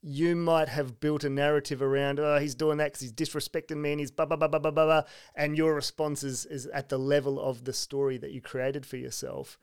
you 0.01 0.35
might 0.35 0.69
have 0.69 0.99
built 0.99 1.23
a 1.23 1.29
narrative 1.29 1.81
around, 1.81 2.19
oh, 2.19 2.37
he's 2.37 2.55
doing 2.55 2.77
that 2.77 2.85
because 2.85 3.01
he's 3.01 3.11
disrespecting 3.11 3.77
me 3.77 3.91
and 3.91 3.99
he's 3.99 4.11
blah, 4.11 4.25
blah, 4.25 4.37
blah, 4.37 4.47
blah, 4.47 4.59
blah, 4.59 4.71
blah. 4.71 5.01
And 5.35 5.57
your 5.57 5.73
response 5.73 6.23
is, 6.23 6.45
is 6.45 6.67
at 6.67 6.89
the 6.89 6.97
level 6.97 7.39
of 7.39 7.65
the 7.65 7.73
story 7.73 8.17
that 8.19 8.31
you 8.31 8.41
created 8.41 8.85
for 8.85 8.97
yourself. 8.97 9.59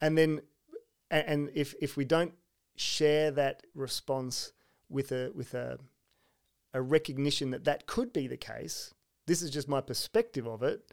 And 0.00 0.16
then, 0.16 0.40
and 1.10 1.50
if, 1.54 1.74
if 1.82 1.96
we 1.96 2.04
don't 2.04 2.32
share 2.76 3.30
that 3.32 3.62
response 3.74 4.52
with 4.88 5.12
a, 5.12 5.30
with 5.34 5.52
a, 5.54 5.78
a 6.72 6.80
recognition 6.80 7.50
that 7.50 7.64
that 7.64 7.86
could 7.86 8.12
be 8.12 8.26
the 8.26 8.36
case, 8.38 8.94
this 9.26 9.42
is 9.42 9.50
just 9.50 9.68
my 9.68 9.80
perspective 9.80 10.46
of 10.46 10.62
it. 10.62 10.92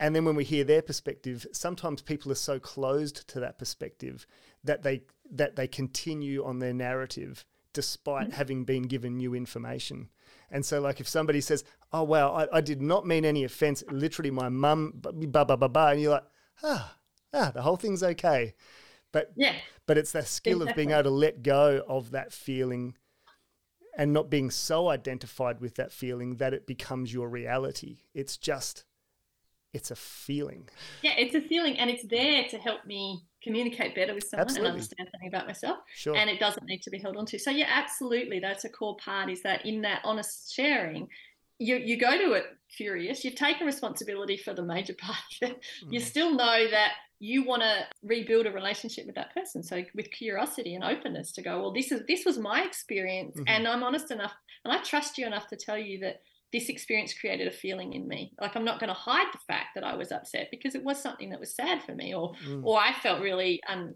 And 0.00 0.16
then 0.16 0.24
when 0.24 0.34
we 0.34 0.44
hear 0.44 0.64
their 0.64 0.80
perspective, 0.80 1.46
sometimes 1.52 2.00
people 2.00 2.32
are 2.32 2.36
so 2.36 2.58
closed 2.58 3.28
to 3.28 3.40
that 3.40 3.58
perspective 3.58 4.26
that 4.64 4.82
they 4.82 5.02
that 5.30 5.56
they 5.56 5.68
continue 5.68 6.42
on 6.44 6.58
their 6.58 6.72
narrative 6.72 7.44
despite 7.72 8.28
mm-hmm. 8.28 8.36
having 8.36 8.64
been 8.64 8.82
given 8.84 9.18
new 9.18 9.34
information. 9.34 10.08
And 10.50 10.64
so, 10.64 10.80
like, 10.80 11.00
if 11.00 11.08
somebody 11.08 11.42
says, 11.42 11.64
"Oh 11.92 12.02
wow, 12.02 12.32
I, 12.32 12.56
I 12.56 12.60
did 12.62 12.80
not 12.80 13.06
mean 13.06 13.26
any 13.26 13.44
offense," 13.44 13.84
literally, 13.90 14.30
my 14.30 14.48
mum, 14.48 14.94
blah 14.96 15.44
blah 15.44 15.56
blah 15.56 15.68
blah, 15.68 15.90
and 15.90 16.00
you're 16.00 16.12
like, 16.12 16.26
"Ah, 16.62 16.96
ah, 17.34 17.52
the 17.54 17.62
whole 17.62 17.76
thing's 17.76 18.02
okay." 18.02 18.54
But 19.12 19.32
yeah, 19.36 19.54
but 19.86 19.98
it's 19.98 20.12
that 20.12 20.28
skill 20.28 20.62
exactly. 20.62 20.70
of 20.70 20.76
being 20.76 20.90
able 20.92 21.02
to 21.04 21.10
let 21.10 21.42
go 21.42 21.84
of 21.86 22.12
that 22.12 22.32
feeling 22.32 22.96
and 23.98 24.14
not 24.14 24.30
being 24.30 24.50
so 24.50 24.88
identified 24.88 25.60
with 25.60 25.74
that 25.74 25.92
feeling 25.92 26.36
that 26.36 26.54
it 26.54 26.66
becomes 26.66 27.12
your 27.12 27.28
reality. 27.28 27.98
It's 28.14 28.38
just, 28.38 28.84
it's 29.72 29.90
a 29.90 29.96
feeling. 29.96 30.68
Yeah, 31.02 31.14
it's 31.16 31.34
a 31.34 31.40
feeling, 31.40 31.78
and 31.78 31.90
it's 31.90 32.04
there 32.04 32.44
to 32.50 32.58
help 32.58 32.84
me 32.86 33.22
communicate 33.42 33.94
better 33.94 34.14
with 34.14 34.24
someone 34.24 34.46
absolutely. 34.46 34.68
and 34.68 34.74
understand 34.74 35.08
something 35.12 35.28
about 35.28 35.46
myself. 35.46 35.78
Sure. 35.94 36.16
And 36.16 36.28
it 36.28 36.40
doesn't 36.40 36.66
need 36.66 36.82
to 36.82 36.90
be 36.90 36.98
held 36.98 37.16
on 37.16 37.26
to. 37.26 37.38
So 37.38 37.50
yeah, 37.50 37.68
absolutely, 37.68 38.40
that's 38.40 38.64
a 38.64 38.68
core 38.68 38.96
part. 38.96 39.30
Is 39.30 39.42
that 39.42 39.64
in 39.64 39.82
that 39.82 40.00
honest 40.04 40.52
sharing, 40.54 41.08
you 41.58 41.76
you 41.76 41.98
go 41.98 42.18
to 42.18 42.32
it 42.32 42.46
curious. 42.76 43.24
You've 43.24 43.36
taken 43.36 43.66
responsibility 43.66 44.36
for 44.36 44.54
the 44.54 44.62
major 44.62 44.94
part. 45.00 45.16
Mm. 45.42 45.56
You 45.90 46.00
still 46.00 46.32
know 46.32 46.70
that 46.70 46.92
you 47.20 47.44
want 47.44 47.62
to 47.62 47.84
rebuild 48.02 48.46
a 48.46 48.50
relationship 48.50 49.04
with 49.06 49.14
that 49.14 49.34
person. 49.34 49.62
So 49.62 49.84
with 49.94 50.10
curiosity 50.10 50.74
and 50.74 50.82
openness 50.82 51.32
to 51.32 51.42
go, 51.42 51.60
well, 51.60 51.72
this 51.72 51.92
is 51.92 52.02
this 52.08 52.24
was 52.24 52.38
my 52.38 52.64
experience, 52.64 53.36
mm-hmm. 53.36 53.44
and 53.46 53.68
I'm 53.68 53.82
honest 53.82 54.10
enough, 54.10 54.32
and 54.64 54.72
I 54.72 54.82
trust 54.82 55.16
you 55.18 55.26
enough 55.26 55.46
to 55.48 55.56
tell 55.56 55.78
you 55.78 56.00
that 56.00 56.22
this 56.52 56.68
experience 56.68 57.14
created 57.14 57.46
a 57.46 57.52
feeling 57.52 57.92
in 57.92 58.08
me. 58.08 58.32
Like 58.40 58.56
I'm 58.56 58.64
not 58.64 58.80
going 58.80 58.88
to 58.88 58.94
hide 58.94 59.28
the 59.32 59.38
fact 59.46 59.68
that 59.74 59.84
I 59.84 59.94
was 59.94 60.12
upset 60.12 60.48
because 60.50 60.74
it 60.74 60.84
was 60.84 61.00
something 61.00 61.30
that 61.30 61.40
was 61.40 61.54
sad 61.54 61.82
for 61.82 61.94
me, 61.94 62.14
or 62.14 62.34
mm. 62.44 62.64
or 62.64 62.78
I 62.78 62.92
felt 62.92 63.20
really 63.20 63.60
un, 63.68 63.94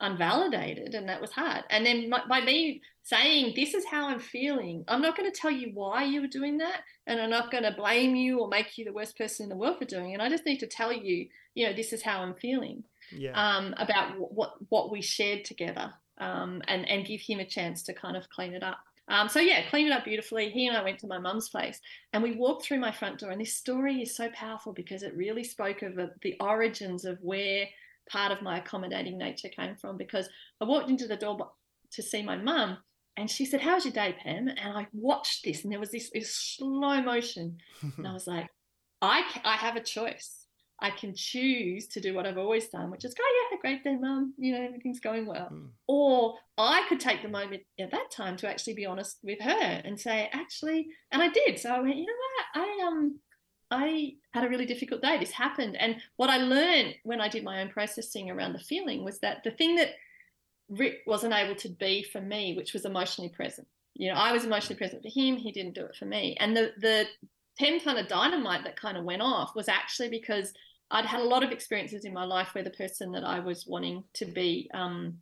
unvalidated, 0.00 0.94
and 0.94 1.08
that 1.08 1.20
was 1.20 1.32
hard. 1.32 1.64
And 1.70 1.84
then 1.84 2.08
my, 2.08 2.22
by 2.28 2.40
me 2.40 2.82
saying 3.02 3.52
this 3.54 3.74
is 3.74 3.84
how 3.84 4.08
I'm 4.08 4.20
feeling, 4.20 4.84
I'm 4.88 5.02
not 5.02 5.16
going 5.16 5.30
to 5.30 5.38
tell 5.38 5.50
you 5.50 5.70
why 5.74 6.04
you 6.04 6.22
were 6.22 6.26
doing 6.26 6.58
that, 6.58 6.80
and 7.06 7.20
I'm 7.20 7.30
not 7.30 7.50
going 7.50 7.64
to 7.64 7.72
blame 7.72 8.14
you 8.14 8.40
or 8.40 8.48
make 8.48 8.78
you 8.78 8.84
the 8.84 8.92
worst 8.92 9.16
person 9.18 9.44
in 9.44 9.50
the 9.50 9.56
world 9.56 9.78
for 9.78 9.84
doing 9.84 10.10
it. 10.10 10.14
And 10.14 10.22
I 10.22 10.28
just 10.28 10.46
need 10.46 10.58
to 10.58 10.66
tell 10.66 10.92
you, 10.92 11.26
you 11.54 11.66
know, 11.66 11.74
this 11.74 11.92
is 11.92 12.02
how 12.02 12.20
I'm 12.20 12.34
feeling. 12.34 12.84
Yeah. 13.12 13.32
Um, 13.34 13.74
about 13.78 14.14
what 14.18 14.54
what 14.68 14.90
we 14.90 15.00
shared 15.00 15.44
together, 15.44 15.92
um, 16.18 16.62
and 16.66 16.88
and 16.88 17.06
give 17.06 17.20
him 17.20 17.38
a 17.38 17.44
chance 17.44 17.82
to 17.84 17.94
kind 17.94 18.16
of 18.16 18.28
clean 18.30 18.54
it 18.54 18.64
up. 18.64 18.78
Um, 19.08 19.28
so 19.28 19.40
yeah, 19.40 19.68
cleaned 19.68 19.88
it 19.88 19.92
up 19.92 20.04
beautifully. 20.04 20.50
He 20.50 20.66
and 20.66 20.76
I 20.76 20.82
went 20.82 20.98
to 21.00 21.06
my 21.06 21.18
mum's 21.18 21.48
place, 21.48 21.80
and 22.12 22.22
we 22.22 22.32
walked 22.32 22.64
through 22.64 22.80
my 22.80 22.90
front 22.90 23.20
door. 23.20 23.30
And 23.30 23.40
this 23.40 23.54
story 23.54 24.02
is 24.02 24.16
so 24.16 24.28
powerful 24.30 24.72
because 24.72 25.02
it 25.02 25.16
really 25.16 25.44
spoke 25.44 25.82
of 25.82 25.98
the 26.22 26.36
origins 26.40 27.04
of 27.04 27.18
where 27.20 27.66
part 28.10 28.32
of 28.32 28.42
my 28.42 28.58
accommodating 28.58 29.16
nature 29.16 29.48
came 29.48 29.76
from. 29.76 29.96
Because 29.96 30.28
I 30.60 30.64
walked 30.64 30.90
into 30.90 31.06
the 31.06 31.16
door 31.16 31.52
to 31.92 32.02
see 32.02 32.22
my 32.22 32.36
mum, 32.36 32.78
and 33.16 33.30
she 33.30 33.46
said, 33.46 33.60
"How's 33.60 33.84
your 33.84 33.92
day, 33.92 34.16
Pam?" 34.22 34.48
And 34.48 34.76
I 34.76 34.88
watched 34.92 35.44
this, 35.44 35.62
and 35.62 35.72
there 35.72 35.80
was 35.80 35.92
this, 35.92 36.10
this 36.12 36.34
slow 36.34 37.00
motion, 37.00 37.58
and 37.96 38.06
I 38.06 38.12
was 38.14 38.26
like, 38.26 38.48
"I 39.00 39.22
I 39.44 39.56
have 39.56 39.76
a 39.76 39.82
choice." 39.82 40.45
I 40.80 40.90
can 40.90 41.14
choose 41.14 41.86
to 41.88 42.00
do 42.00 42.14
what 42.14 42.26
I've 42.26 42.36
always 42.36 42.68
done, 42.68 42.90
which 42.90 43.04
is 43.04 43.14
go, 43.14 43.22
oh, 43.24 43.48
yeah, 43.50 43.58
great 43.60 43.82
day, 43.82 43.96
mum. 43.96 44.34
You 44.36 44.52
know, 44.52 44.62
everything's 44.62 45.00
going 45.00 45.26
well. 45.26 45.48
Mm. 45.50 45.68
Or 45.86 46.34
I 46.58 46.84
could 46.88 47.00
take 47.00 47.22
the 47.22 47.28
moment 47.28 47.62
at 47.80 47.90
that 47.90 48.10
time 48.10 48.36
to 48.38 48.48
actually 48.48 48.74
be 48.74 48.86
honest 48.86 49.18
with 49.22 49.40
her 49.40 49.50
and 49.84 49.98
say, 49.98 50.28
actually, 50.32 50.88
and 51.10 51.22
I 51.22 51.28
did. 51.28 51.58
So 51.58 51.70
I 51.70 51.80
went, 51.80 51.96
you 51.96 52.06
know 52.06 52.12
what? 52.12 52.68
I 52.68 52.86
um 52.86 53.18
I 53.70 54.14
had 54.32 54.44
a 54.44 54.48
really 54.48 54.66
difficult 54.66 55.02
day. 55.02 55.18
This 55.18 55.32
happened. 55.32 55.76
And 55.76 55.96
what 56.16 56.30
I 56.30 56.36
learned 56.36 56.94
when 57.02 57.20
I 57.20 57.28
did 57.28 57.42
my 57.42 57.62
own 57.62 57.68
processing 57.68 58.30
around 58.30 58.52
the 58.52 58.60
feeling 58.60 59.04
was 59.04 59.18
that 59.20 59.42
the 59.44 59.50
thing 59.50 59.76
that 59.76 59.94
Rick 60.68 60.98
wasn't 61.06 61.34
able 61.34 61.54
to 61.56 61.68
be 61.68 62.02
for 62.02 62.20
me, 62.20 62.54
which 62.56 62.72
was 62.72 62.84
emotionally 62.84 63.30
present. 63.30 63.66
You 63.94 64.10
know, 64.12 64.18
I 64.18 64.32
was 64.32 64.44
emotionally 64.44 64.76
present 64.76 65.02
for 65.02 65.08
him, 65.08 65.36
he 65.36 65.52
didn't 65.52 65.74
do 65.74 65.86
it 65.86 65.96
for 65.96 66.04
me. 66.04 66.36
And 66.38 66.56
the 66.56 66.72
the 66.78 67.06
10 67.58 67.80
ton 67.80 67.96
of 67.96 68.08
dynamite 68.08 68.64
that 68.64 68.80
kind 68.80 68.96
of 68.96 69.04
went 69.04 69.22
off 69.22 69.54
was 69.54 69.68
actually 69.68 70.08
because 70.08 70.52
I'd 70.90 71.06
had 71.06 71.20
a 71.20 71.24
lot 71.24 71.42
of 71.42 71.50
experiences 71.50 72.04
in 72.04 72.12
my 72.12 72.24
life 72.24 72.54
where 72.54 72.64
the 72.64 72.70
person 72.70 73.12
that 73.12 73.24
I 73.24 73.40
was 73.40 73.66
wanting 73.66 74.04
to 74.14 74.24
be 74.24 74.70
um, 74.72 75.18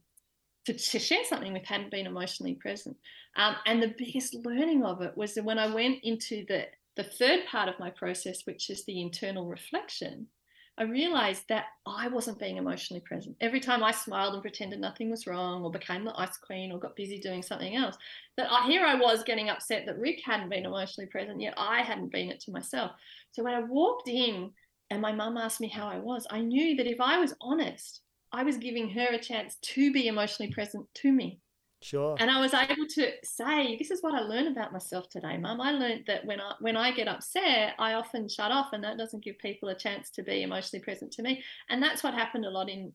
to, 0.67 0.73
to, 0.73 0.99
share 0.99 1.25
something 1.25 1.53
with 1.53 1.65
hadn't 1.65 1.91
been 1.91 2.07
emotionally 2.07 2.55
present. 2.55 2.97
Um, 3.37 3.57
and 3.67 3.83
the 3.83 3.95
biggest 3.97 4.35
learning 4.35 4.85
of 4.85 5.03
it 5.03 5.17
was 5.17 5.35
that 5.35 5.45
when 5.45 5.59
I 5.59 5.73
went 5.73 5.99
into 6.03 6.45
the 6.49 6.67
the 6.97 7.05
third 7.05 7.41
part 7.51 7.69
of 7.69 7.79
my 7.81 7.91
process, 7.91 8.43
which 8.45 8.71
is 8.71 8.85
the 8.85 9.01
internal 9.01 9.47
reflection, 9.47 10.29
I 10.77 10.83
realized 10.83 11.45
that 11.49 11.67
I 11.87 12.09
wasn't 12.09 12.41
being 12.41 12.57
emotionally 12.57 13.01
present. 13.01 13.37
Every 13.41 13.61
time 13.61 13.85
I 13.85 13.93
smiled 13.93 14.35
and 14.35 14.43
pretended 14.43 14.81
nothing 14.81 15.09
was 15.09 15.27
wrong, 15.27 15.63
or 15.63 15.71
became 15.71 16.05
the 16.05 16.19
ice 16.19 16.37
queen, 16.37 16.73
or 16.73 16.81
got 16.81 16.97
busy 16.97 17.21
doing 17.21 17.43
something 17.43 17.77
else, 17.77 17.97
that 18.37 18.51
I, 18.51 18.67
here 18.67 18.85
I 18.85 18.97
was 18.97 19.23
getting 19.23 19.51
upset 19.51 19.85
that 19.87 19.99
Rick 19.99 20.21
hadn't 20.25 20.51
been 20.51 20.67
emotionally 20.67 21.09
present, 21.09 21.41
yet 21.41 21.55
I 21.57 21.83
hadn't 21.83 22.11
been 22.11 22.29
it 22.29 22.41
to 22.41 22.51
myself. 22.51 22.91
So 23.31 23.45
when 23.45 23.55
I 23.55 23.61
walked 23.61 24.09
in 24.09 24.51
and 24.91 25.01
my 25.01 25.13
mum 25.13 25.37
asked 25.37 25.61
me 25.61 25.69
how 25.69 25.87
I 25.87 25.99
was, 25.99 26.27
I 26.29 26.41
knew 26.41 26.77
that 26.77 26.91
if 26.91 27.01
I 27.01 27.19
was 27.19 27.37
honest, 27.41 28.01
I 28.33 28.43
was 28.43 28.57
giving 28.57 28.91
her 28.91 29.07
a 29.13 29.19
chance 29.19 29.57
to 29.63 29.93
be 29.93 30.09
emotionally 30.09 30.53
present 30.53 30.87
to 30.95 31.13
me. 31.13 31.39
Sure. 31.85 32.17
And 32.19 32.31
I 32.31 32.41
was 32.41 32.55
able 32.55 32.87
to 32.87 33.11
say, 33.23 33.77
this 33.77 33.91
is 33.91 34.03
what 34.03 34.15
I 34.15 34.21
learned 34.21 34.49
about 34.49 34.73
myself 34.73 35.11
today, 35.11 35.37
mum. 35.37 35.61
I 35.61 35.73
learned 35.73 36.05
that 36.07 36.25
when 36.25 36.41
I 36.41 36.55
when 36.61 36.79
I 36.79 36.93
get 36.93 37.09
upset, 37.09 37.75
I 37.79 37.93
often 37.93 38.27
shut 38.27 38.51
off 38.51 38.73
and 38.73 38.83
that 38.83 38.97
doesn't 38.97 39.23
give 39.23 39.37
people 39.37 39.69
a 39.69 39.75
chance 39.75 40.09
to 40.13 40.23
be 40.23 40.43
emotionally 40.43 40.83
present 40.83 41.13
to 41.13 41.23
me. 41.23 41.45
And 41.69 41.83
that's 41.83 42.03
what 42.03 42.15
happened 42.15 42.47
a 42.47 42.51
lot 42.51 42.71
in 42.71 42.95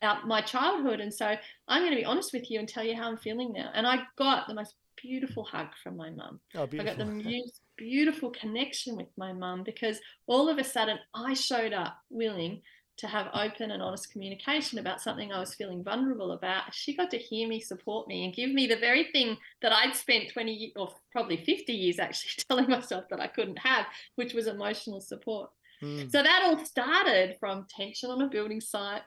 out 0.00 0.26
my 0.26 0.40
childhood. 0.40 1.00
And 1.00 1.12
so 1.12 1.36
I'm 1.68 1.82
going 1.82 1.92
to 1.92 1.98
be 1.98 2.06
honest 2.06 2.32
with 2.32 2.50
you 2.50 2.58
and 2.58 2.66
tell 2.66 2.82
you 2.82 2.96
how 2.96 3.10
I'm 3.10 3.18
feeling 3.18 3.52
now. 3.52 3.72
And 3.74 3.86
I 3.86 4.04
got 4.16 4.48
the 4.48 4.54
most 4.54 4.74
beautiful 4.96 5.44
hug 5.44 5.68
from 5.82 5.98
my 5.98 6.08
mum. 6.08 6.40
Oh. 6.54 6.62
I 6.62 6.82
got 6.82 6.96
the 6.96 7.04
most 7.04 7.60
beautiful 7.76 8.30
connection 8.30 8.96
with 8.96 9.08
my 9.18 9.34
mum 9.34 9.64
because 9.64 10.00
all 10.26 10.48
of 10.48 10.56
a 10.56 10.64
sudden 10.64 10.98
I 11.14 11.34
showed 11.34 11.74
up 11.74 11.98
willing 12.08 12.62
to 13.00 13.06
have 13.06 13.28
open 13.32 13.70
and 13.70 13.82
honest 13.82 14.12
communication 14.12 14.78
about 14.78 15.00
something 15.00 15.32
I 15.32 15.40
was 15.40 15.54
feeling 15.54 15.82
vulnerable 15.82 16.32
about. 16.32 16.74
She 16.74 16.94
got 16.94 17.10
to 17.10 17.18
hear 17.18 17.48
me, 17.48 17.60
support 17.60 18.06
me, 18.06 18.24
and 18.24 18.34
give 18.34 18.50
me 18.50 18.66
the 18.66 18.76
very 18.76 19.04
thing 19.10 19.38
that 19.62 19.72
I'd 19.72 19.96
spent 19.96 20.32
20 20.32 20.74
or 20.76 20.92
probably 21.10 21.38
50 21.38 21.72
years 21.72 21.98
actually 21.98 22.44
telling 22.48 22.68
myself 22.68 23.04
that 23.10 23.20
I 23.20 23.26
couldn't 23.26 23.58
have, 23.58 23.86
which 24.16 24.34
was 24.34 24.46
emotional 24.46 25.00
support. 25.00 25.50
Mm. 25.82 26.12
So 26.12 26.22
that 26.22 26.42
all 26.44 26.62
started 26.64 27.36
from 27.40 27.66
tension 27.74 28.10
on 28.10 28.20
a 28.20 28.28
building 28.28 28.60
site, 28.60 29.02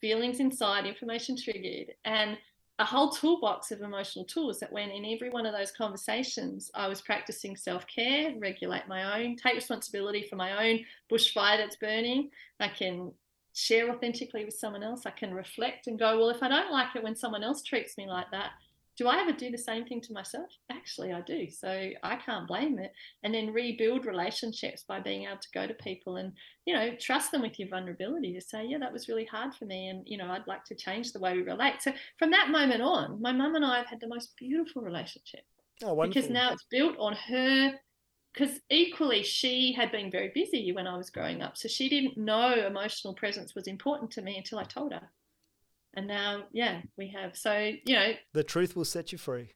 feelings 0.00 0.38
inside, 0.38 0.86
information 0.86 1.36
triggered, 1.36 1.94
and 2.04 2.38
a 2.78 2.84
whole 2.84 3.10
toolbox 3.10 3.70
of 3.70 3.80
emotional 3.82 4.24
tools 4.24 4.58
that 4.60 4.72
when 4.72 4.90
in 4.90 5.04
every 5.04 5.30
one 5.30 5.46
of 5.46 5.52
those 5.52 5.70
conversations 5.70 6.70
I 6.74 6.88
was 6.88 7.00
practicing 7.00 7.56
self-care, 7.56 8.34
regulate 8.38 8.88
my 8.88 9.20
own, 9.20 9.36
take 9.36 9.54
responsibility 9.54 10.26
for 10.28 10.36
my 10.36 10.68
own 10.68 10.80
bushfire 11.10 11.58
that's 11.58 11.76
burning. 11.76 12.30
I 12.60 12.68
can 12.68 13.12
share 13.54 13.90
authentically 13.90 14.44
with 14.44 14.54
someone 14.54 14.82
else. 14.82 15.06
I 15.06 15.10
can 15.10 15.34
reflect 15.34 15.86
and 15.86 15.98
go, 15.98 16.18
well, 16.18 16.30
if 16.30 16.42
I 16.42 16.48
don't 16.48 16.72
like 16.72 16.94
it 16.96 17.02
when 17.02 17.16
someone 17.16 17.44
else 17.44 17.62
treats 17.62 17.98
me 17.98 18.06
like 18.06 18.30
that, 18.30 18.50
do 18.98 19.08
I 19.08 19.20
ever 19.20 19.32
do 19.32 19.50
the 19.50 19.56
same 19.56 19.86
thing 19.86 20.02
to 20.02 20.12
myself? 20.12 20.50
Actually, 20.70 21.12
I 21.12 21.22
do. 21.22 21.48
So 21.50 21.90
I 22.02 22.16
can't 22.16 22.46
blame 22.46 22.78
it. 22.78 22.92
And 23.22 23.34
then 23.34 23.52
rebuild 23.52 24.04
relationships 24.04 24.84
by 24.86 25.00
being 25.00 25.24
able 25.24 25.38
to 25.38 25.48
go 25.54 25.66
to 25.66 25.72
people 25.74 26.16
and, 26.16 26.32
you 26.66 26.74
know, 26.74 26.90
trust 27.00 27.32
them 27.32 27.40
with 27.40 27.58
your 27.58 27.68
vulnerability 27.68 28.34
to 28.34 28.40
say, 28.40 28.66
yeah, 28.66 28.76
that 28.78 28.92
was 28.92 29.08
really 29.08 29.24
hard 29.24 29.54
for 29.54 29.64
me. 29.64 29.88
And, 29.88 30.02
you 30.06 30.18
know, 30.18 30.30
I'd 30.30 30.46
like 30.46 30.64
to 30.66 30.74
change 30.74 31.12
the 31.12 31.20
way 31.20 31.34
we 31.34 31.42
relate. 31.42 31.80
So 31.80 31.92
from 32.18 32.30
that 32.32 32.50
moment 32.50 32.82
on, 32.82 33.20
my 33.20 33.32
mum 33.32 33.54
and 33.54 33.64
I 33.64 33.78
have 33.78 33.86
had 33.86 34.00
the 34.00 34.08
most 34.08 34.36
beautiful 34.36 34.82
relationship. 34.82 35.44
Oh, 35.82 35.94
wonderful. 35.94 36.20
Because 36.20 36.30
now 36.30 36.52
it's 36.52 36.66
built 36.70 36.96
on 36.98 37.14
her 37.14 37.72
because 38.32 38.60
equally 38.70 39.22
she 39.22 39.72
had 39.72 39.92
been 39.92 40.10
very 40.10 40.30
busy 40.34 40.72
when 40.72 40.86
I 40.86 40.96
was 40.96 41.10
growing 41.10 41.42
up. 41.42 41.56
So 41.56 41.68
she 41.68 41.88
didn't 41.88 42.16
know 42.16 42.54
emotional 42.54 43.14
presence 43.14 43.54
was 43.54 43.66
important 43.66 44.10
to 44.12 44.22
me 44.22 44.36
until 44.36 44.58
I 44.58 44.64
told 44.64 44.92
her. 44.92 45.08
And 45.94 46.06
now 46.06 46.44
yeah 46.52 46.82
we 46.96 47.08
have. 47.08 47.36
So 47.36 47.72
you 47.84 47.94
know 47.94 48.12
the 48.32 48.44
truth 48.44 48.74
will 48.74 48.84
set 48.84 49.12
you 49.12 49.18
free. 49.18 49.52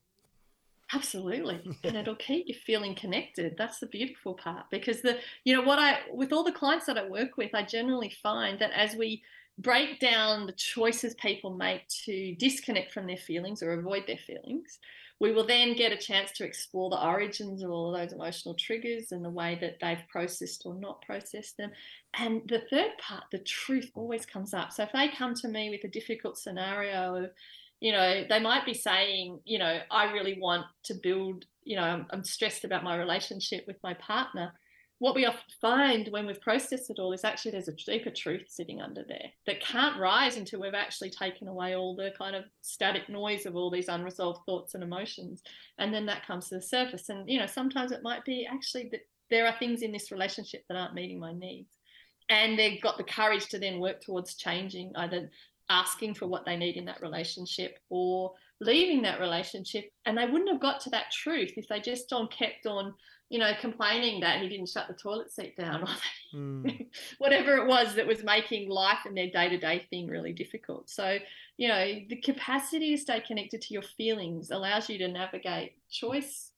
Absolutely. 0.93 1.61
And 1.85 1.97
it'll 1.97 2.15
keep 2.15 2.47
you 2.47 2.55
feeling 2.55 2.95
connected. 2.95 3.57
That's 3.59 3.81
the 3.81 3.87
beautiful 3.87 4.35
part 4.35 4.67
because 4.71 5.03
the 5.03 5.19
you 5.45 5.57
know 5.57 5.63
what 5.63 5.79
i 5.79 6.01
with 6.13 6.33
all 6.33 6.45
the 6.45 6.53
clients 6.53 6.87
that 6.87 6.99
i 6.99 7.09
work 7.09 7.37
with 7.37 7.55
i 7.55 7.63
generally 7.63 8.13
find 8.23 8.59
that 8.59 8.73
as 8.73 8.95
we 8.95 9.23
break 9.59 10.01
down 10.01 10.47
the 10.47 10.53
choices 10.53 11.15
people 11.15 11.51
make 11.51 11.89
to 11.89 12.35
disconnect 12.35 12.93
from 12.93 13.07
their 13.07 13.17
feelings 13.17 13.63
or 13.63 13.73
avoid 13.73 14.05
their 14.07 14.19
feelings 14.19 14.79
we 15.19 15.33
will 15.33 15.47
then 15.47 15.75
get 15.75 15.93
a 15.93 15.97
chance 15.97 16.31
to 16.33 16.45
explore 16.45 16.91
the 16.91 17.03
origins 17.03 17.63
of 17.63 17.71
all 17.71 17.95
of 17.95 18.01
those 18.01 18.13
emotional 18.13 18.55
triggers 18.55 19.13
and 19.13 19.25
the 19.25 19.31
way 19.31 19.57
that 19.61 19.79
they've 19.81 20.07
processed 20.09 20.63
or 20.67 20.75
not 20.75 21.01
processed 21.03 21.57
them. 21.57 21.71
And 22.19 22.43
the 22.47 22.63
third 22.71 22.93
part, 23.01 23.25
the 23.33 23.39
truth 23.39 23.91
always 23.95 24.27
comes 24.27 24.53
up. 24.53 24.73
So 24.73 24.83
if 24.83 24.93
they 24.93 25.09
come 25.09 25.35
to 25.37 25.49
me 25.49 25.71
with 25.71 25.85
a 25.85 25.93
difficult 25.93 26.37
scenario 26.37 27.25
of, 27.25 27.31
you 27.81 27.93
know, 27.93 28.25
they 28.29 28.41
might 28.41 28.67
be 28.67 28.75
saying, 28.75 29.41
you 29.45 29.59
know, 29.59 29.79
I 29.91 30.13
really 30.13 30.39
want 30.39 30.67
to 30.85 30.95
build, 31.03 31.47
you 31.65 31.77
know, 31.77 31.83
I'm, 31.83 32.07
I'm 32.11 32.25
stressed 32.25 32.65
about 32.65 32.85
my 32.85 32.97
relationship 32.97 33.65
with 33.67 33.77
my 33.83 33.95
partner 33.95 34.53
what 34.99 35.15
we 35.15 35.27
often 35.27 35.43
find 35.61 36.09
when 36.09 36.27
we've 36.27 36.41
processed 36.41 36.89
it 36.89 36.99
all 36.99 37.13
is 37.13 37.25
actually 37.25 37.51
there's 37.51 37.69
a 37.69 37.73
deeper 37.73 38.11
truth 38.11 38.47
sitting 38.49 38.81
under 38.81 39.05
there 39.07 39.31
that 39.47 39.61
can't 39.61 40.01
rise 40.01 40.39
until 40.39 40.61
we've 40.61 40.75
actually 40.75 41.11
taken 41.11 41.49
away 41.49 41.77
all 41.77 41.95
the 41.95 42.13
kind 42.17 42.35
of 42.35 42.45
static 42.63 43.09
noise 43.09 43.45
of 43.45 43.57
all 43.57 43.71
these 43.71 43.89
unresolved 43.89 44.41
thoughts 44.47 44.75
and 44.75 44.83
emotions. 44.83 45.43
And 45.79 45.93
then 45.93 46.07
that 46.07 46.27
comes 46.27 46.49
to 46.49 46.55
the 46.55 46.63
surface. 46.63 47.11
And, 47.11 47.29
you 47.29 47.39
know, 47.39 47.47
sometimes 47.47 47.93
it 47.93 48.03
might 48.03 48.25
be 48.25 48.49
actually 48.51 48.89
that 48.93 49.03
there 49.29 49.47
are 49.47 49.59
things 49.59 49.83
in 49.83 49.93
this 49.93 50.11
relationship 50.11 50.65
that 50.69 50.79
aren't 50.79 50.95
meeting 50.95 51.21
my 51.21 51.33
needs. 51.33 51.75
And 52.31 52.59
they've 52.59 52.81
got 52.81 52.97
the 52.97 53.05
courage 53.05 53.49
to 53.49 53.59
then 53.59 53.81
work 53.81 54.01
towards 54.01 54.35
changing, 54.35 54.93
either 54.97 55.31
asking 55.69 56.15
for 56.15 56.27
what 56.27 56.45
they 56.45 56.57
need 56.57 56.77
in 56.77 56.85
that 56.85 57.03
relationship 57.03 57.79
or 57.91 58.33
leaving 58.61 59.03
that 59.03 59.21
relationship. 59.21 59.91
And 60.05 60.17
they 60.17 60.27
wouldn't 60.27 60.51
have 60.51 60.61
got 60.61 60.81
to 60.81 60.91
that 60.91 61.11
truth 61.11 61.53
if 61.57 61.69
they 61.69 61.81
just 61.81 62.13
on 62.13 62.29
kept 62.29 62.67
on 62.67 62.95
you 63.29 63.41
know, 63.41 63.53
complaining 63.61 64.21
that 64.21 64.41
he 64.41 64.49
didn't 64.49 64.69
shut 64.69 64.87
the 64.87 64.95
toilet 64.95 65.33
seat 65.33 65.57
down 65.57 65.83
or 65.83 65.89
mm. 66.35 66.87
whatever 67.19 67.57
it 67.57 67.67
was 67.67 67.95
that 67.97 68.07
was 68.07 68.23
making 68.23 68.71
life 68.71 69.01
and 69.05 69.17
their 69.17 69.31
day 69.31 69.49
to 69.49 69.59
day 69.59 69.85
thing 69.91 70.07
really 70.07 70.33
difficult. 70.33 70.89
So, 70.89 71.19
you 71.57 71.69
know, 71.69 72.01
the 72.09 72.21
capacity 72.21 72.95
to 72.95 73.03
stay 73.03 73.21
connected 73.21 73.63
to 73.63 73.75
your 73.75 73.83
feelings 73.83 74.51
allows 74.51 74.89
you 74.89 74.99
to 74.99 75.09
navigate 75.09 75.73
choice, 75.91 76.53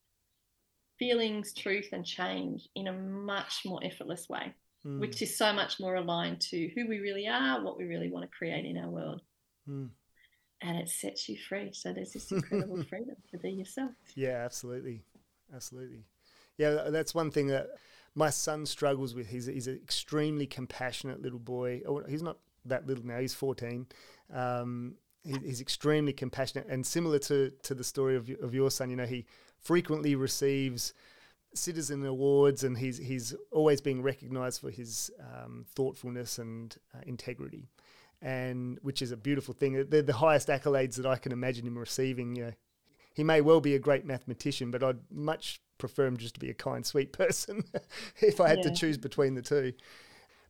feelings, 0.99 1.55
truth, 1.55 1.89
and 1.93 2.05
change 2.05 2.69
in 2.75 2.89
a 2.89 2.93
much 2.93 3.63
more 3.65 3.81
effortless 3.83 4.29
way, 4.29 4.53
mm. 4.87 5.01
which 5.01 5.23
is 5.23 5.37
so 5.37 5.53
much 5.53 5.81
more 5.81 5.97
aligned 5.97 6.41
to 6.41 6.71
who 6.75 6.89
we 6.89 6.99
really 6.99 7.27
are, 7.27 7.63
what 7.63 7.79
we 7.79 7.85
really 7.85 8.11
want 8.11 8.25
to 8.31 8.37
create 8.37 8.65
in 8.65 8.79
our 8.79 8.91
world. 8.91 9.23
Mm. 9.69 9.91
And 10.61 10.77
it 10.77 10.89
sets 10.89 11.29
you 11.29 11.37
free. 11.49 11.71
So 11.73 11.93
there's 11.93 12.13
this 12.13 12.33
incredible 12.33 12.83
freedom 12.85 13.17
to 13.31 13.39
be 13.39 13.51
yourself. 13.51 13.93
Yeah, 14.15 14.43
absolutely. 14.45 15.03
Absolutely 15.55 16.05
yeah, 16.59 16.89
that's 16.91 17.15
one 17.15 17.31
thing 17.31 17.47
that 17.47 17.69
my 18.15 18.31
son 18.31 18.67
struggles 18.67 19.15
with. 19.15 19.29
He's 19.29 19.47
he's 19.47 19.69
an 19.69 19.77
extremely 19.83 20.47
compassionate 20.47 21.23
little 21.23 21.39
boy. 21.39 21.83
Oh, 21.87 22.03
he's 22.07 22.23
not 22.23 22.39
that 22.67 22.87
little 22.87 23.07
now. 23.07 23.19
He's 23.21 23.35
fourteen. 23.35 23.87
Um, 24.33 24.97
he, 25.25 25.39
he's 25.45 25.61
extremely 25.61 26.13
compassionate 26.13 26.67
and 26.69 26.85
similar 26.85 27.21
to 27.21 27.53
to 27.63 27.75
the 27.75 27.85
story 27.85 28.17
of 28.17 28.29
of 28.43 28.55
your 28.55 28.71
son. 28.71 28.91
You 28.91 28.97
know, 28.97 29.07
he 29.07 29.25
frequently 29.61 30.17
receives 30.17 30.93
citizen 31.55 32.05
awards 32.05 32.63
and 32.65 32.79
he's 32.79 32.99
he's 32.99 33.35
always 33.51 33.81
being 33.81 34.03
recognized 34.03 34.61
for 34.61 34.71
his 34.71 35.11
um, 35.21 35.65
thoughtfulness 35.75 36.39
and 36.39 36.77
uh, 36.95 37.01
integrity 37.07 37.69
and 38.21 38.79
which 38.83 39.01
is 39.01 39.13
a 39.13 39.17
beautiful 39.17 39.55
thing 39.55 39.87
they're 39.89 40.03
the 40.03 40.13
highest 40.13 40.49
accolades 40.49 40.97
that 40.97 41.07
I 41.07 41.17
can 41.17 41.33
imagine 41.33 41.67
him 41.67 41.79
receiving 41.79 42.37
you 42.37 42.45
know 42.45 42.53
he 43.15 43.25
may 43.25 43.41
well 43.41 43.61
be 43.61 43.75
a 43.75 43.79
great 43.79 44.05
mathematician 44.05 44.71
but 44.71 44.83
I'd 44.83 44.99
much 45.11 45.61
prefer 45.79 46.07
him 46.07 46.17
just 46.17 46.35
to 46.35 46.41
be 46.41 46.51
a 46.51 46.55
kind, 46.55 46.85
sweet 46.85 47.13
person 47.17 47.65
if 48.21 48.41
I 48.41 48.49
had 48.49 48.59
yeah. 48.59 48.65
to 48.65 48.75
choose 48.75 48.99
between 48.99 49.35
the 49.35 49.43
two. 49.43 49.73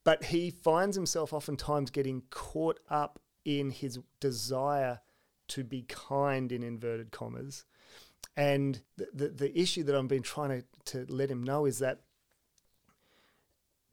But 0.04 0.24
he 0.24 0.50
finds 0.50 0.96
himself 0.96 1.32
oftentimes 1.32 1.90
getting 1.90 2.22
caught 2.30 2.80
up 2.88 3.20
in 3.44 3.70
his 3.70 3.98
desire 4.20 5.00
to 5.48 5.64
be 5.64 5.82
kind 5.82 6.50
in 6.50 6.62
inverted 6.62 7.10
commas. 7.10 7.64
And 8.38 8.80
the, 8.96 9.08
the, 9.12 9.28
the 9.30 9.60
issue 9.60 9.82
that 9.82 9.96
I've 9.96 10.06
been 10.06 10.22
trying 10.22 10.62
to, 10.84 11.04
to 11.04 11.12
let 11.12 11.28
him 11.28 11.42
know 11.42 11.66
is 11.66 11.80
that 11.80 12.02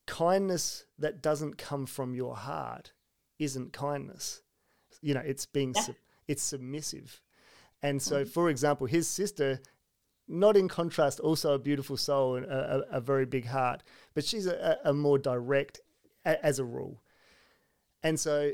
kindness 0.06 0.86
that 1.00 1.24
doesn't 1.24 1.58
come 1.58 1.88
from 1.88 2.14
your 2.14 2.36
heart 2.36 2.94
isn't 3.40 3.74
kindness. 3.74 4.44
You 5.02 5.16
know, 5.16 5.24
it's 5.26 5.48
being 5.48 5.74
yeah. 5.76 5.96
it's 6.28 6.44
submissive. 6.44 7.24
And 7.82 8.00
so, 8.00 8.22
mm-hmm. 8.22 8.30
for 8.30 8.50
example, 8.50 8.86
his 8.86 9.08
sister 9.08 9.60
not 10.28 10.56
in 10.56 10.68
contrast, 10.68 11.20
also 11.20 11.54
a 11.54 11.60
beautiful 11.60 11.98
soul 11.98 12.36
and 12.36 12.46
a, 12.46 12.86
a, 12.92 12.98
a 12.98 13.02
very 13.02 13.26
big 13.26 13.48
heart, 13.48 13.82
but 14.14 14.24
she's 14.26 14.46
a, 14.46 14.78
a 14.86 14.94
more 14.94 15.18
direct 15.18 15.80
a, 16.24 16.44
as 16.46 16.60
a 16.60 16.64
rule. 16.64 17.02
And 18.04 18.20
so 18.20 18.52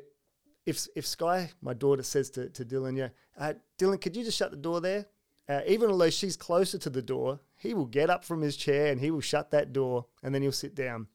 if 0.66 0.88
if 0.96 1.06
Sky, 1.06 1.52
my 1.62 1.74
daughter, 1.74 2.04
says 2.04 2.30
to, 2.32 2.50
to 2.50 2.64
Dylan, 2.64 2.98
yeah, 2.98 3.10
uh, 3.38 3.54
Dylan, 3.78 4.00
could 4.00 4.16
you 4.16 4.24
just 4.24 4.38
shut 4.38 4.52
the 4.52 4.58
door 4.58 4.80
there? 4.80 5.08
Uh, 5.52 5.60
even 5.68 5.91
although 5.91 6.10
she's 6.10 6.38
closer 6.38 6.78
to 6.78 6.89
the 6.89 7.02
door, 7.02 7.38
he 7.58 7.74
will 7.74 7.86
get 7.86 8.10
up 8.10 8.24
from 8.24 8.39
his 8.39 8.56
chair 8.56 8.89
and 8.89 9.02
he 9.02 9.12
will 9.12 9.20
shut 9.20 9.52
that 9.52 9.74
door 9.74 10.06
and 10.24 10.34
then 10.34 10.41
he'll 10.41 10.52
sit 10.52 10.74
down. 10.74 11.08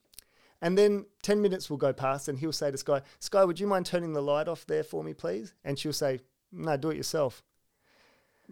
And 0.61 0.77
then 0.77 1.07
10 1.23 1.41
minutes 1.41 1.71
will 1.71 1.79
go 1.79 1.95
past 1.95 2.29
and 2.29 2.39
he'll 2.39 2.53
say 2.53 2.71
to 2.71 2.77
Sky, 2.77 3.01
Sky, 3.19 3.45
would 3.45 3.59
you 3.59 3.67
mind 3.67 3.87
turning 3.87 4.13
the 4.13 4.21
light 4.21 4.47
off 4.47 4.67
there 4.67 4.83
for 4.83 5.03
me, 5.03 5.15
please? 5.15 5.55
And 5.65 5.79
she'll 5.79 5.95
say, 5.95 6.21
No, 6.53 6.77
do 6.77 6.91
it 6.91 6.99
yourself. 6.99 7.43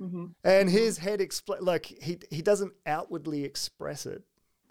Mm-hmm. 0.00 0.26
And 0.42 0.70
his 0.70 0.96
head 0.98 1.20
expl- 1.20 1.60
like 1.60 1.84
he 1.84 2.18
he 2.30 2.40
doesn't 2.40 2.72
outwardly 2.86 3.44
express 3.44 4.06
it. 4.06 4.22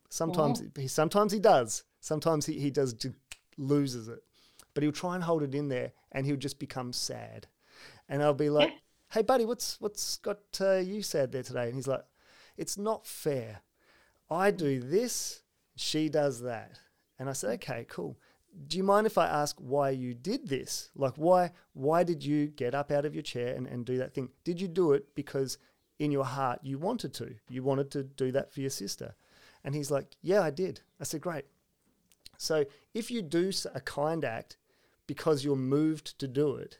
Sometimes 0.09 0.61
oh. 0.61 0.81
he 0.81 0.87
sometimes 0.87 1.31
he 1.31 1.39
does. 1.39 1.83
Sometimes 1.99 2.47
he, 2.47 2.59
he 2.59 2.71
does 2.71 2.95
loses 3.57 4.07
it. 4.07 4.23
But 4.73 4.81
he'll 4.81 4.91
try 4.91 5.13
and 5.13 5.23
hold 5.23 5.43
it 5.43 5.53
in 5.53 5.69
there 5.69 5.91
and 6.11 6.25
he'll 6.25 6.37
just 6.37 6.57
become 6.57 6.91
sad. 6.91 7.45
And 8.09 8.23
I'll 8.23 8.33
be 8.33 8.49
like, 8.49 8.69
yeah. 8.69 8.77
"Hey 9.13 9.21
buddy, 9.21 9.45
what's 9.45 9.79
what's 9.79 10.17
got 10.17 10.39
uh, 10.59 10.75
you 10.75 11.01
sad 11.01 11.31
there 11.31 11.43
today?" 11.43 11.67
And 11.67 11.75
he's 11.75 11.87
like, 11.87 12.05
"It's 12.57 12.77
not 12.77 13.05
fair. 13.05 13.61
I 14.29 14.51
do 14.51 14.79
this, 14.79 15.43
she 15.75 16.09
does 16.09 16.41
that." 16.41 16.79
And 17.17 17.29
I 17.29 17.33
said, 17.33 17.51
"Okay, 17.55 17.85
cool." 17.89 18.17
do 18.67 18.77
you 18.77 18.83
mind 18.83 19.07
if 19.07 19.17
I 19.17 19.25
ask 19.25 19.57
why 19.59 19.89
you 19.89 20.13
did 20.13 20.47
this? 20.47 20.89
Like 20.95 21.13
why 21.15 21.51
why 21.73 22.03
did 22.03 22.23
you 22.23 22.47
get 22.47 22.75
up 22.75 22.91
out 22.91 23.05
of 23.05 23.13
your 23.13 23.23
chair 23.23 23.55
and, 23.55 23.67
and 23.67 23.85
do 23.85 23.97
that 23.97 24.13
thing? 24.13 24.29
Did 24.43 24.61
you 24.61 24.67
do 24.67 24.93
it 24.93 25.15
because 25.15 25.57
in 25.99 26.11
your 26.11 26.25
heart 26.25 26.59
you 26.63 26.77
wanted 26.77 27.13
to? 27.15 27.35
You 27.49 27.63
wanted 27.63 27.91
to 27.91 28.03
do 28.03 28.31
that 28.31 28.53
for 28.53 28.61
your 28.61 28.69
sister? 28.69 29.15
And 29.63 29.73
he's 29.73 29.91
like, 29.91 30.15
Yeah, 30.21 30.41
I 30.41 30.51
did. 30.51 30.81
I 30.99 31.03
said, 31.03 31.21
Great. 31.21 31.45
So 32.37 32.65
if 32.93 33.09
you 33.09 33.21
do 33.21 33.51
a 33.73 33.79
kind 33.79 34.23
act 34.23 34.57
because 35.07 35.43
you're 35.43 35.55
moved 35.55 36.17
to 36.19 36.27
do 36.27 36.55
it, 36.55 36.79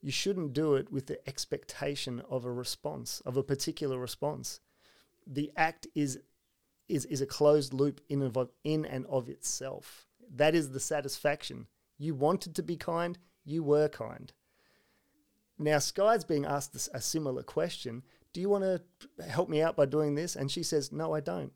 you 0.00 0.12
shouldn't 0.12 0.52
do 0.52 0.74
it 0.74 0.92
with 0.92 1.06
the 1.06 1.26
expectation 1.28 2.22
of 2.30 2.44
a 2.44 2.52
response, 2.52 3.20
of 3.24 3.36
a 3.36 3.42
particular 3.42 3.98
response. 3.98 4.60
The 5.26 5.50
act 5.56 5.86
is 5.94 6.18
is, 6.88 7.04
is 7.06 7.20
a 7.20 7.26
closed 7.26 7.74
loop 7.74 8.00
in, 8.08 8.22
of, 8.22 8.48
in 8.62 8.84
and 8.84 9.06
of 9.06 9.28
itself. 9.28 10.06
That 10.34 10.54
is 10.54 10.70
the 10.70 10.80
satisfaction. 10.80 11.66
You 11.98 12.14
wanted 12.14 12.54
to 12.56 12.62
be 12.62 12.76
kind, 12.76 13.18
you 13.44 13.62
were 13.62 13.88
kind. 13.88 14.32
Now, 15.58 15.78
Sky's 15.78 16.24
being 16.24 16.44
asked 16.44 16.88
a 16.92 17.00
similar 17.00 17.42
question 17.42 18.02
Do 18.32 18.40
you 18.40 18.48
want 18.48 18.64
to 18.64 18.82
help 19.24 19.48
me 19.48 19.62
out 19.62 19.76
by 19.76 19.86
doing 19.86 20.14
this? 20.14 20.36
And 20.36 20.50
she 20.50 20.62
says, 20.62 20.92
No, 20.92 21.14
I 21.14 21.20
don't. 21.20 21.52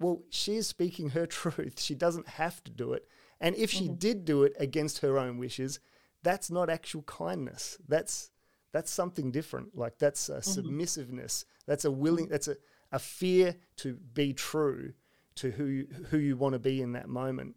Well, 0.00 0.22
she 0.30 0.56
is 0.56 0.66
speaking 0.66 1.10
her 1.10 1.26
truth. 1.26 1.80
She 1.80 1.94
doesn't 1.94 2.28
have 2.28 2.62
to 2.64 2.70
do 2.70 2.92
it. 2.92 3.06
And 3.40 3.54
if 3.56 3.70
she 3.70 3.84
mm-hmm. 3.84 3.94
did 3.94 4.24
do 4.24 4.42
it 4.42 4.54
against 4.58 5.00
her 5.00 5.18
own 5.18 5.38
wishes, 5.38 5.78
that's 6.24 6.50
not 6.50 6.68
actual 6.68 7.02
kindness. 7.02 7.78
That's 7.86 8.30
that's 8.72 8.90
something 8.90 9.30
different. 9.30 9.76
Like 9.76 9.98
that's 9.98 10.28
a 10.28 10.38
mm-hmm. 10.38 10.50
submissiveness. 10.50 11.44
That's 11.66 11.84
a 11.84 11.90
willing. 11.90 12.28
That's 12.28 12.48
a, 12.48 12.56
a 12.90 12.98
fear 12.98 13.54
to 13.76 13.94
be 13.94 14.32
true 14.32 14.94
to 15.36 15.50
who 15.52 15.84
who 16.08 16.18
you 16.18 16.36
want 16.36 16.54
to 16.54 16.58
be 16.58 16.82
in 16.82 16.92
that 16.92 17.08
moment. 17.08 17.56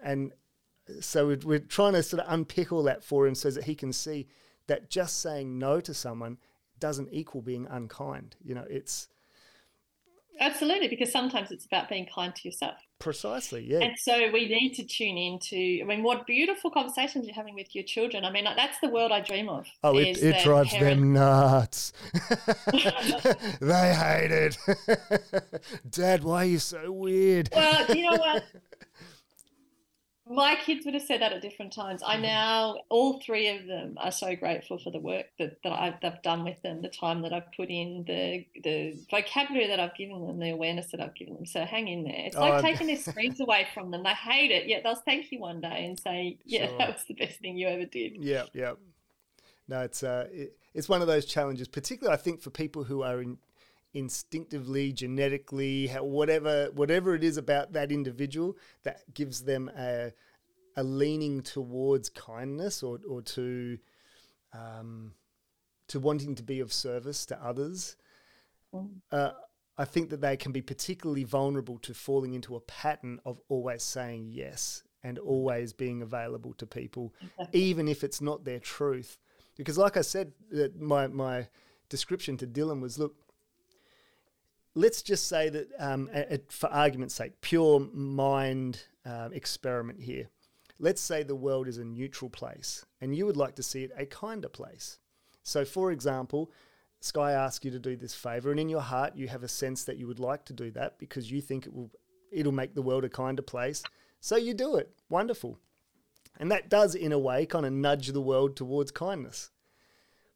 And 0.00 0.32
so 1.00 1.36
we're 1.44 1.58
trying 1.58 1.94
to 1.94 2.02
sort 2.02 2.22
of 2.22 2.32
unpick 2.32 2.72
all 2.72 2.82
that 2.84 3.02
for 3.02 3.26
him 3.26 3.34
so 3.34 3.50
that 3.50 3.64
he 3.64 3.74
can 3.74 3.92
see 3.92 4.26
that 4.66 4.90
just 4.90 5.20
saying 5.20 5.58
no 5.58 5.80
to 5.80 5.94
someone 5.94 6.38
doesn't 6.78 7.08
equal 7.12 7.42
being 7.42 7.66
unkind. 7.68 8.36
You 8.44 8.54
know, 8.54 8.64
it's 8.68 9.08
absolutely 10.40 10.88
because 10.88 11.10
sometimes 11.12 11.50
it's 11.50 11.66
about 11.66 11.88
being 11.88 12.06
kind 12.12 12.34
to 12.34 12.48
yourself. 12.48 12.76
Precisely, 12.98 13.62
yeah. 13.62 13.78
And 13.78 13.96
so 13.96 14.30
we 14.32 14.48
need 14.48 14.74
to 14.74 14.82
tune 14.82 15.16
into. 15.16 15.80
I 15.80 15.84
mean, 15.84 16.02
what 16.02 16.26
beautiful 16.26 16.68
conversations 16.68 17.26
you're 17.26 17.34
having 17.34 17.54
with 17.54 17.72
your 17.72 17.84
children. 17.84 18.24
I 18.24 18.32
mean, 18.32 18.44
that's 18.44 18.80
the 18.80 18.88
world 18.88 19.12
I 19.12 19.20
dream 19.20 19.48
of. 19.48 19.66
Oh, 19.84 19.96
it, 19.96 20.20
it 20.20 20.42
drives 20.42 20.72
them 20.72 21.12
nuts. 21.12 21.92
they 23.60 23.94
hate 23.94 24.32
it. 24.32 24.58
Dad, 25.90 26.24
why 26.24 26.42
are 26.42 26.46
you 26.46 26.58
so 26.58 26.90
weird? 26.90 27.50
Well, 27.54 27.86
you 27.94 28.10
know 28.10 28.16
what? 28.16 28.44
My 30.30 30.56
kids 30.56 30.84
would 30.84 30.94
have 30.94 31.02
said 31.02 31.20
that 31.22 31.32
at 31.32 31.40
different 31.40 31.72
times. 31.72 32.02
I 32.02 32.14
mm-hmm. 32.14 32.22
now, 32.22 32.76
all 32.88 33.20
three 33.20 33.48
of 33.48 33.66
them 33.66 33.96
are 33.98 34.10
so 34.12 34.34
grateful 34.36 34.78
for 34.78 34.90
the 34.90 34.98
work 34.98 35.26
that, 35.38 35.62
that 35.62 35.72
I've, 35.72 35.94
I've 36.02 36.22
done 36.22 36.44
with 36.44 36.60
them, 36.62 36.82
the 36.82 36.88
time 36.88 37.22
that 37.22 37.32
I've 37.32 37.50
put 37.56 37.68
in, 37.68 38.04
the 38.06 38.46
the 38.62 38.98
vocabulary 39.10 39.68
that 39.68 39.80
I've 39.80 39.94
given 39.96 40.26
them, 40.26 40.38
the 40.38 40.50
awareness 40.50 40.90
that 40.90 41.00
I've 41.00 41.14
given 41.14 41.34
them. 41.34 41.46
So 41.46 41.64
hang 41.64 41.88
in 41.88 42.04
there. 42.04 42.26
It's 42.26 42.36
like 42.36 42.54
oh, 42.54 42.62
taking 42.62 42.86
their 42.86 42.96
screens 43.12 43.40
away 43.40 43.66
from 43.72 43.90
them. 43.90 44.02
They 44.02 44.10
hate 44.10 44.50
it, 44.50 44.68
yet 44.68 44.82
they'll 44.82 44.96
thank 44.96 45.32
you 45.32 45.40
one 45.40 45.60
day 45.60 45.86
and 45.86 45.98
say, 45.98 46.38
"Yeah, 46.44 46.68
sure. 46.68 46.78
that 46.78 46.88
was 46.94 47.04
the 47.08 47.14
best 47.14 47.40
thing 47.40 47.56
you 47.56 47.68
ever 47.68 47.84
did." 47.84 48.16
Yeah, 48.20 48.44
yeah. 48.52 48.74
no, 49.66 49.80
it's 49.80 50.02
uh, 50.02 50.28
it, 50.30 50.56
it's 50.74 50.88
one 50.88 51.00
of 51.00 51.06
those 51.06 51.24
challenges, 51.24 51.68
particularly 51.68 52.14
I 52.14 52.20
think 52.20 52.42
for 52.42 52.50
people 52.50 52.84
who 52.84 53.02
are 53.02 53.20
in, 53.22 53.38
instinctively, 53.94 54.92
genetically, 54.92 55.88
whatever 55.88 56.68
whatever 56.74 57.14
it 57.14 57.24
is 57.24 57.36
about 57.36 57.72
that 57.72 57.90
individual 57.90 58.56
that 58.84 59.02
gives 59.14 59.42
them 59.42 59.70
a 59.76 60.12
a 60.76 60.82
leaning 60.82 61.42
towards 61.42 62.08
kindness 62.08 62.82
or 62.82 63.00
or 63.08 63.22
to 63.22 63.78
um, 64.52 65.12
to 65.88 66.00
wanting 66.00 66.34
to 66.34 66.42
be 66.42 66.60
of 66.60 66.72
service 66.72 67.26
to 67.26 67.44
others. 67.44 67.96
Mm. 68.74 68.88
Uh, 69.10 69.30
I 69.76 69.84
think 69.84 70.10
that 70.10 70.20
they 70.20 70.36
can 70.36 70.52
be 70.52 70.60
particularly 70.60 71.24
vulnerable 71.24 71.78
to 71.78 71.94
falling 71.94 72.34
into 72.34 72.56
a 72.56 72.60
pattern 72.60 73.20
of 73.24 73.40
always 73.48 73.82
saying 73.84 74.30
yes 74.32 74.82
and 75.04 75.18
always 75.18 75.72
being 75.72 76.02
available 76.02 76.52
to 76.54 76.66
people, 76.66 77.14
even 77.52 77.86
if 77.86 78.02
it's 78.02 78.20
not 78.20 78.44
their 78.44 78.58
truth. 78.58 79.18
Because, 79.56 79.78
like 79.78 79.96
I 79.96 80.02
said, 80.02 80.32
uh, 80.56 80.68
my 80.78 81.06
my 81.06 81.48
description 81.88 82.36
to 82.38 82.46
Dylan 82.46 82.80
was, 82.80 82.98
look, 82.98 83.14
let's 84.78 85.02
just 85.02 85.26
say 85.26 85.48
that, 85.48 85.68
um, 85.78 86.08
a, 86.14 86.38
for 86.48 86.68
argument's 86.68 87.14
sake, 87.14 87.40
pure 87.40 87.80
mind 87.92 88.82
um, 89.04 89.32
experiment 89.32 90.00
here. 90.00 90.28
Let's 90.78 91.00
say 91.00 91.22
the 91.22 91.34
world 91.34 91.66
is 91.66 91.78
a 91.78 91.84
neutral 91.84 92.30
place, 92.30 92.86
and 93.00 93.14
you 93.14 93.26
would 93.26 93.36
like 93.36 93.56
to 93.56 93.62
see 93.62 93.82
it 93.82 93.90
a 93.96 94.06
kinder 94.06 94.48
place. 94.48 94.98
So, 95.42 95.64
for 95.64 95.90
example, 95.90 96.52
Sky 97.00 97.32
asks 97.32 97.64
you 97.64 97.72
to 97.72 97.80
do 97.80 97.96
this 97.96 98.14
favor, 98.14 98.52
and 98.52 98.60
in 98.60 98.68
your 98.68 98.80
heart, 98.80 99.16
you 99.16 99.26
have 99.26 99.42
a 99.42 99.48
sense 99.48 99.82
that 99.84 99.98
you 99.98 100.06
would 100.06 100.20
like 100.20 100.44
to 100.44 100.52
do 100.52 100.70
that 100.72 100.98
because 100.98 101.30
you 101.30 101.40
think 101.40 101.66
it 101.66 101.74
will 101.74 101.90
it'll 102.30 102.52
make 102.52 102.74
the 102.74 102.82
world 102.82 103.04
a 103.04 103.08
kinder 103.08 103.42
place. 103.42 103.82
So 104.20 104.36
you 104.36 104.54
do 104.54 104.76
it. 104.76 104.90
Wonderful. 105.08 105.58
And 106.38 106.52
that 106.52 106.68
does, 106.68 106.94
in 106.94 107.12
a 107.12 107.18
way, 107.18 107.46
kind 107.46 107.66
of 107.66 107.72
nudge 107.72 108.08
the 108.08 108.20
world 108.20 108.54
towards 108.54 108.90
kindness. 108.90 109.50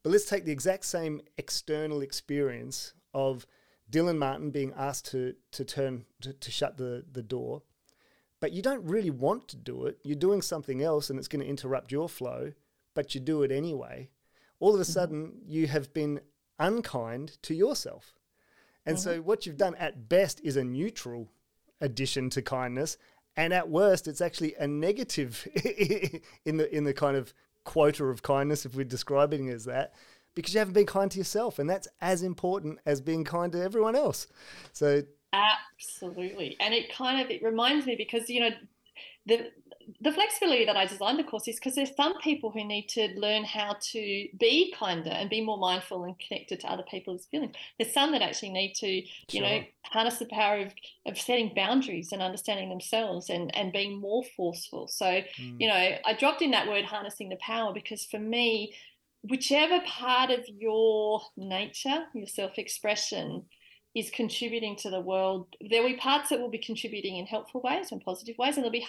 But 0.02 0.10
let's 0.10 0.24
take 0.24 0.44
the 0.44 0.52
exact 0.52 0.84
same 0.86 1.20
external 1.36 2.00
experience 2.00 2.94
of 3.14 3.46
Dylan 3.92 4.18
Martin 4.18 4.50
being 4.50 4.72
asked 4.76 5.10
to, 5.12 5.34
to 5.52 5.64
turn 5.64 6.04
to, 6.22 6.32
to 6.32 6.50
shut 6.50 6.78
the, 6.78 7.04
the 7.12 7.22
door, 7.22 7.62
but 8.40 8.52
you 8.52 8.62
don't 8.62 8.84
really 8.84 9.10
want 9.10 9.46
to 9.48 9.56
do 9.56 9.86
it. 9.86 9.98
You're 10.02 10.16
doing 10.16 10.42
something 10.42 10.82
else 10.82 11.10
and 11.10 11.18
it's 11.18 11.28
going 11.28 11.44
to 11.44 11.48
interrupt 11.48 11.92
your 11.92 12.08
flow, 12.08 12.52
but 12.94 13.14
you 13.14 13.20
do 13.20 13.42
it 13.42 13.52
anyway. 13.52 14.08
All 14.58 14.74
of 14.74 14.80
a 14.80 14.82
mm-hmm. 14.82 14.92
sudden, 14.92 15.32
you 15.46 15.66
have 15.66 15.92
been 15.92 16.20
unkind 16.58 17.38
to 17.42 17.54
yourself. 17.54 18.14
And 18.86 18.96
mm-hmm. 18.96 19.02
so, 19.02 19.20
what 19.20 19.46
you've 19.46 19.56
done 19.56 19.74
at 19.76 20.08
best 20.08 20.40
is 20.42 20.56
a 20.56 20.64
neutral 20.64 21.28
addition 21.80 22.30
to 22.30 22.42
kindness, 22.42 22.96
and 23.36 23.52
at 23.52 23.68
worst, 23.68 24.08
it's 24.08 24.20
actually 24.20 24.54
a 24.56 24.66
negative 24.66 25.46
in 26.44 26.56
the 26.56 26.74
in 26.74 26.84
the 26.84 26.94
kind 26.94 27.16
of 27.16 27.32
quota 27.64 28.04
of 28.04 28.22
kindness, 28.22 28.66
if 28.66 28.74
we're 28.74 28.84
describing 28.84 29.46
it 29.46 29.54
as 29.54 29.64
that, 29.64 29.94
because 30.34 30.54
you 30.54 30.58
haven't 30.58 30.74
been 30.74 30.86
kind 30.86 31.10
to 31.10 31.18
yourself, 31.18 31.58
and 31.58 31.68
that's 31.68 31.88
as 32.00 32.22
important 32.22 32.78
as 32.86 33.00
being 33.00 33.24
kind 33.24 33.52
to 33.52 33.62
everyone 33.62 33.96
else. 33.96 34.26
So 34.72 35.02
absolutely, 35.32 36.56
and 36.60 36.74
it 36.74 36.92
kind 36.92 37.20
of 37.20 37.30
it 37.30 37.42
reminds 37.42 37.86
me 37.86 37.96
because 37.96 38.28
you 38.28 38.40
know 38.40 38.50
the 39.26 39.50
the 40.00 40.12
flexibility 40.12 40.64
that 40.64 40.76
I 40.76 40.86
designed 40.86 41.18
the 41.18 41.24
course 41.24 41.48
is 41.48 41.56
because 41.56 41.74
there's 41.74 41.94
some 41.96 42.18
people 42.20 42.50
who 42.50 42.64
need 42.64 42.88
to 42.90 43.08
learn 43.16 43.44
how 43.44 43.76
to 43.92 44.28
be 44.38 44.74
kinder 44.78 45.10
and 45.10 45.28
be 45.30 45.40
more 45.40 45.58
mindful 45.58 46.04
and 46.04 46.18
connected 46.18 46.60
to 46.60 46.70
other 46.70 46.84
people's 46.84 47.26
feelings. 47.26 47.54
There's 47.78 47.92
some 47.92 48.12
that 48.12 48.22
actually 48.22 48.50
need 48.50 48.74
to, 48.76 48.86
you 48.86 49.04
sure. 49.30 49.42
know, 49.42 49.60
harness 49.84 50.18
the 50.18 50.26
power 50.26 50.58
of, 50.58 50.72
of 51.06 51.18
setting 51.18 51.52
boundaries 51.54 52.12
and 52.12 52.22
understanding 52.22 52.68
themselves 52.68 53.30
and, 53.30 53.54
and 53.56 53.72
being 53.72 54.00
more 54.00 54.22
forceful. 54.36 54.88
So, 54.88 55.04
mm. 55.04 55.60
you 55.60 55.68
know, 55.68 55.74
I 55.74 56.14
dropped 56.18 56.42
in 56.42 56.52
that 56.52 56.68
word 56.68 56.84
harnessing 56.84 57.28
the 57.28 57.36
power 57.36 57.72
because 57.72 58.04
for 58.04 58.18
me, 58.18 58.74
whichever 59.22 59.80
part 59.86 60.30
of 60.30 60.44
your 60.48 61.22
nature, 61.36 62.04
your 62.14 62.26
self 62.26 62.58
expression, 62.58 63.44
is 63.94 64.10
contributing 64.10 64.74
to 64.76 64.90
the 64.90 65.00
world. 65.00 65.54
There 65.68 65.82
will 65.82 65.90
be 65.90 65.96
parts 65.96 66.30
that 66.30 66.40
will 66.40 66.50
be 66.50 66.58
contributing 66.58 67.18
in 67.18 67.26
helpful 67.26 67.60
ways 67.62 67.92
and 67.92 68.00
positive 68.00 68.36
ways, 68.38 68.56
and 68.56 68.64
there'll 68.64 68.72
be 68.72 68.86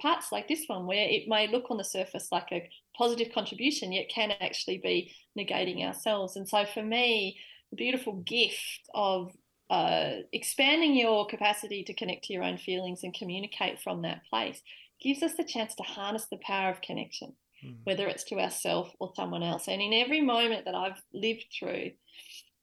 parts 0.00 0.32
like 0.32 0.48
this 0.48 0.64
one 0.66 0.86
where 0.86 1.06
it 1.08 1.28
may 1.28 1.46
look 1.46 1.70
on 1.70 1.76
the 1.76 1.84
surface 1.84 2.28
like 2.32 2.48
a 2.52 2.68
positive 2.96 3.32
contribution, 3.34 3.92
yet 3.92 4.08
can 4.08 4.32
actually 4.40 4.78
be 4.78 5.12
negating 5.38 5.84
ourselves. 5.84 6.36
And 6.36 6.48
so, 6.48 6.64
for 6.64 6.82
me, 6.82 7.38
the 7.70 7.76
beautiful 7.76 8.14
gift 8.14 8.88
of 8.94 9.32
uh, 9.68 10.20
expanding 10.32 10.96
your 10.96 11.26
capacity 11.26 11.84
to 11.84 11.94
connect 11.94 12.24
to 12.24 12.32
your 12.32 12.44
own 12.44 12.56
feelings 12.56 13.00
and 13.02 13.12
communicate 13.12 13.80
from 13.80 14.02
that 14.02 14.22
place 14.30 14.62
gives 15.02 15.22
us 15.22 15.34
the 15.34 15.44
chance 15.44 15.74
to 15.74 15.82
harness 15.82 16.26
the 16.30 16.38
power 16.38 16.70
of 16.70 16.80
connection, 16.80 17.34
mm. 17.64 17.76
whether 17.84 18.06
it's 18.06 18.24
to 18.24 18.40
ourselves 18.40 18.90
or 18.98 19.12
someone 19.14 19.42
else. 19.42 19.68
And 19.68 19.80
in 19.80 19.92
every 19.92 20.20
moment 20.20 20.64
that 20.64 20.74
I've 20.74 21.00
lived 21.12 21.46
through, 21.58 21.92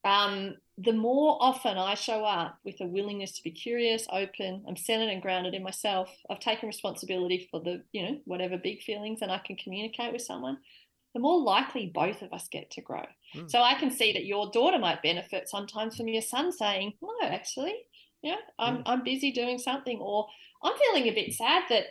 um, 0.05 0.55
the 0.77 0.91
more 0.91 1.37
often 1.39 1.77
I 1.77 1.93
show 1.93 2.25
up 2.25 2.57
with 2.65 2.81
a 2.81 2.85
willingness 2.85 3.31
to 3.33 3.43
be 3.43 3.51
curious, 3.51 4.07
open, 4.11 4.63
I'm 4.67 4.75
centered 4.75 5.09
and 5.09 5.21
grounded 5.21 5.53
in 5.53 5.63
myself. 5.63 6.09
I've 6.29 6.39
taken 6.39 6.67
responsibility 6.67 7.47
for 7.49 7.61
the, 7.61 7.83
you 7.93 8.03
know, 8.03 8.17
whatever 8.25 8.57
big 8.57 8.81
feelings 8.81 9.21
and 9.21 9.31
I 9.31 9.37
can 9.37 9.55
communicate 9.55 10.11
with 10.11 10.21
someone, 10.21 10.57
the 11.13 11.19
more 11.19 11.39
likely 11.39 11.91
both 11.93 12.21
of 12.21 12.33
us 12.33 12.47
get 12.51 12.71
to 12.71 12.81
grow. 12.81 13.05
Mm. 13.35 13.49
So 13.49 13.61
I 13.61 13.75
can 13.75 13.91
see 13.91 14.13
that 14.13 14.25
your 14.25 14.49
daughter 14.51 14.79
might 14.79 15.03
benefit 15.03 15.47
sometimes 15.47 15.95
from 15.95 16.07
your 16.07 16.21
son 16.21 16.51
saying, 16.51 16.93
No, 17.01 17.13
actually, 17.23 17.75
yeah, 18.21 18.37
I'm, 18.57 18.77
mm. 18.77 18.83
I'm 18.85 19.03
busy 19.03 19.31
doing 19.31 19.59
something, 19.59 19.99
or 19.99 20.27
I'm 20.63 20.73
feeling 20.77 21.07
a 21.07 21.13
bit 21.13 21.33
sad 21.33 21.63
that 21.69 21.85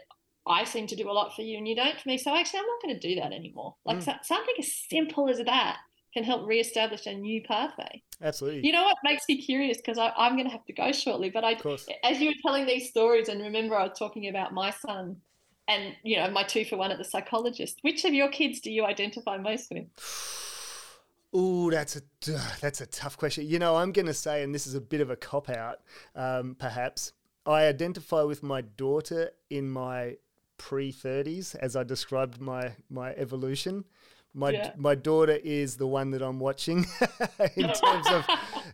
I 0.47 0.65
seem 0.65 0.87
to 0.89 0.97
do 0.97 1.09
a 1.09 1.13
lot 1.13 1.35
for 1.35 1.43
you 1.43 1.59
and 1.59 1.69
you 1.69 1.77
don't 1.77 2.01
for 2.01 2.09
me. 2.09 2.19
So 2.19 2.35
actually, 2.35 2.61
I'm 2.61 2.67
not 2.67 2.83
going 2.83 2.99
to 2.99 3.09
do 3.09 3.21
that 3.21 3.33
anymore. 3.33 3.77
Like 3.85 3.99
mm. 3.99 4.05
so, 4.05 4.13
something 4.23 4.55
as 4.59 4.73
simple 4.73 5.29
as 5.29 5.39
that 5.39 5.79
can 6.13 6.25
help 6.25 6.47
reestablish 6.47 7.07
a 7.07 7.15
new 7.15 7.43
pathway. 7.43 8.03
Absolutely. 8.21 8.67
You 8.67 8.73
know 8.73 8.83
what 8.83 8.97
makes 9.03 9.25
me 9.29 9.41
curious 9.41 9.79
because 9.79 9.99
I'm 9.99 10.35
going 10.35 10.47
to 10.47 10.53
have 10.53 10.65
to 10.67 10.73
go 10.73 10.93
shortly, 10.93 11.31
but 11.31 11.45
I, 11.45 11.57
as 12.05 12.21
you 12.21 12.29
were 12.29 12.35
telling 12.43 12.67
these 12.67 12.89
stories, 12.89 13.29
and 13.29 13.41
remember 13.41 13.77
I 13.77 13.85
was 13.85 13.99
talking 13.99 14.29
about 14.29 14.53
my 14.53 14.71
son 14.71 15.17
and 15.69 15.95
you 16.03 16.17
know 16.17 16.29
my 16.31 16.43
two 16.43 16.65
for 16.65 16.77
one 16.77 16.91
at 16.91 16.99
the 16.99 17.05
psychologist. 17.05 17.79
Which 17.83 18.05
of 18.05 18.13
your 18.13 18.29
kids 18.29 18.61
do 18.61 18.71
you 18.71 18.85
identify 18.85 19.39
most 19.39 19.71
with? 19.71 19.87
Oh, 21.35 21.71
that's 21.71 21.97
a 21.97 22.03
that's 22.61 22.83
a 22.83 22.87
tough 22.87 23.17
question. 23.17 23.47
You 23.47 23.59
know, 23.59 23.77
I'm 23.77 23.93
going 23.93 24.05
to 24.05 24.13
say, 24.13 24.43
and 24.43 24.55
this 24.55 24.67
is 24.67 24.75
a 24.75 24.83
bit 24.83 25.01
of 25.01 25.09
a 25.09 25.17
cop 25.17 25.49
out, 25.49 25.79
um, 26.15 26.57
perhaps. 26.59 27.15
I 27.47 27.65
identify 27.65 28.21
with 28.21 28.43
my 28.43 28.61
daughter 28.61 29.31
in 29.49 29.71
my 29.71 30.17
pre 30.63 30.93
30s, 30.93 31.57
as 31.57 31.75
I 31.75 31.83
described 31.83 32.41
my 32.41 32.73
my 32.89 33.11
evolution. 33.15 33.85
My 34.33 34.51
yeah. 34.51 34.73
my 34.77 34.95
daughter 34.95 35.39
is 35.43 35.77
the 35.77 35.89
one 35.89 36.13
that 36.13 36.23
I'm 36.23 36.39
watching 36.39 36.87
in 37.57 37.69
terms 37.73 38.07
of 38.09 38.25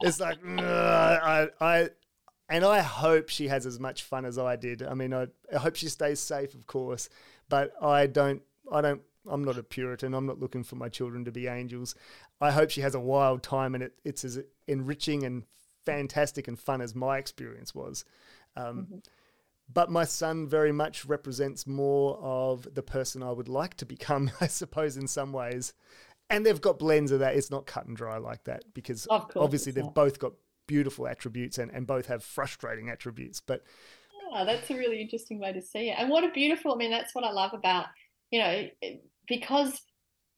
it's 0.02 0.20
like 0.20 0.38
I 0.46 1.48
I 1.60 1.88
and 2.50 2.64
I 2.64 2.80
hope 2.80 3.30
she 3.30 3.48
has 3.48 3.64
as 3.64 3.80
much 3.80 4.02
fun 4.02 4.26
as 4.26 4.38
I 4.38 4.56
did. 4.56 4.82
I 4.82 4.94
mean, 4.94 5.12
I, 5.14 5.28
I 5.52 5.58
hope 5.58 5.76
she 5.76 5.88
stays 5.88 6.20
safe, 6.20 6.54
of 6.54 6.66
course, 6.66 7.08
but 7.48 7.72
I 7.82 8.06
don't 8.06 8.42
I 8.70 8.82
don't 8.82 9.00
I'm 9.26 9.42
not 9.42 9.56
a 9.56 9.62
Puritan. 9.62 10.12
I'm 10.12 10.26
not 10.26 10.38
looking 10.38 10.64
for 10.64 10.76
my 10.76 10.90
children 10.90 11.24
to 11.24 11.32
be 11.32 11.46
angels. 11.46 11.94
I 12.40 12.50
hope 12.50 12.70
she 12.70 12.82
has 12.82 12.94
a 12.94 13.00
wild 13.00 13.42
time 13.42 13.74
and 13.74 13.82
it, 13.82 13.94
it's 14.04 14.24
as 14.24 14.38
enriching 14.66 15.24
and 15.24 15.44
fantastic 15.86 16.48
and 16.48 16.58
fun 16.58 16.82
as 16.82 16.94
my 16.94 17.16
experience 17.16 17.74
was. 17.74 18.04
Um, 18.56 18.64
mm-hmm. 18.64 18.98
But 19.72 19.90
my 19.90 20.04
son 20.04 20.48
very 20.48 20.72
much 20.72 21.04
represents 21.04 21.66
more 21.66 22.18
of 22.18 22.66
the 22.74 22.82
person 22.82 23.22
I 23.22 23.32
would 23.32 23.48
like 23.48 23.74
to 23.74 23.86
become, 23.86 24.30
I 24.40 24.46
suppose, 24.46 24.96
in 24.96 25.06
some 25.06 25.32
ways. 25.32 25.74
And 26.30 26.44
they've 26.44 26.60
got 26.60 26.78
blends 26.78 27.12
of 27.12 27.20
that. 27.20 27.36
It's 27.36 27.50
not 27.50 27.66
cut 27.66 27.86
and 27.86 27.96
dry 27.96 28.18
like 28.18 28.44
that 28.44 28.64
because 28.74 29.06
obviously 29.10 29.72
they've 29.72 29.84
not. 29.84 29.94
both 29.94 30.18
got 30.18 30.32
beautiful 30.66 31.08
attributes 31.08 31.58
and, 31.58 31.70
and 31.72 31.86
both 31.86 32.06
have 32.06 32.22
frustrating 32.22 32.90
attributes. 32.90 33.40
But 33.40 33.64
yeah, 34.32 34.44
that's 34.44 34.70
a 34.70 34.74
really 34.74 35.00
interesting 35.00 35.40
way 35.40 35.52
to 35.52 35.62
see 35.62 35.90
it. 35.90 35.96
And 35.98 36.10
what 36.10 36.24
a 36.24 36.30
beautiful, 36.30 36.72
I 36.72 36.76
mean, 36.76 36.90
that's 36.90 37.14
what 37.14 37.24
I 37.24 37.30
love 37.30 37.54
about, 37.54 37.86
you 38.30 38.40
know, 38.40 38.68
because 39.26 39.80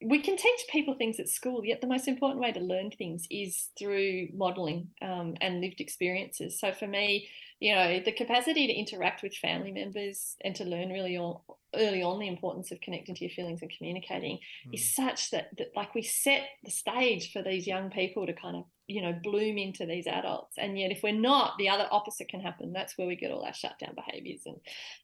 we 0.03 0.21
can 0.21 0.37
teach 0.37 0.61
people 0.71 0.95
things 0.95 1.21
at 1.21 1.29
school, 1.29 1.65
yet 1.65 1.81
the 1.81 1.87
most 1.87 2.09
important 2.09 2.41
way 2.41 2.53
to 2.53 2.61
learn 2.61 2.91
things 2.91 3.27
is 3.31 3.69
through 3.79 4.29
modeling 4.33 4.89
um, 5.03 5.35
and 5.41 5.61
lived 5.61 5.81
experiences. 5.81 6.59
So 6.59 6.73
for 6.73 6.87
me, 6.87 7.29
you 7.61 7.75
know, 7.75 8.01
the 8.01 8.13
capacity 8.13 8.67
to 8.67 8.73
interact 8.73 9.23
with 9.23 9.35
family 9.35 9.71
members 9.71 10.37
and 10.43 10.57
to 10.57 10.65
learn 10.65 10.89
really 10.89 11.19
all, 11.19 11.45
early 11.75 12.03
on 12.03 12.19
the 12.19 12.27
importance 12.27 12.73
of 12.73 12.81
connecting 12.81 13.15
to 13.15 13.25
your 13.25 13.31
feelings 13.31 13.61
and 13.63 13.71
communicating 13.77 14.39
mm. 14.67 14.75
is 14.75 14.95
such 14.95 15.31
that, 15.31 15.51
that 15.59 15.69
like 15.77 15.95
we 15.95 16.03
set 16.03 16.43
the 16.65 16.71
stage 16.71 17.33
for 17.33 17.43
these 17.43 17.67
young 17.67 17.91
people 17.91 18.27
to 18.27 18.33
kind 18.33 18.57
of 18.57 18.65
you 18.87 19.01
know 19.01 19.17
bloom 19.23 19.57
into 19.57 19.87
these 19.87 20.09
adults 20.09 20.57
and 20.59 20.77
yet 20.77 20.91
if 20.91 21.03
we're 21.05 21.13
not 21.13 21.57
the 21.59 21.69
other 21.69 21.87
opposite 21.93 22.29
can 22.29 22.41
happen 22.41 22.73
that's 22.73 22.99
where 22.99 23.07
we 23.07 23.15
get 23.15 23.31
all 23.31 23.45
our 23.45 23.55
shutdown 23.55 23.95
behaviors 23.95 24.43
and 24.47 24.57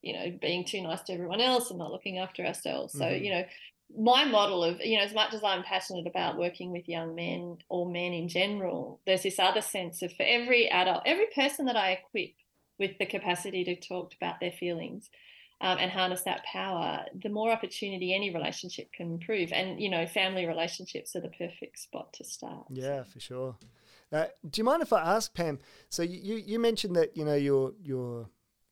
you 0.03 0.13
know 0.13 0.37
being 0.41 0.65
too 0.65 0.83
nice 0.83 1.03
to 1.03 1.13
everyone 1.13 1.41
else 1.41 1.71
and 1.71 1.79
not 1.79 1.93
looking 1.93 2.19
after 2.19 2.45
ourselves 2.45 2.93
mm-hmm. 2.95 3.05
so 3.05 3.09
you 3.11 3.31
know 3.31 3.45
my 3.97 4.25
model 4.25 4.65
of 4.65 4.81
you 4.81 4.99
know 4.99 5.05
as 5.05 5.15
much 5.15 5.33
as 5.33 5.45
i'm 5.45 5.63
passionate 5.63 6.09
about 6.09 6.37
working 6.37 6.73
with 6.73 6.89
young 6.89 7.15
men 7.15 7.57
or 7.69 7.89
men 7.89 8.13
in 8.13 8.27
general 8.27 9.01
there's 9.07 9.23
this 9.23 9.39
other 9.39 9.61
sense 9.61 10.03
of 10.03 10.13
for 10.15 10.25
every 10.25 10.69
adult 10.69 11.03
every 11.07 11.27
person 11.33 11.67
that 11.67 11.77
i 11.77 11.93
equip 11.93 12.33
with 12.79 12.99
the 12.99 13.07
capacity 13.07 13.65
to 13.65 13.77
talk 13.77 14.13
about 14.21 14.41
their 14.41 14.53
feelings. 14.53 15.09
um, 15.61 15.79
and 15.79 15.91
harness 15.91 16.23
that 16.23 16.45
power, 16.45 17.05
the 17.23 17.31
more 17.31 17.51
opportunity 17.51 18.15
any 18.15 18.33
relationship 18.33 18.93
can 18.93 19.13
improve. 19.13 19.53
And, 19.53 19.81
you 19.81 19.89
know, 19.89 20.07
family 20.07 20.47
relationships 20.47 21.17
are 21.17 21.21
the 21.21 21.31
perfect 21.31 21.79
spot 21.79 22.13
to 22.15 22.25
start. 22.25 22.67
Yeah, 22.69 23.05
for 23.05 23.21
sure. 23.21 23.57
Uh, 24.13 24.27
do 24.49 24.61
you 24.61 24.65
mind 24.65 24.83
if 24.83 24.93
I 24.93 25.01
ask 25.01 25.33
Pam? 25.35 25.59
So 25.89 26.03
you, 26.03 26.37
you 26.37 26.59
mentioned 26.59 26.95
that 26.97 27.17
you 27.17 27.25
know 27.25 27.35
your 27.35 27.73
your 27.83 28.29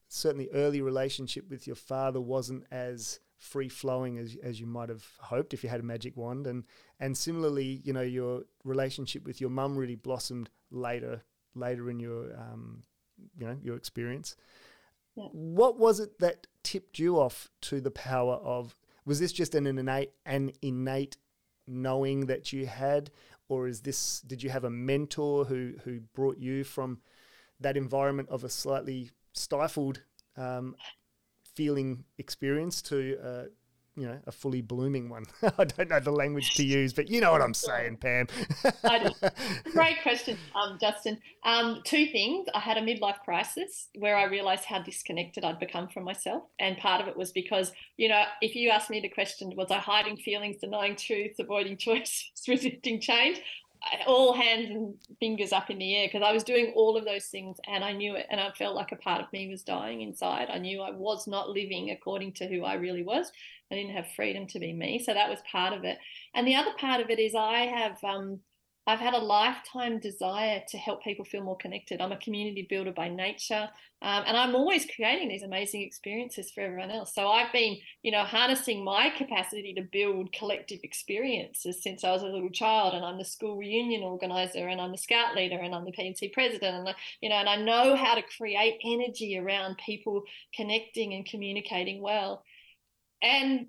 certainly 0.07 0.49
early 0.55 0.81
relationship 0.81 1.51
with 1.51 1.67
your 1.67 1.75
father 1.75 2.21
wasn't 2.21 2.65
as 2.71 3.19
free 3.37 3.69
flowing 3.69 4.17
as 4.19 4.37
as 4.45 4.61
you 4.61 4.67
might 4.67 4.91
have 4.91 5.05
hoped 5.19 5.53
if 5.53 5.65
you 5.65 5.71
had 5.71 5.81
a 5.81 5.85
magic 5.85 6.17
wand, 6.17 6.47
and 6.47 6.63
and 7.01 7.17
similarly, 7.17 7.81
you 7.83 7.93
know 7.93 8.03
your 8.03 8.43
relationship 8.63 9.25
with 9.25 9.41
your 9.41 9.51
mum 9.51 9.77
really 9.77 9.97
blossomed 9.97 10.51
later 10.71 11.25
later 11.57 11.91
in 11.91 11.99
your 11.99 12.33
um, 12.37 12.85
you 13.37 13.47
know 13.47 13.57
your 13.63 13.77
experience. 13.77 14.37
Yeah. 15.17 15.25
What 15.33 15.79
was 15.79 16.01
it 16.01 16.19
that 16.19 16.47
tipped 16.63 16.99
you 16.99 17.19
off 17.19 17.51
to 17.63 17.81
the 17.81 17.91
power 17.91 18.35
of? 18.35 18.77
Was 19.05 19.21
this 19.21 19.33
just 19.33 19.55
an 19.55 19.67
innate 19.67 20.13
an 20.27 20.53
innate 20.63 21.17
knowing 21.67 22.27
that 22.27 22.53
you 22.53 22.67
had, 22.67 23.11
or 23.49 23.69
is 23.69 23.83
this? 23.83 24.21
Did 24.21 24.43
you 24.43 24.51
have 24.51 24.65
a 24.65 24.71
mentor 24.71 25.45
who 25.45 25.75
who 25.85 26.01
brought 26.15 26.39
you 26.39 26.65
from 26.65 27.01
that 27.61 27.77
environment 27.77 28.29
of 28.29 28.45
a 28.45 28.49
slightly 28.49 29.11
stifled 29.33 30.03
um, 30.37 30.75
feeling 31.55 32.05
experience 32.19 32.83
to 32.83 33.17
uh, 33.23 33.45
you 33.97 34.07
know, 34.07 34.19
a 34.27 34.33
fully 34.33 34.61
blooming 34.61 35.09
one. 35.09 35.25
I 35.59 35.65
don't 35.65 35.91
know 35.91 36.01
the 36.01 36.11
language 36.11 36.55
to 36.55 36.65
use, 36.65 36.93
but 36.93 37.09
you 37.09 37.21
know 37.21 37.33
what 37.33 37.43
I'm 37.43 37.55
saying, 37.55 37.99
Pam. 37.99 38.27
Great 39.73 40.03
question, 40.03 40.37
um, 40.55 40.79
Justin. 40.81 41.19
Um, 41.45 41.81
two 41.85 42.07
things. 42.07 42.49
I 42.55 42.59
had 42.59 42.77
a 42.77 42.81
midlife 42.81 43.21
crisis 43.25 43.89
where 43.97 44.17
I 44.17 44.25
realized 44.25 44.65
how 44.65 44.83
disconnected 44.83 45.45
I'd 45.45 45.61
become 45.61 45.89
from 45.89 46.05
myself. 46.05 46.43
And 46.59 46.77
part 46.79 47.01
of 47.01 47.09
it 47.09 47.17
was 47.17 47.31
because, 47.31 47.73
you 47.97 48.09
know, 48.09 48.25
if 48.41 48.57
you 48.57 48.71
asked 48.71 48.91
me 48.91 49.01
the 49.01 49.09
question, 49.09 49.53
was 49.57 49.71
I 49.71 49.79
hiding 49.79 50.17
feelings, 50.17 50.57
denying 50.61 50.97
truths, 50.97 51.39
avoiding 51.39 51.77
choices, 51.79 52.33
resisting 52.49 53.01
change? 53.01 53.41
all 54.07 54.33
hands 54.33 54.71
and 54.71 54.95
fingers 55.21 55.53
up 55.53 55.71
in 55.71 55.79
the 55.79 55.97
air 55.97 56.09
because 56.09 56.27
I 56.27 56.33
was 56.33 56.45
doing 56.45 56.73
all 56.75 56.97
of 56.97 57.05
those 57.05 57.27
things 57.27 57.59
and 57.67 57.85
I 57.85 57.93
knew 57.93 58.15
it 58.15 58.27
and 58.31 58.41
I 58.41 58.51
felt 58.53 58.75
like 58.75 58.93
a 58.93 58.97
part 58.97 59.21
of 59.21 59.33
me 59.33 59.49
was 59.49 59.63
dying 59.63 60.01
inside. 60.01 60.49
I 60.51 60.59
knew 60.59 60.81
I 60.81 60.91
was 60.91 61.27
not 61.27 61.51
living 61.51 61.91
according 61.91 62.33
to 62.35 62.47
who 62.47 62.65
I 62.65 62.75
really 62.75 63.03
was. 63.03 63.31
I 63.75 63.79
didn't 63.79 63.97
have 63.97 64.07
freedom 64.15 64.47
to 64.49 64.61
be 64.61 64.73
me. 64.73 65.03
So 65.05 65.13
that 65.13 65.29
was 65.29 65.41
part 65.51 65.73
of 65.73 65.85
it. 65.85 65.99
And 66.35 66.47
the 66.47 66.55
other 66.55 66.73
part 66.79 67.01
of 67.01 67.11
it 67.11 67.19
is 67.19 67.35
I 67.35 67.67
have 67.67 68.03
um, 68.05 68.41
I've 68.87 69.01
had 69.01 69.15
a 69.15 69.19
lifetime 69.19 69.99
desire 69.99 70.63
to 70.69 70.77
help 70.77 71.03
people 71.03 71.25
feel 71.25 71.43
more 71.43 71.57
connected. 71.57 72.03
I'm 72.03 72.13
a 72.13 72.19
community 72.19 72.67
builder 72.69 72.93
by 72.93 73.09
nature, 73.09 73.71
um, 74.03 74.25
and 74.27 74.37
I'm 74.37 74.55
always 74.55 74.87
creating 74.95 75.29
these 75.29 75.43
amazing 75.43 75.81
experiences 75.81 76.51
for 76.51 76.61
everyone 76.61 76.91
else. 76.91 77.15
So 77.15 77.29
I've 77.29 77.51
been, 77.51 77.79
you 78.03 78.13
know, 78.13 78.25
harnessing 78.25 78.85
my 78.85 79.09
capacity 79.09 79.73
to 79.73 79.83
build 79.91 80.35
collective 80.35 80.81
experiences 80.83 81.83
since 81.83 82.05
I 82.05 82.13
was 82.13 82.23
a 82.23 82.27
little 82.27 82.51
child. 82.51 82.93
And 82.93 83.07
I'm 83.07 83.17
the 83.17 83.25
school 83.25 83.57
reunion 83.57 84.03
organizer, 84.03 84.69
and 84.69 84.79
I'm 84.79 84.93
the 84.93 84.99
scout 84.99 85.35
leader, 85.35 85.59
and 85.59 85.75
I'm 85.75 85.87
the 85.87 85.93
P&C 85.93 86.29
president, 86.29 86.87
and 86.87 86.95
you 87.23 87.31
know, 87.31 87.37
and 87.37 87.49
I 87.49 87.57
know 87.57 87.97
how 87.97 88.15
to 88.15 88.23
create 88.37 88.81
energy 88.85 89.39
around 89.39 89.79
people 89.79 90.25
connecting 90.55 91.15
and 91.15 91.25
communicating 91.25 92.03
well. 92.03 92.45
And 93.25 93.69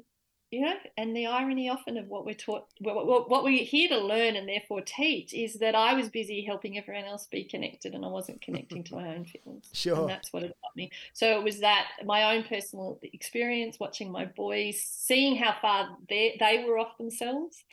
you 0.52 0.62
know, 0.62 0.76
and 0.98 1.16
the 1.16 1.26
irony 1.26 1.70
often 1.70 1.98
of 1.98 2.08
what 2.08 2.26
we're 2.26 2.36
taught, 2.36 2.68
what, 2.80 3.30
what 3.30 3.44
we're 3.44 3.64
here 3.64 3.90
to 3.90 3.98
learn 3.98 4.36
and 4.36 4.48
therefore 4.48 4.80
teach 4.80 5.34
is 5.34 5.56
that 5.56 5.76
I 5.76 5.96
was 5.96 6.08
busy 6.08 6.46
helping 6.46 6.78
everyone 6.78 7.06
else 7.06 7.28
be 7.30 7.44
connected 7.44 7.94
and 7.94 8.06
I 8.06 8.08
wasn't 8.08 8.42
connecting 8.42 8.84
to 8.86 8.96
my 8.96 9.16
own 9.16 9.26
feelings. 9.26 9.70
Sure. 9.74 10.02
And 10.02 10.10
that's 10.10 10.32
what 10.32 10.44
it 10.44 10.56
got 10.62 10.76
me. 10.76 10.92
So 11.14 11.38
it 11.38 11.44
was 11.44 11.60
that 11.60 11.88
my 12.06 12.36
own 12.36 12.44
personal 12.44 13.00
experience, 13.02 13.80
watching 13.80 14.12
my 14.12 14.26
boys, 14.26 14.82
seeing 14.82 15.36
how 15.36 15.56
far 15.62 15.98
they, 16.08 16.38
they 16.40 16.64
were 16.66 16.78
off 16.78 16.98
themselves. 16.98 17.64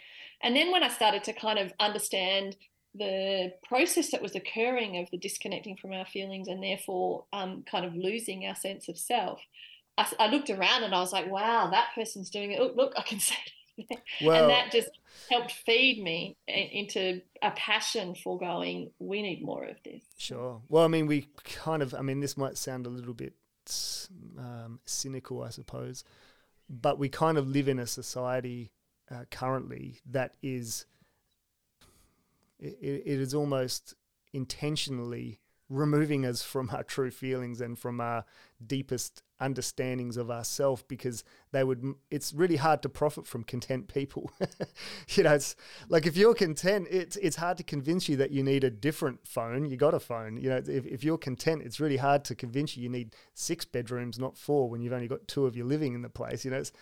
And 0.42 0.56
then 0.56 0.72
when 0.72 0.82
I 0.82 0.88
started 0.88 1.22
to 1.24 1.32
kind 1.34 1.58
of 1.58 1.72
understand 1.78 2.56
the 2.94 3.52
process 3.66 4.10
that 4.10 4.22
was 4.22 4.34
occurring 4.34 4.98
of 4.98 5.10
the 5.10 5.18
disconnecting 5.18 5.76
from 5.76 5.92
our 5.92 6.04
feelings 6.04 6.48
and 6.48 6.62
therefore 6.62 7.24
um, 7.32 7.64
kind 7.70 7.84
of 7.84 7.94
losing 7.94 8.44
our 8.46 8.56
sense 8.56 8.88
of 8.88 8.98
self, 8.98 9.40
I, 10.18 10.24
I, 10.24 10.28
looked 10.28 10.50
around 10.50 10.84
and 10.84 10.94
I 10.94 11.00
was 11.00 11.12
like, 11.12 11.30
wow, 11.30 11.68
that 11.70 11.88
person's 11.94 12.30
doing 12.30 12.52
it. 12.52 12.60
Oh, 12.60 12.72
look, 12.74 12.92
I 12.96 13.02
can 13.02 13.20
say 13.20 13.36
it. 13.78 13.98
Well, 14.22 14.42
and 14.42 14.50
that 14.50 14.70
just 14.70 14.90
helped 15.30 15.52
feed 15.52 16.02
me 16.02 16.36
into 16.46 17.22
a 17.42 17.50
passion 17.52 18.14
for 18.14 18.38
going, 18.38 18.90
we 18.98 19.22
need 19.22 19.42
more 19.42 19.64
of 19.64 19.76
this. 19.84 20.02
Sure. 20.16 20.60
Well, 20.68 20.84
I 20.84 20.88
mean, 20.88 21.06
we 21.06 21.28
kind 21.44 21.82
of, 21.82 21.94
I 21.94 22.02
mean, 22.02 22.20
this 22.20 22.36
might 22.36 22.58
sound 22.58 22.86
a 22.86 22.90
little 22.90 23.14
bit 23.14 23.34
um, 24.38 24.80
cynical, 24.84 25.42
I 25.42 25.50
suppose, 25.50 26.04
but 26.68 26.98
we 26.98 27.08
kind 27.08 27.38
of 27.38 27.48
live 27.48 27.68
in 27.68 27.78
a 27.78 27.86
society 27.86 28.72
uh, 29.10 29.24
currently 29.30 30.00
that 30.10 30.34
is, 30.42 30.86
it, 32.58 32.76
it 32.80 33.20
is 33.20 33.34
almost 33.34 33.94
intentionally 34.32 35.40
removing 35.72 36.26
us 36.26 36.42
from 36.42 36.70
our 36.70 36.82
true 36.82 37.10
feelings 37.10 37.60
and 37.60 37.78
from 37.78 38.00
our 38.00 38.24
deepest 38.64 39.22
understandings 39.40 40.16
of 40.16 40.30
ourselves 40.30 40.84
because 40.86 41.24
they 41.50 41.64
would 41.64 41.94
it's 42.10 42.32
really 42.32 42.56
hard 42.56 42.80
to 42.82 42.88
profit 42.88 43.26
from 43.26 43.42
content 43.42 43.88
people. 43.88 44.30
You 45.16 45.24
know 45.24 45.34
it's 45.34 45.56
like 45.88 46.06
if 46.06 46.16
you're 46.16 46.34
content 46.34 46.86
it's 46.90 47.16
it's 47.16 47.36
hard 47.36 47.56
to 47.58 47.64
convince 47.64 48.08
you 48.08 48.16
that 48.16 48.30
you 48.30 48.42
need 48.42 48.64
a 48.64 48.70
different 48.70 49.26
phone. 49.26 49.66
You 49.66 49.76
got 49.76 49.94
a 49.94 50.00
phone. 50.00 50.36
You 50.36 50.50
know 50.50 50.56
if, 50.56 50.86
if 50.86 51.02
you're 51.02 51.18
content 51.18 51.62
it's 51.62 51.80
really 51.80 51.96
hard 51.96 52.24
to 52.26 52.34
convince 52.34 52.76
you 52.76 52.84
you 52.84 52.88
need 52.88 53.14
six 53.34 53.64
bedrooms 53.64 54.18
not 54.18 54.36
four 54.36 54.70
when 54.70 54.80
you've 54.80 54.92
only 54.92 55.08
got 55.08 55.26
two 55.26 55.46
of 55.46 55.56
you 55.56 55.64
living 55.64 55.94
in 55.94 56.02
the 56.02 56.08
place. 56.08 56.44
You 56.44 56.52
know 56.52 56.58
it's 56.58 56.72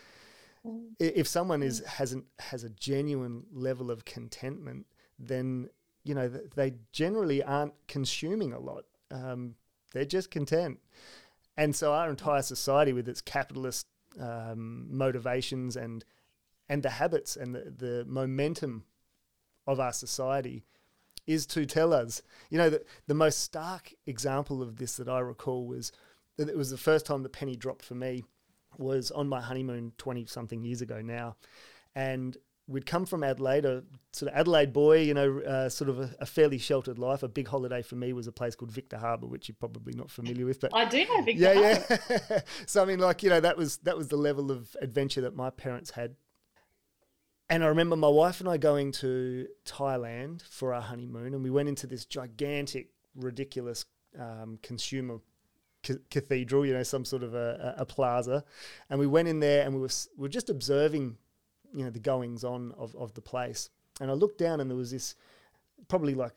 mm. 0.66 0.91
if 0.99 1.26
someone 1.26 1.62
is 1.62 1.82
hasn't 1.86 2.24
has 2.38 2.64
a 2.64 2.70
genuine 2.70 3.45
level 3.53 3.91
of 3.91 4.05
contentment 4.05 4.86
then 5.18 5.68
you 6.05 6.14
know 6.14 6.28
they 6.28 6.74
generally 6.92 7.42
aren't 7.42 7.74
consuming 7.88 8.53
a 8.53 8.59
lot 8.59 8.84
um, 9.11 9.55
they're 9.92 10.05
just 10.05 10.30
content 10.30 10.78
and 11.61 11.76
so 11.76 11.92
our 11.92 12.09
entire 12.09 12.40
society, 12.40 12.94
with 12.94 13.07
its 13.07 13.20
capitalist 13.20 13.86
um, 14.18 14.86
motivations 14.90 15.76
and 15.76 16.05
and 16.70 16.82
the 16.82 16.88
habits 16.88 17.36
and 17.36 17.55
the, 17.55 17.74
the 17.76 18.05
momentum 18.09 18.84
of 19.66 19.78
our 19.78 19.92
society, 19.92 20.62
is 21.26 21.44
to 21.48 21.66
tell 21.66 21.92
us, 21.92 22.22
you 22.48 22.57
know, 22.57 22.70
that 22.70 22.86
the 23.09 23.14
most 23.14 23.40
stark 23.40 23.92
example 24.07 24.62
of 24.62 24.76
this 24.76 24.96
that 24.96 25.09
I 25.09 25.18
recall 25.18 25.66
was 25.66 25.92
that 26.38 26.48
it 26.48 26.57
was 26.57 26.70
the 26.70 26.78
first 26.78 27.05
time 27.05 27.22
the 27.22 27.28
penny 27.28 27.57
dropped 27.57 27.84
for 27.84 27.94
me 27.94 28.24
was 28.78 29.11
on 29.11 29.28
my 29.28 29.42
honeymoon 29.42 29.92
20 29.98 30.24
something 30.24 30.62
years 30.62 30.80
ago 30.80 31.03
now. 31.03 31.36
And 31.94 32.38
we'd 32.70 32.86
come 32.86 33.04
from 33.04 33.24
Adelaide, 33.24 33.64
a 33.64 33.82
sort 34.12 34.32
of 34.32 34.38
Adelaide 34.38 34.72
boy, 34.72 34.98
you 35.00 35.12
know, 35.12 35.40
uh, 35.40 35.68
sort 35.68 35.90
of 35.90 35.98
a, 35.98 36.14
a, 36.20 36.26
fairly 36.26 36.56
sheltered 36.56 36.98
life. 36.98 37.22
A 37.22 37.28
big 37.28 37.48
holiday 37.48 37.82
for 37.82 37.96
me 37.96 38.12
was 38.12 38.26
a 38.26 38.32
place 38.32 38.54
called 38.54 38.70
Victor 38.70 38.96
Harbor, 38.96 39.26
which 39.26 39.48
you're 39.48 39.56
probably 39.58 39.92
not 39.94 40.10
familiar 40.10 40.46
with. 40.46 40.60
But 40.60 40.74
I 40.74 40.84
do 40.84 41.04
know 41.04 41.22
Victor 41.22 41.42
yeah, 41.42 41.78
Harbor. 41.78 41.98
Yeah, 42.30 42.40
so 42.66 42.82
I 42.82 42.86
mean, 42.86 43.00
like 43.00 43.22
you 43.22 43.30
know, 43.30 43.40
that 43.40 43.56
was 43.56 43.78
that 43.78 43.96
was 43.96 44.08
the 44.08 44.16
level 44.16 44.50
of 44.50 44.76
adventure 44.80 45.20
that 45.22 45.34
my 45.34 45.50
parents 45.50 45.90
had. 45.90 46.14
And 47.48 47.64
I 47.64 47.66
remember 47.66 47.96
my 47.96 48.08
wife 48.08 48.38
and 48.38 48.48
I 48.48 48.58
going 48.58 48.92
to 48.92 49.48
Thailand 49.66 50.42
for 50.42 50.72
our 50.72 50.82
honeymoon, 50.82 51.34
and 51.34 51.42
we 51.42 51.50
went 51.50 51.68
into 51.68 51.88
this 51.88 52.04
gigantic, 52.04 52.90
ridiculous 53.16 53.84
um, 54.18 54.58
consumer 54.62 55.18
cathedral, 56.10 56.64
you 56.64 56.74
know, 56.74 56.82
some 56.82 57.04
sort 57.04 57.22
of 57.22 57.34
a, 57.34 57.74
a, 57.78 57.86
plaza, 57.86 58.44
and 58.88 59.00
we 59.00 59.06
went 59.06 59.26
in 59.26 59.40
there 59.40 59.64
and 59.64 59.74
we 59.74 59.80
were 59.80 59.88
we 60.16 60.22
were 60.22 60.28
just 60.28 60.50
observing 60.50 61.16
you 61.74 61.84
know 61.84 61.90
the 61.90 62.00
goings 62.00 62.44
on 62.44 62.72
of, 62.76 62.94
of 62.96 63.14
the 63.14 63.20
place. 63.20 63.70
And 64.00 64.10
I 64.10 64.14
looked 64.14 64.38
down 64.38 64.60
and 64.60 64.70
there 64.70 64.76
was 64.76 64.90
this 64.90 65.14
probably 65.88 66.14
like 66.14 66.32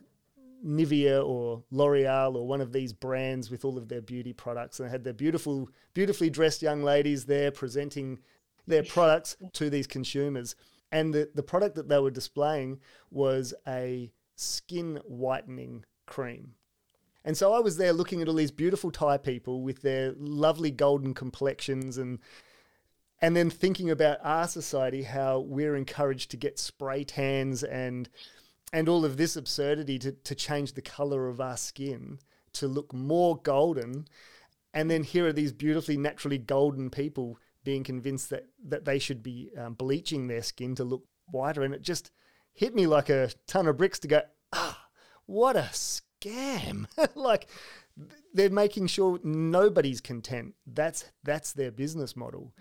Nivea 0.66 1.26
or 1.26 1.64
L'Oreal 1.72 2.36
or 2.36 2.48
one 2.48 2.62
of 2.62 2.72
these 2.72 2.94
brands 2.94 3.50
with 3.50 3.66
all 3.66 3.78
of 3.78 3.90
their 3.90 4.02
beauty 4.02 4.34
products. 4.34 4.80
And 4.80 4.88
they 4.88 4.92
had 4.92 5.04
their 5.04 5.14
beautiful, 5.14 5.70
beautifully 5.94 6.30
dressed 6.30 6.62
young 6.62 6.84
ladies 6.84 7.26
there 7.26 7.52
presenting 7.52 8.20
their 8.68 8.84
products 8.90 9.36
to 9.54 9.70
these 9.70 9.88
consumers. 9.88 10.56
And 10.92 11.14
the, 11.14 11.30
the 11.34 11.44
product 11.44 11.76
that 11.76 11.90
they 11.90 12.00
were 12.00 12.12
displaying 12.12 12.80
was 13.12 13.54
a 13.68 14.12
skin 14.36 15.00
whitening 15.06 15.86
cream. 16.06 16.54
And 17.26 17.38
so 17.38 17.54
I 17.54 17.60
was 17.60 17.78
there 17.78 17.94
looking 17.94 18.22
at 18.22 18.28
all 18.28 18.34
these 18.36 18.52
beautiful 18.52 18.92
Thai 18.92 19.18
people 19.18 19.62
with 19.62 19.82
their 19.82 20.14
lovely 20.18 20.72
golden 20.72 21.14
complexions 21.14 21.98
and 21.98 22.20
and 23.24 23.38
then 23.38 23.50
thinking 23.50 23.90
about 23.90 24.18
our 24.22 24.50
society, 24.50 25.04
how 25.04 25.40
we're 25.40 25.78
encouraged 25.78 26.30
to 26.32 26.38
get 26.38 26.60
spray 26.60 27.06
tans 27.06 27.64
and 27.64 28.10
and 28.74 28.90
all 28.90 29.06
of 29.06 29.16
this 29.16 29.38
absurdity 29.38 29.98
to, 30.00 30.12
to 30.12 30.36
change 30.36 30.74
the 30.74 30.82
color 30.82 31.30
of 31.30 31.40
our 31.40 31.56
skin 31.56 32.20
to 32.52 32.68
look 32.68 32.92
more 32.92 33.38
golden. 33.38 34.08
And 34.74 34.92
then 34.92 35.04
here 35.04 35.28
are 35.28 35.34
these 35.34 35.54
beautifully 35.54 35.96
naturally 35.96 36.38
golden 36.38 36.90
people 36.90 37.38
being 37.64 37.84
convinced 37.84 38.30
that, 38.32 38.48
that 38.68 38.84
they 38.84 39.00
should 39.00 39.24
be 39.24 39.52
um, 39.58 39.76
bleaching 39.76 40.28
their 40.28 40.42
skin 40.42 40.76
to 40.76 40.84
look 40.84 41.04
whiter. 41.32 41.62
And 41.64 41.74
it 41.74 41.84
just 41.84 42.12
hit 42.52 42.76
me 42.76 42.88
like 42.88 43.10
a 43.10 43.30
ton 43.48 43.68
of 43.68 43.78
bricks 43.78 44.00
to 44.00 44.08
go, 44.08 44.22
ah, 44.52 44.88
what 45.28 45.56
a 45.56 45.70
scam. 45.72 46.88
like, 47.16 47.48
they're 48.34 48.50
making 48.50 48.88
sure 48.88 49.20
nobody's 49.24 50.02
content. 50.02 50.56
That's 50.66 51.06
that's 51.24 51.54
their 51.54 51.72
business 51.72 52.16
model. 52.16 52.54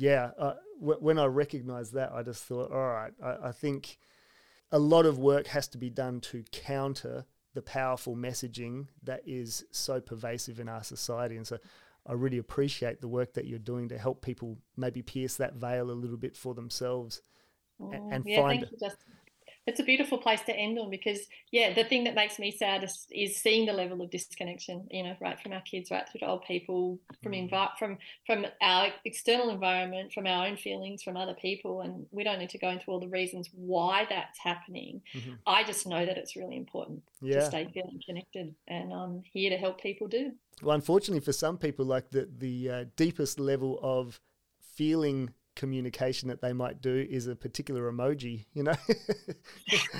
Yeah, 0.00 0.30
uh, 0.38 0.54
w- 0.80 0.98
when 1.00 1.18
I 1.18 1.26
recognized 1.26 1.92
that, 1.92 2.12
I 2.12 2.22
just 2.22 2.42
thought, 2.44 2.72
all 2.72 2.88
right, 2.88 3.12
I, 3.22 3.48
I 3.48 3.52
think 3.52 3.98
a 4.72 4.78
lot 4.78 5.04
of 5.04 5.18
work 5.18 5.46
has 5.48 5.68
to 5.68 5.78
be 5.78 5.90
done 5.90 6.20
to 6.20 6.42
counter 6.52 7.26
the 7.52 7.60
powerful 7.60 8.16
messaging 8.16 8.86
that 9.02 9.20
is 9.26 9.64
so 9.72 10.00
pervasive 10.00 10.58
in 10.58 10.68
our 10.68 10.82
society. 10.82 11.36
And 11.36 11.46
so 11.46 11.58
I 12.06 12.14
really 12.14 12.38
appreciate 12.38 13.02
the 13.02 13.08
work 13.08 13.34
that 13.34 13.46
you're 13.46 13.58
doing 13.58 13.90
to 13.90 13.98
help 13.98 14.22
people 14.22 14.56
maybe 14.74 15.02
pierce 15.02 15.36
that 15.36 15.54
veil 15.54 15.90
a 15.90 15.92
little 15.92 16.16
bit 16.16 16.34
for 16.34 16.54
themselves 16.54 17.20
Oh, 17.82 17.90
and 18.10 18.24
yeah, 18.26 18.36
find 18.36 18.60
thank 18.60 18.72
you, 18.72 18.78
Justin. 18.78 19.12
It's 19.66 19.78
a 19.78 19.84
beautiful 19.84 20.18
place 20.18 20.40
to 20.42 20.54
end 20.56 20.78
on 20.78 20.90
because, 20.90 21.20
yeah, 21.52 21.74
the 21.74 21.84
thing 21.84 22.04
that 22.04 22.14
makes 22.14 22.38
me 22.38 22.50
sad 22.50 22.82
is, 22.82 23.06
is 23.10 23.36
seeing 23.36 23.66
the 23.66 23.72
level 23.72 24.00
of 24.02 24.10
disconnection. 24.10 24.88
You 24.90 25.04
know, 25.04 25.16
right 25.20 25.38
from 25.38 25.52
our 25.52 25.60
kids, 25.60 25.90
right 25.90 26.08
through 26.08 26.20
to 26.20 26.26
old 26.26 26.44
people, 26.44 26.98
from 27.22 27.32
Mm. 27.32 27.78
from 27.78 27.98
from 28.26 28.46
our 28.60 28.88
external 29.04 29.50
environment, 29.50 30.12
from 30.12 30.26
our 30.26 30.46
own 30.46 30.56
feelings, 30.56 31.02
from 31.02 31.16
other 31.16 31.34
people, 31.34 31.82
and 31.82 32.06
we 32.10 32.24
don't 32.24 32.38
need 32.38 32.50
to 32.50 32.58
go 32.58 32.70
into 32.70 32.90
all 32.90 33.00
the 33.00 33.08
reasons 33.08 33.50
why 33.52 34.06
that's 34.08 34.38
happening. 34.38 35.02
Mhm. 35.14 35.38
I 35.46 35.62
just 35.64 35.86
know 35.86 36.04
that 36.06 36.16
it's 36.16 36.36
really 36.36 36.56
important 36.56 37.02
to 37.20 37.40
stay 37.46 37.66
feeling 37.72 38.00
connected, 38.04 38.54
and 38.66 38.92
I'm 38.92 39.22
here 39.24 39.50
to 39.50 39.56
help 39.56 39.80
people 39.80 40.08
do. 40.08 40.32
Well, 40.62 40.74
unfortunately 40.74 41.20
for 41.20 41.32
some 41.32 41.58
people, 41.58 41.84
like 41.84 42.10
the 42.10 42.28
the 42.38 42.70
uh, 42.70 42.84
deepest 42.96 43.38
level 43.38 43.78
of 43.82 44.20
feeling 44.58 45.34
communication 45.60 46.26
that 46.30 46.40
they 46.40 46.54
might 46.54 46.80
do 46.80 47.06
is 47.10 47.26
a 47.26 47.36
particular 47.36 47.92
emoji, 47.92 48.46
you 48.54 48.62
know, 48.62 48.72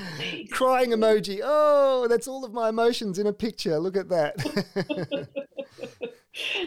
crying 0.50 0.92
emoji. 0.92 1.40
Oh, 1.44 2.08
that's 2.08 2.26
all 2.26 2.46
of 2.46 2.54
my 2.54 2.70
emotions 2.70 3.18
in 3.18 3.26
a 3.26 3.32
picture. 3.32 3.78
Look 3.78 3.94
at 3.94 4.08
that. 4.08 4.36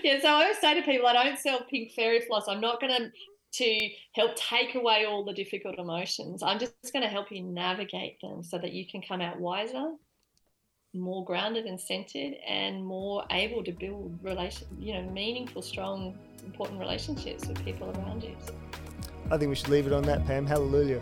yeah, 0.04 0.22
so 0.22 0.28
I 0.28 0.32
always 0.32 0.60
say 0.60 0.76
to 0.76 0.84
people, 0.84 1.08
I 1.08 1.14
don't 1.14 1.39
sell 1.39 1.66
pink 1.68 1.94
fairy 1.94 2.22
floss. 2.22 2.46
I'm 2.48 2.62
not 2.62 2.80
going 2.80 2.96
to 2.96 3.12
to 3.54 3.89
help 4.14 4.36
take 4.36 4.74
away 4.74 5.06
all 5.06 5.24
the 5.24 5.34
difficult 5.34 5.78
emotions. 5.78 6.41
I'm 6.41 6.58
just 6.58 6.74
going 6.91 7.04
to 7.04 7.10
help 7.10 7.32
you 7.32 7.44
navigate 7.44 8.20
them 8.20 8.44
so 8.44 8.58
that 8.58 8.74
you 8.74 8.88
can 8.88 9.00
come 9.04 9.22
out 9.22 9.39
wiser, 9.39 9.91
more 10.96 11.24
grounded 11.24 11.66
and 11.66 11.80
centered, 11.80 12.34
and 12.48 12.84
more 12.84 13.24
able 13.30 13.64
to 13.64 13.72
build 13.72 14.18
relation, 14.24 14.66
you 14.80 14.96
know, 14.96 15.04
meaningful, 15.04 15.62
strong, 15.62 16.18
important 16.46 16.80
relationships 16.80 17.46
with 17.46 17.64
people 17.64 17.91
around 17.91 18.24
you. 18.24 18.36
I 19.34 19.38
think 19.40 19.50
we 19.50 19.56
should 19.56 19.70
leave 19.70 19.88
it 19.88 19.94
on 19.94 20.04
that, 20.04 20.28
Pam. 20.28 20.46
Hallelujah. 20.46 21.02